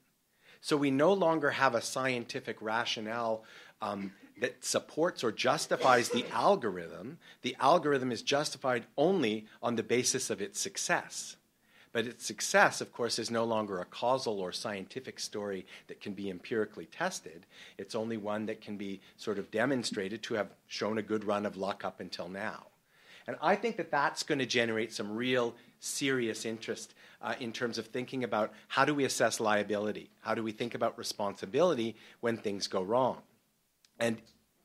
So 0.63 0.77
we 0.77 0.93
no 0.93 1.13
longer 1.13 1.51
have 1.51 1.75
a 1.75 1.83
scientific 1.83 2.57
rationale 2.63 3.43
um, 3.83 4.13
that 4.41 4.65
supports 4.65 5.25
or 5.25 5.33
justifies 5.33 6.09
the 6.09 6.25
algorithm. 6.33 7.19
The 7.43 7.57
algorithm 7.59 8.13
is 8.13 8.23
justified 8.23 8.85
only 8.97 9.47
on 9.61 9.75
the 9.75 9.83
basis 9.83 10.31
of 10.31 10.41
its 10.41 10.61
success. 10.61 11.37
But 11.93 12.07
its 12.07 12.25
success, 12.25 12.81
of 12.81 12.93
course, 12.93 13.19
is 13.19 13.29
no 13.29 13.45
longer 13.45 13.81
a 13.81 13.85
causal 13.85 14.41
or 14.41 14.53
scientific 14.53 15.19
story 15.19 15.67
that 15.89 16.01
can 16.01 16.15
be 16.15 16.31
empirically 16.31 16.87
tested. 16.87 17.45
It's 17.77 17.97
only 17.97 18.17
one 18.17 18.47
that 18.47 18.61
can 18.61 18.77
be 18.77 19.01
sort 19.17 19.39
of 19.39 19.51
demonstrated 19.51 20.23
to 20.23 20.35
have 20.35 20.55
shown 20.69 20.97
a 20.97 21.03
good 21.03 21.25
run 21.25 21.45
of 21.45 21.57
luck 21.57 21.85
up 21.85 21.99
until 21.99 22.29
now. 22.29 22.69
And 23.27 23.37
I 23.43 23.57
think 23.57 23.77
that 23.77 23.91
that's 23.91 24.23
going 24.23 24.39
to 24.39 24.47
generate 24.47 24.93
some 24.93 25.13
real 25.13 25.55
serious 25.81 26.45
interest 26.45 26.95
uh, 27.23 27.35
in 27.41 27.53
terms 27.53 27.79
of 27.79 27.87
thinking 27.87 28.25
about 28.25 28.53
how 28.69 28.85
do 28.85 28.95
we 28.95 29.05
assess 29.05 29.41
liability? 29.41 30.11
How 30.21 30.35
do 30.35 30.43
we 30.43 30.53
think 30.53 30.75
about 30.75 30.99
responsibility 30.99 31.97
when 32.21 32.37
things 32.37 32.67
go 32.67 32.83
wrong? 32.83 33.19
And 33.99 34.21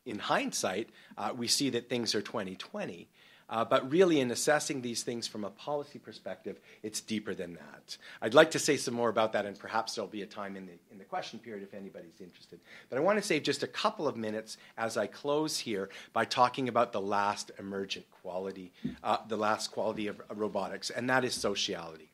in 0.05 0.19
hindsight, 0.19 0.89
uh, 1.17 1.33
we 1.35 1.47
see 1.47 1.69
that 1.71 1.89
things 1.89 2.15
are 2.15 2.21
2020. 2.21 3.07
Uh, 3.49 3.63
but 3.63 3.89
really, 3.89 4.19
in 4.19 4.29
assessing 4.29 4.81
these 4.81 5.03
things 5.03 5.25
from 5.25 5.45
a 5.45 5.49
policy 5.49 5.99
perspective, 5.99 6.59
it's 6.83 6.99
deeper 6.99 7.33
than 7.33 7.53
that. 7.53 7.97
I'd 8.21 8.33
like 8.33 8.51
to 8.51 8.59
say 8.59 8.75
some 8.75 8.93
more 8.93 9.07
about 9.07 9.31
that, 9.33 9.45
and 9.45 9.57
perhaps 9.57 9.95
there'll 9.95 10.09
be 10.09 10.21
a 10.21 10.25
time 10.25 10.57
in 10.57 10.65
the, 10.65 10.73
in 10.91 10.97
the 10.97 11.05
question 11.05 11.39
period 11.39 11.63
if 11.63 11.73
anybody's 11.73 12.19
interested. 12.19 12.59
But 12.89 12.97
I 12.97 13.01
want 13.01 13.19
to 13.19 13.25
save 13.25 13.43
just 13.43 13.63
a 13.63 13.67
couple 13.67 14.05
of 14.05 14.17
minutes 14.17 14.57
as 14.77 14.97
I 14.97 15.07
close 15.07 15.59
here 15.59 15.89
by 16.11 16.25
talking 16.25 16.67
about 16.67 16.91
the 16.91 16.99
last 16.99 17.51
emergent 17.57 18.05
quality, 18.21 18.73
uh, 19.01 19.19
the 19.29 19.37
last 19.37 19.71
quality 19.71 20.07
of 20.07 20.21
robotics, 20.35 20.89
and 20.89 21.09
that 21.09 21.23
is 21.23 21.33
sociality. 21.33 22.11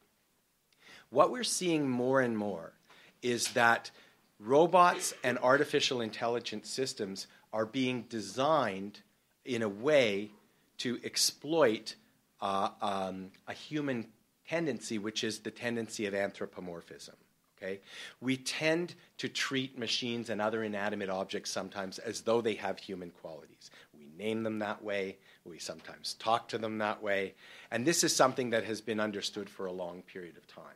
What 1.14 1.30
we're 1.30 1.44
seeing 1.44 1.88
more 1.88 2.22
and 2.22 2.36
more 2.36 2.74
is 3.22 3.50
that 3.50 3.92
robots 4.40 5.14
and 5.24 5.38
artificial 5.38 6.02
intelligence 6.02 6.68
systems 6.68 7.28
are 7.54 7.68
being 7.68 8.06
designed 8.10 9.02
in 9.46 9.62
a 9.62 9.70
way 9.70 10.32
to 10.80 11.00
exploit 11.04 11.94
uh, 12.42 12.70
um, 12.82 13.30
a 13.48 13.54
human 13.54 14.08
tendency, 14.50 14.98
which 14.98 15.24
is 15.24 15.38
the 15.38 15.52
tendency 15.52 16.08
of 16.08 16.16
anthropomorphism. 16.16 17.14
Okay? 17.62 17.80
We 18.20 18.36
tend 18.36 18.96
to 19.20 19.30
treat 19.30 19.78
machines 19.78 20.32
and 20.32 20.42
other 20.42 20.64
inanimate 20.64 21.12
objects 21.12 21.52
sometimes 21.52 22.00
as 22.00 22.22
though 22.22 22.42
they 22.42 22.56
have 22.56 22.80
human 22.80 23.12
qualities. 23.12 23.70
We 23.96 24.08
name 24.18 24.42
them 24.42 24.58
that 24.60 24.84
way, 24.84 25.18
we 25.46 25.60
sometimes 25.60 26.16
talk 26.16 26.48
to 26.50 26.58
them 26.58 26.80
that 26.80 27.04
way, 27.04 27.36
and 27.70 27.86
this 27.86 28.04
is 28.04 28.16
something 28.16 28.50
that 28.50 28.64
has 28.64 28.82
been 28.82 29.00
understood 29.00 29.48
for 29.48 29.68
a 29.68 29.72
long 29.72 30.02
period 30.02 30.38
of 30.38 30.48
time. 30.48 30.74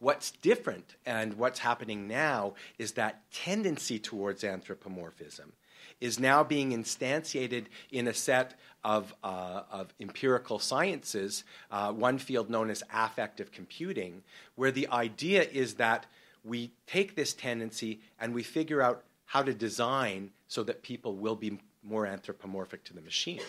What's 0.00 0.30
different 0.30 0.96
and 1.04 1.34
what's 1.34 1.58
happening 1.58 2.08
now 2.08 2.54
is 2.78 2.92
that 2.92 3.22
tendency 3.32 3.98
towards 3.98 4.42
anthropomorphism 4.42 5.52
is 6.00 6.18
now 6.18 6.42
being 6.42 6.70
instantiated 6.70 7.66
in 7.90 8.08
a 8.08 8.14
set 8.14 8.58
of, 8.82 9.14
uh, 9.22 9.62
of 9.70 9.92
empirical 10.00 10.58
sciences, 10.58 11.44
uh, 11.70 11.92
one 11.92 12.18
field 12.18 12.48
known 12.48 12.70
as 12.70 12.82
affective 12.92 13.52
computing, 13.52 14.22
where 14.54 14.70
the 14.70 14.88
idea 14.88 15.42
is 15.42 15.74
that 15.74 16.06
we 16.42 16.72
take 16.86 17.14
this 17.14 17.34
tendency 17.34 18.00
and 18.18 18.32
we 18.32 18.42
figure 18.42 18.80
out 18.80 19.04
how 19.26 19.42
to 19.42 19.52
design 19.52 20.30
so 20.48 20.62
that 20.62 20.82
people 20.82 21.14
will 21.14 21.36
be 21.36 21.60
more 21.82 22.06
anthropomorphic 22.06 22.84
to 22.84 22.94
the 22.94 23.02
machine. 23.02 23.40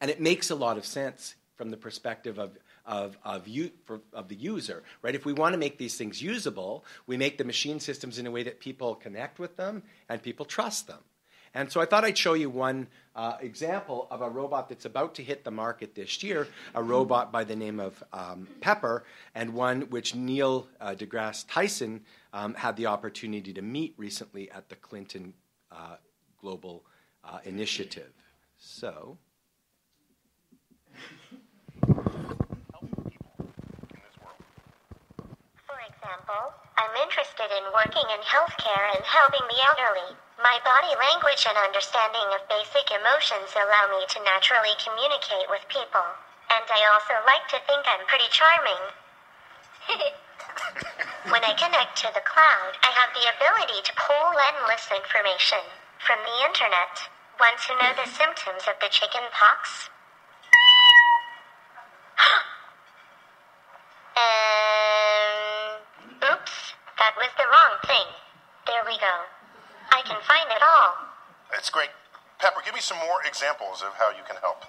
And 0.00 0.10
it 0.10 0.20
makes 0.20 0.50
a 0.50 0.54
lot 0.54 0.78
of 0.78 0.86
sense 0.86 1.34
from 1.56 1.70
the 1.70 1.76
perspective 1.76 2.38
of, 2.38 2.56
of, 2.86 3.16
of, 3.24 3.46
you, 3.48 3.70
for, 3.84 4.00
of 4.12 4.28
the 4.28 4.34
user, 4.34 4.82
right? 5.02 5.14
If 5.14 5.24
we 5.24 5.32
want 5.32 5.52
to 5.52 5.58
make 5.58 5.78
these 5.78 5.96
things 5.96 6.20
usable, 6.20 6.84
we 7.06 7.16
make 7.16 7.38
the 7.38 7.44
machine 7.44 7.80
systems 7.80 8.18
in 8.18 8.26
a 8.26 8.30
way 8.30 8.42
that 8.42 8.60
people 8.60 8.94
connect 8.94 9.38
with 9.38 9.56
them 9.56 9.82
and 10.08 10.22
people 10.22 10.44
trust 10.44 10.86
them. 10.86 10.98
And 11.54 11.70
so 11.70 11.80
I 11.80 11.84
thought 11.84 12.04
I'd 12.04 12.16
show 12.16 12.32
you 12.32 12.48
one 12.48 12.86
uh, 13.14 13.36
example 13.40 14.06
of 14.10 14.22
a 14.22 14.28
robot 14.28 14.70
that's 14.70 14.86
about 14.86 15.14
to 15.16 15.22
hit 15.22 15.44
the 15.44 15.50
market 15.50 15.94
this 15.94 16.22
year, 16.22 16.48
a 16.74 16.82
robot 16.82 17.30
by 17.30 17.44
the 17.44 17.54
name 17.54 17.78
of 17.78 18.02
um, 18.12 18.48
Pepper, 18.62 19.04
and 19.34 19.52
one 19.52 19.82
which 19.82 20.14
Neil 20.14 20.66
uh, 20.80 20.94
deGrasse 20.94 21.44
Tyson 21.48 22.00
um, 22.32 22.54
had 22.54 22.76
the 22.76 22.86
opportunity 22.86 23.52
to 23.52 23.60
meet 23.60 23.92
recently 23.98 24.50
at 24.50 24.70
the 24.70 24.76
Clinton 24.76 25.34
uh, 25.70 25.96
Global 26.40 26.84
uh, 27.22 27.38
Initiative. 27.44 28.12
So. 28.58 29.18
For 35.66 35.78
example, 36.12 36.52
I'm 36.76 36.92
interested 37.08 37.48
in 37.56 37.72
working 37.72 38.04
in 38.04 38.20
healthcare 38.20 38.84
and 38.92 39.00
helping 39.00 39.48
the 39.48 39.64
elderly. 39.64 40.12
My 40.36 40.60
body 40.60 40.92
language 41.00 41.48
and 41.48 41.56
understanding 41.56 42.28
of 42.36 42.44
basic 42.52 42.92
emotions 42.92 43.56
allow 43.56 43.88
me 43.88 44.04
to 44.04 44.20
naturally 44.20 44.76
communicate 44.76 45.48
with 45.48 45.64
people. 45.72 46.04
And 46.52 46.68
I 46.68 46.84
also 46.92 47.16
like 47.24 47.48
to 47.56 47.64
think 47.64 47.88
I'm 47.88 48.04
pretty 48.04 48.28
charming. 48.28 48.92
when 51.32 51.40
I 51.48 51.56
connect 51.56 51.96
to 52.04 52.12
the 52.12 52.20
cloud, 52.28 52.76
I 52.84 52.92
have 52.92 53.16
the 53.16 53.32
ability 53.32 53.80
to 53.80 53.96
pull 53.96 54.36
endless 54.52 54.92
information 54.92 55.64
from 55.96 56.20
the 56.28 56.44
internet. 56.44 57.08
Want 57.40 57.56
to 57.56 57.72
know 57.80 57.96
the 57.96 58.12
symptoms 58.12 58.68
of 58.68 58.76
the 58.84 58.92
chicken 58.92 59.24
pox? 59.32 59.88
um, 64.12 65.80
oops, 66.30 66.74
that 66.98 67.14
was 67.16 67.30
the 67.36 67.46
wrong 67.50 67.74
thing. 67.86 68.08
There 68.66 68.84
we 68.86 68.96
go. 68.98 69.16
I 69.90 70.02
can 70.06 70.20
find 70.22 70.48
it 70.50 70.62
all. 70.62 70.94
It's 71.62 71.70
great. 71.70 71.94
Pepper, 72.42 72.58
give 72.66 72.74
me 72.74 72.82
some 72.82 72.98
more 73.06 73.22
examples 73.22 73.86
of 73.86 73.94
how 73.94 74.10
you 74.10 74.26
can 74.26 74.34
help. 74.42 74.66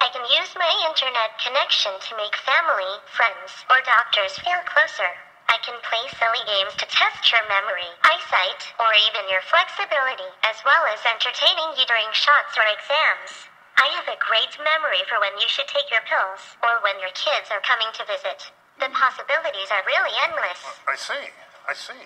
I 0.00 0.08
can 0.08 0.24
use 0.24 0.48
my 0.56 0.72
internet 0.88 1.36
connection 1.36 1.92
to 2.00 2.16
make 2.16 2.32
family, 2.48 2.96
friends, 3.12 3.52
or 3.68 3.84
doctors 3.84 4.40
feel 4.40 4.56
closer. 4.64 5.12
I 5.52 5.60
can 5.60 5.76
play 5.84 6.00
silly 6.16 6.40
games 6.48 6.72
to 6.80 6.88
test 6.88 7.28
your 7.28 7.44
memory, 7.52 7.92
eyesight, 8.08 8.72
or 8.80 8.88
even 9.04 9.28
your 9.28 9.44
flexibility, 9.44 10.32
as 10.48 10.56
well 10.64 10.80
as 10.88 11.04
entertaining 11.04 11.76
you 11.76 11.84
during 11.84 12.08
shots 12.16 12.56
or 12.56 12.64
exams. 12.72 13.52
I 13.76 13.92
have 14.00 14.08
a 14.08 14.16
great 14.16 14.56
memory 14.56 15.04
for 15.04 15.20
when 15.20 15.36
you 15.36 15.44
should 15.44 15.68
take 15.68 15.92
your 15.92 16.08
pills 16.08 16.56
or 16.64 16.80
when 16.88 16.96
your 17.04 17.12
kids 17.12 17.52
are 17.52 17.60
coming 17.60 17.92
to 18.00 18.08
visit. 18.08 18.48
The 18.80 18.88
possibilities 18.96 19.68
are 19.68 19.84
really 19.84 20.16
endless. 20.24 20.64
Uh, 20.88 20.88
I 20.88 20.96
see. 20.96 21.24
I 21.68 21.76
see. 21.76 22.00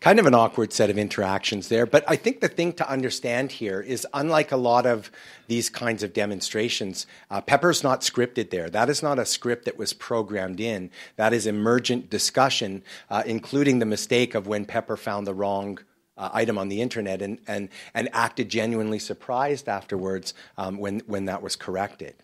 Kind 0.00 0.20
of 0.20 0.26
an 0.26 0.34
awkward 0.34 0.72
set 0.72 0.90
of 0.90 0.98
interactions 0.98 1.66
there, 1.66 1.84
but 1.84 2.04
I 2.06 2.14
think 2.14 2.40
the 2.40 2.48
thing 2.48 2.72
to 2.74 2.88
understand 2.88 3.50
here 3.50 3.80
is 3.80 4.06
unlike 4.14 4.52
a 4.52 4.56
lot 4.56 4.86
of 4.86 5.10
these 5.48 5.68
kinds 5.68 6.04
of 6.04 6.12
demonstrations, 6.12 7.04
uh, 7.32 7.40
Pepper's 7.40 7.82
not 7.82 8.02
scripted 8.02 8.50
there. 8.50 8.70
That 8.70 8.88
is 8.88 9.02
not 9.02 9.18
a 9.18 9.26
script 9.26 9.64
that 9.64 9.76
was 9.76 9.92
programmed 9.92 10.60
in. 10.60 10.90
That 11.16 11.32
is 11.32 11.48
emergent 11.48 12.10
discussion, 12.10 12.84
uh, 13.10 13.24
including 13.26 13.80
the 13.80 13.86
mistake 13.86 14.36
of 14.36 14.46
when 14.46 14.66
Pepper 14.66 14.96
found 14.96 15.26
the 15.26 15.34
wrong 15.34 15.80
uh, 16.16 16.28
item 16.32 16.58
on 16.58 16.68
the 16.68 16.80
internet 16.80 17.20
and, 17.20 17.38
and, 17.48 17.68
and 17.92 18.08
acted 18.12 18.48
genuinely 18.48 19.00
surprised 19.00 19.68
afterwards 19.68 20.32
um, 20.58 20.78
when, 20.78 21.00
when 21.06 21.24
that 21.24 21.42
was 21.42 21.56
corrected. 21.56 22.14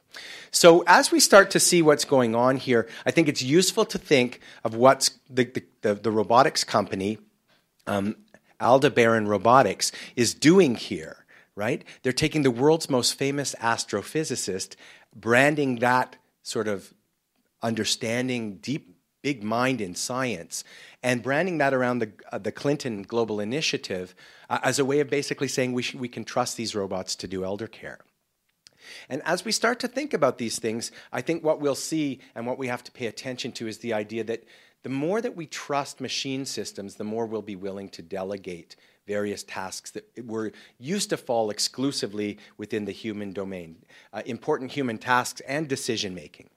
So, 0.53 0.85
as 0.87 1.11
we 1.11 1.19
start 1.19 1.51
to 1.53 1.61
see 1.61 1.83
what's 1.83 2.05
going 2.05 2.37
on 2.37 2.57
here, 2.57 2.89
I 3.05 3.11
think 3.11 3.29
it's 3.29 3.43
useful 3.43 3.85
to 3.87 3.99
think 3.99 4.41
of 4.63 4.77
what's 4.77 5.19
the, 5.29 5.45
the, 5.45 5.65
the, 5.83 5.95
the 5.95 6.11
robotics 6.13 6.63
company, 6.63 7.19
um, 7.87 8.17
Aldebaran 8.61 9.29
Robotics, 9.29 9.93
is 10.17 10.35
doing 10.35 10.75
here, 10.75 11.25
right? 11.55 11.85
They're 12.03 12.13
taking 12.13 12.43
the 12.43 12.51
world's 12.51 12.89
most 12.89 13.15
famous 13.15 13.55
astrophysicist, 13.61 14.77
branding 15.15 15.77
that 15.77 16.17
sort 16.43 16.69
of 16.69 16.93
understanding, 17.63 18.57
deep 18.57 18.95
big 19.23 19.43
mind 19.43 19.81
in 19.81 19.95
science, 19.95 20.65
and 21.03 21.23
branding 21.23 21.57
that 21.57 21.73
around 21.73 21.99
the, 21.99 22.13
uh, 22.31 22.37
the 22.37 22.53
Clinton 22.53 23.03
Global 23.03 23.41
Initiative 23.41 24.15
uh, 24.51 24.59
as 24.63 24.79
a 24.79 24.85
way 24.85 25.01
of 25.01 25.09
basically 25.09 25.49
saying 25.49 25.73
we, 25.73 25.85
we 25.95 26.09
can 26.09 26.25
trust 26.25 26.59
these 26.59 26.75
robots 26.75 27.17
to 27.17 27.27
do 27.27 27.43
elder 27.43 27.67
care. 27.67 28.01
And 29.09 29.23
as 29.25 29.43
we 29.43 29.51
start 29.51 29.81
to 29.81 29.89
think 29.89 30.13
about 30.13 30.37
these 30.37 30.59
things, 30.59 30.93
I 31.11 31.23
think 31.23 31.43
what 31.43 31.59
we'll 31.59 31.75
see 31.75 32.21
and 32.35 32.47
what 32.47 32.59
we 32.59 32.69
have 32.69 32.85
to 32.85 32.93
pay 32.93 33.07
attention 33.07 33.53
to 33.53 33.67
is 33.67 33.79
the 33.79 33.95
idea 33.95 34.25
that 34.25 34.45
the 34.85 34.91
more 34.91 35.21
that 35.21 35.35
we 35.35 35.47
trust 35.47 36.01
machine 36.01 36.45
systems, 36.45 36.95
the 36.95 37.05
more 37.05 37.27
we'll 37.27 37.43
be 37.43 37.57
willing 37.57 37.89
to 37.89 38.03
delegate 38.03 38.77
various 39.07 39.43
tasks 39.43 39.91
that 39.93 40.05
were 40.25 40.53
used 40.79 41.11
to 41.11 41.17
fall 41.17 41.51
exclusively 41.51 42.39
within 42.59 42.85
the 42.85 42.93
human 42.93 43.33
domain, 43.33 43.77
uh, 44.13 44.23
important 44.27 44.71
human 44.71 44.99
tasks 44.99 45.41
and 45.49 45.69
decision 45.69 46.15
making. 46.15 46.51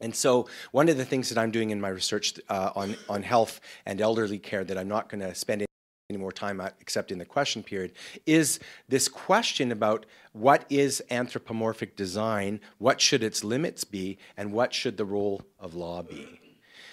And 0.00 0.16
so, 0.16 0.48
one 0.72 0.88
of 0.88 0.96
the 0.96 1.04
things 1.04 1.28
that 1.28 1.36
I'm 1.36 1.50
doing 1.50 1.68
in 1.68 1.80
my 1.80 1.90
research 1.90 2.40
uh, 2.48 2.70
on, 2.74 2.96
on 3.08 3.22
health 3.22 3.60
and 3.84 4.00
elderly 4.00 4.38
care 4.38 4.64
that 4.64 4.78
I'm 4.78 4.88
not 4.88 5.10
going 5.10 5.20
to 5.20 5.34
spend 5.34 5.66
any 6.08 6.18
more 6.18 6.32
time 6.32 6.60
at 6.62 6.74
except 6.80 7.12
in 7.12 7.18
the 7.18 7.24
question 7.26 7.62
period 7.62 7.92
is 8.26 8.58
this 8.88 9.06
question 9.06 9.70
about 9.70 10.06
what 10.32 10.64
is 10.70 11.02
anthropomorphic 11.10 11.94
design, 11.94 12.58
what 12.78 13.00
should 13.02 13.22
its 13.22 13.44
limits 13.44 13.84
be, 13.84 14.18
and 14.36 14.52
what 14.52 14.72
should 14.72 14.96
the 14.96 15.04
role 15.04 15.42
of 15.58 15.74
law 15.74 16.02
be. 16.02 16.40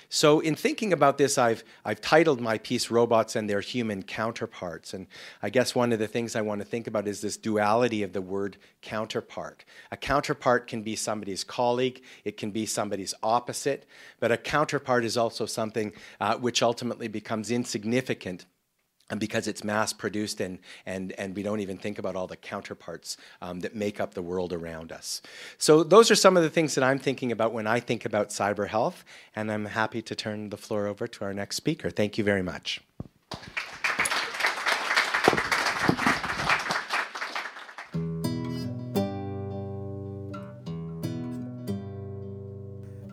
So, 0.10 0.40
in 0.40 0.56
thinking 0.56 0.94
about 0.94 1.18
this, 1.18 1.38
I've, 1.38 1.66
I've 1.84 2.00
titled 2.00 2.40
my 2.40 2.58
piece 2.58 2.90
Robots 2.90 3.36
and 3.36 3.50
Their 3.50 3.60
Human 3.60 4.04
Counterparts. 4.04 4.94
And 4.94 5.08
I 5.44 5.50
guess 5.50 5.76
one 5.76 5.92
of 5.92 6.00
the 6.00 6.08
things 6.08 6.36
I 6.36 6.42
want 6.42 6.62
to 6.62 6.66
think 6.66 6.88
about 6.88 7.10
is 7.10 7.20
this 7.20 7.36
duality 7.36 8.04
of 8.04 8.14
the 8.14 8.22
word 8.22 8.58
counterpart. 8.82 9.66
A 9.92 9.98
counterpart 9.98 10.68
can 10.68 10.82
be 10.82 10.96
somebody's 10.96 11.44
colleague, 11.44 12.02
it 12.24 12.38
can 12.38 12.52
be 12.52 12.66
somebody's 12.66 13.14
opposite, 13.22 13.86
but 14.22 14.32
a 14.32 14.38
counterpart 14.38 15.04
is 15.04 15.18
also 15.18 15.46
something 15.46 15.92
uh, 16.22 16.38
which 16.38 16.64
ultimately 16.64 17.10
becomes 17.10 17.52
insignificant 17.52 18.46
and 19.10 19.20
because 19.20 19.48
it's 19.48 19.64
mass 19.64 19.94
produced 19.94 20.42
and, 20.42 20.60
and, 20.86 21.14
and 21.14 21.36
we 21.36 21.44
don't 21.44 21.60
even 21.60 21.78
think 21.78 21.98
about 22.00 22.16
all 22.16 22.28
the 22.28 22.36
counterparts 22.36 23.18
um, 23.42 23.62
that 23.62 23.76
make 23.76 24.00
up 24.00 24.14
the 24.14 24.22
world 24.22 24.54
around 24.54 24.92
us. 24.92 25.22
So, 25.58 25.84
those 25.84 26.12
are 26.12 26.16
some 26.16 26.38
of 26.38 26.44
the 26.44 26.50
things 26.50 26.76
that 26.76 26.84
I'm 26.84 27.00
thinking 27.00 27.32
about 27.32 27.54
when 27.54 27.68
I 27.68 27.80
think 27.80 28.06
about 28.06 28.30
cyber 28.30 28.68
health, 28.68 29.06
and 29.36 29.52
I'm 29.52 29.66
happy 29.66 30.02
to 30.02 30.16
turn 30.16 30.50
the 30.50 30.58
floor 30.58 30.88
over 30.88 31.08
to 31.08 31.26
our 31.26 31.34
next 31.34 31.56
speaker. 31.56 31.90
Thank 31.90 32.18
you 32.18 32.24
very 32.24 32.44
much. 32.44 32.82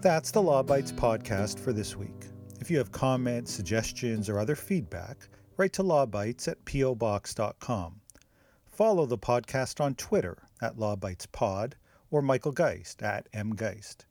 That's 0.05 0.31
the 0.31 0.43
Law 0.43 0.63
Bytes 0.63 0.93
podcast 0.93 1.59
for 1.59 1.73
this 1.73 1.97
week. 1.97 2.27
If 2.61 2.71
you 2.71 2.77
have 2.77 2.93
comments, 2.93 3.51
suggestions, 3.51 4.29
or 4.29 4.39
other 4.39 4.55
feedback, 4.55 5.17
write 5.57 5.73
to 5.75 5.83
lawbytes 5.83 6.49
at 6.49 6.65
pobox.com. 6.65 8.01
Follow 8.67 9.07
the 9.07 9.19
podcast 9.19 9.81
on 9.81 9.95
Twitter 9.95 10.49
at 10.61 10.77
lawbytespod 10.77 11.75
or 12.11 12.23
Michael 12.23 12.53
Geist 12.53 13.03
at 13.03 13.31
mgeist. 13.33 14.07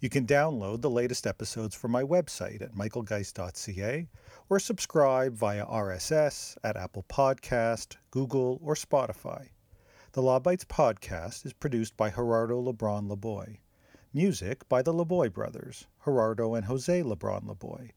You 0.00 0.10
can 0.10 0.26
download 0.26 0.82
the 0.82 0.90
latest 0.90 1.26
episodes 1.26 1.74
from 1.74 1.92
my 1.92 2.02
website 2.02 2.60
at 2.60 2.74
michaelgeist.ca 2.74 4.08
or 4.50 4.58
subscribe 4.58 5.34
via 5.34 5.64
RSS 5.64 6.56
at 6.64 6.76
Apple 6.76 7.04
Podcast, 7.08 7.96
Google, 8.10 8.58
or 8.62 8.74
Spotify. 8.74 9.48
The 10.12 10.20
Law 10.20 10.40
Bytes 10.40 10.66
podcast 10.66 11.46
is 11.46 11.52
produced 11.54 11.96
by 11.96 12.10
Gerardo 12.10 12.60
Lebron 12.60 13.08
Laboy. 13.08 13.58
Music 14.12 14.68
by 14.68 14.82
the 14.82 14.92
Laboy 14.92 15.32
brothers, 15.32 15.86
Gerardo 16.04 16.54
and 16.54 16.66
Jose 16.66 17.02
Lebron 17.02 17.44
Laboy. 17.44 17.92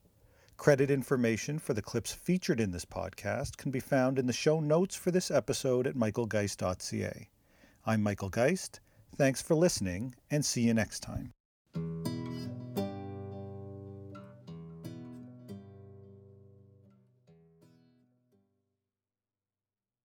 Credit 0.58 0.90
information 0.90 1.60
for 1.60 1.74
the 1.74 1.82
clips 1.82 2.14
featured 2.14 2.60
in 2.60 2.72
this 2.72 2.86
podcast 2.86 3.58
can 3.58 3.72
be 3.72 3.80
found 3.80 4.18
in 4.18 4.26
the 4.26 4.34
show 4.34 4.60
notes 4.60 4.96
for 4.96 5.12
this 5.12 5.30
episode 5.30 5.86
at 5.86 5.96
michaelgeist.ca. 5.96 7.30
I'm 7.86 8.02
Michael 8.02 8.30
Geist. 8.30 8.80
Thanks 9.16 9.42
for 9.42 9.54
listening, 9.54 10.16
and 10.32 10.44
see 10.44 10.62
you 10.62 10.74
next 10.74 11.02
time. 11.02 11.34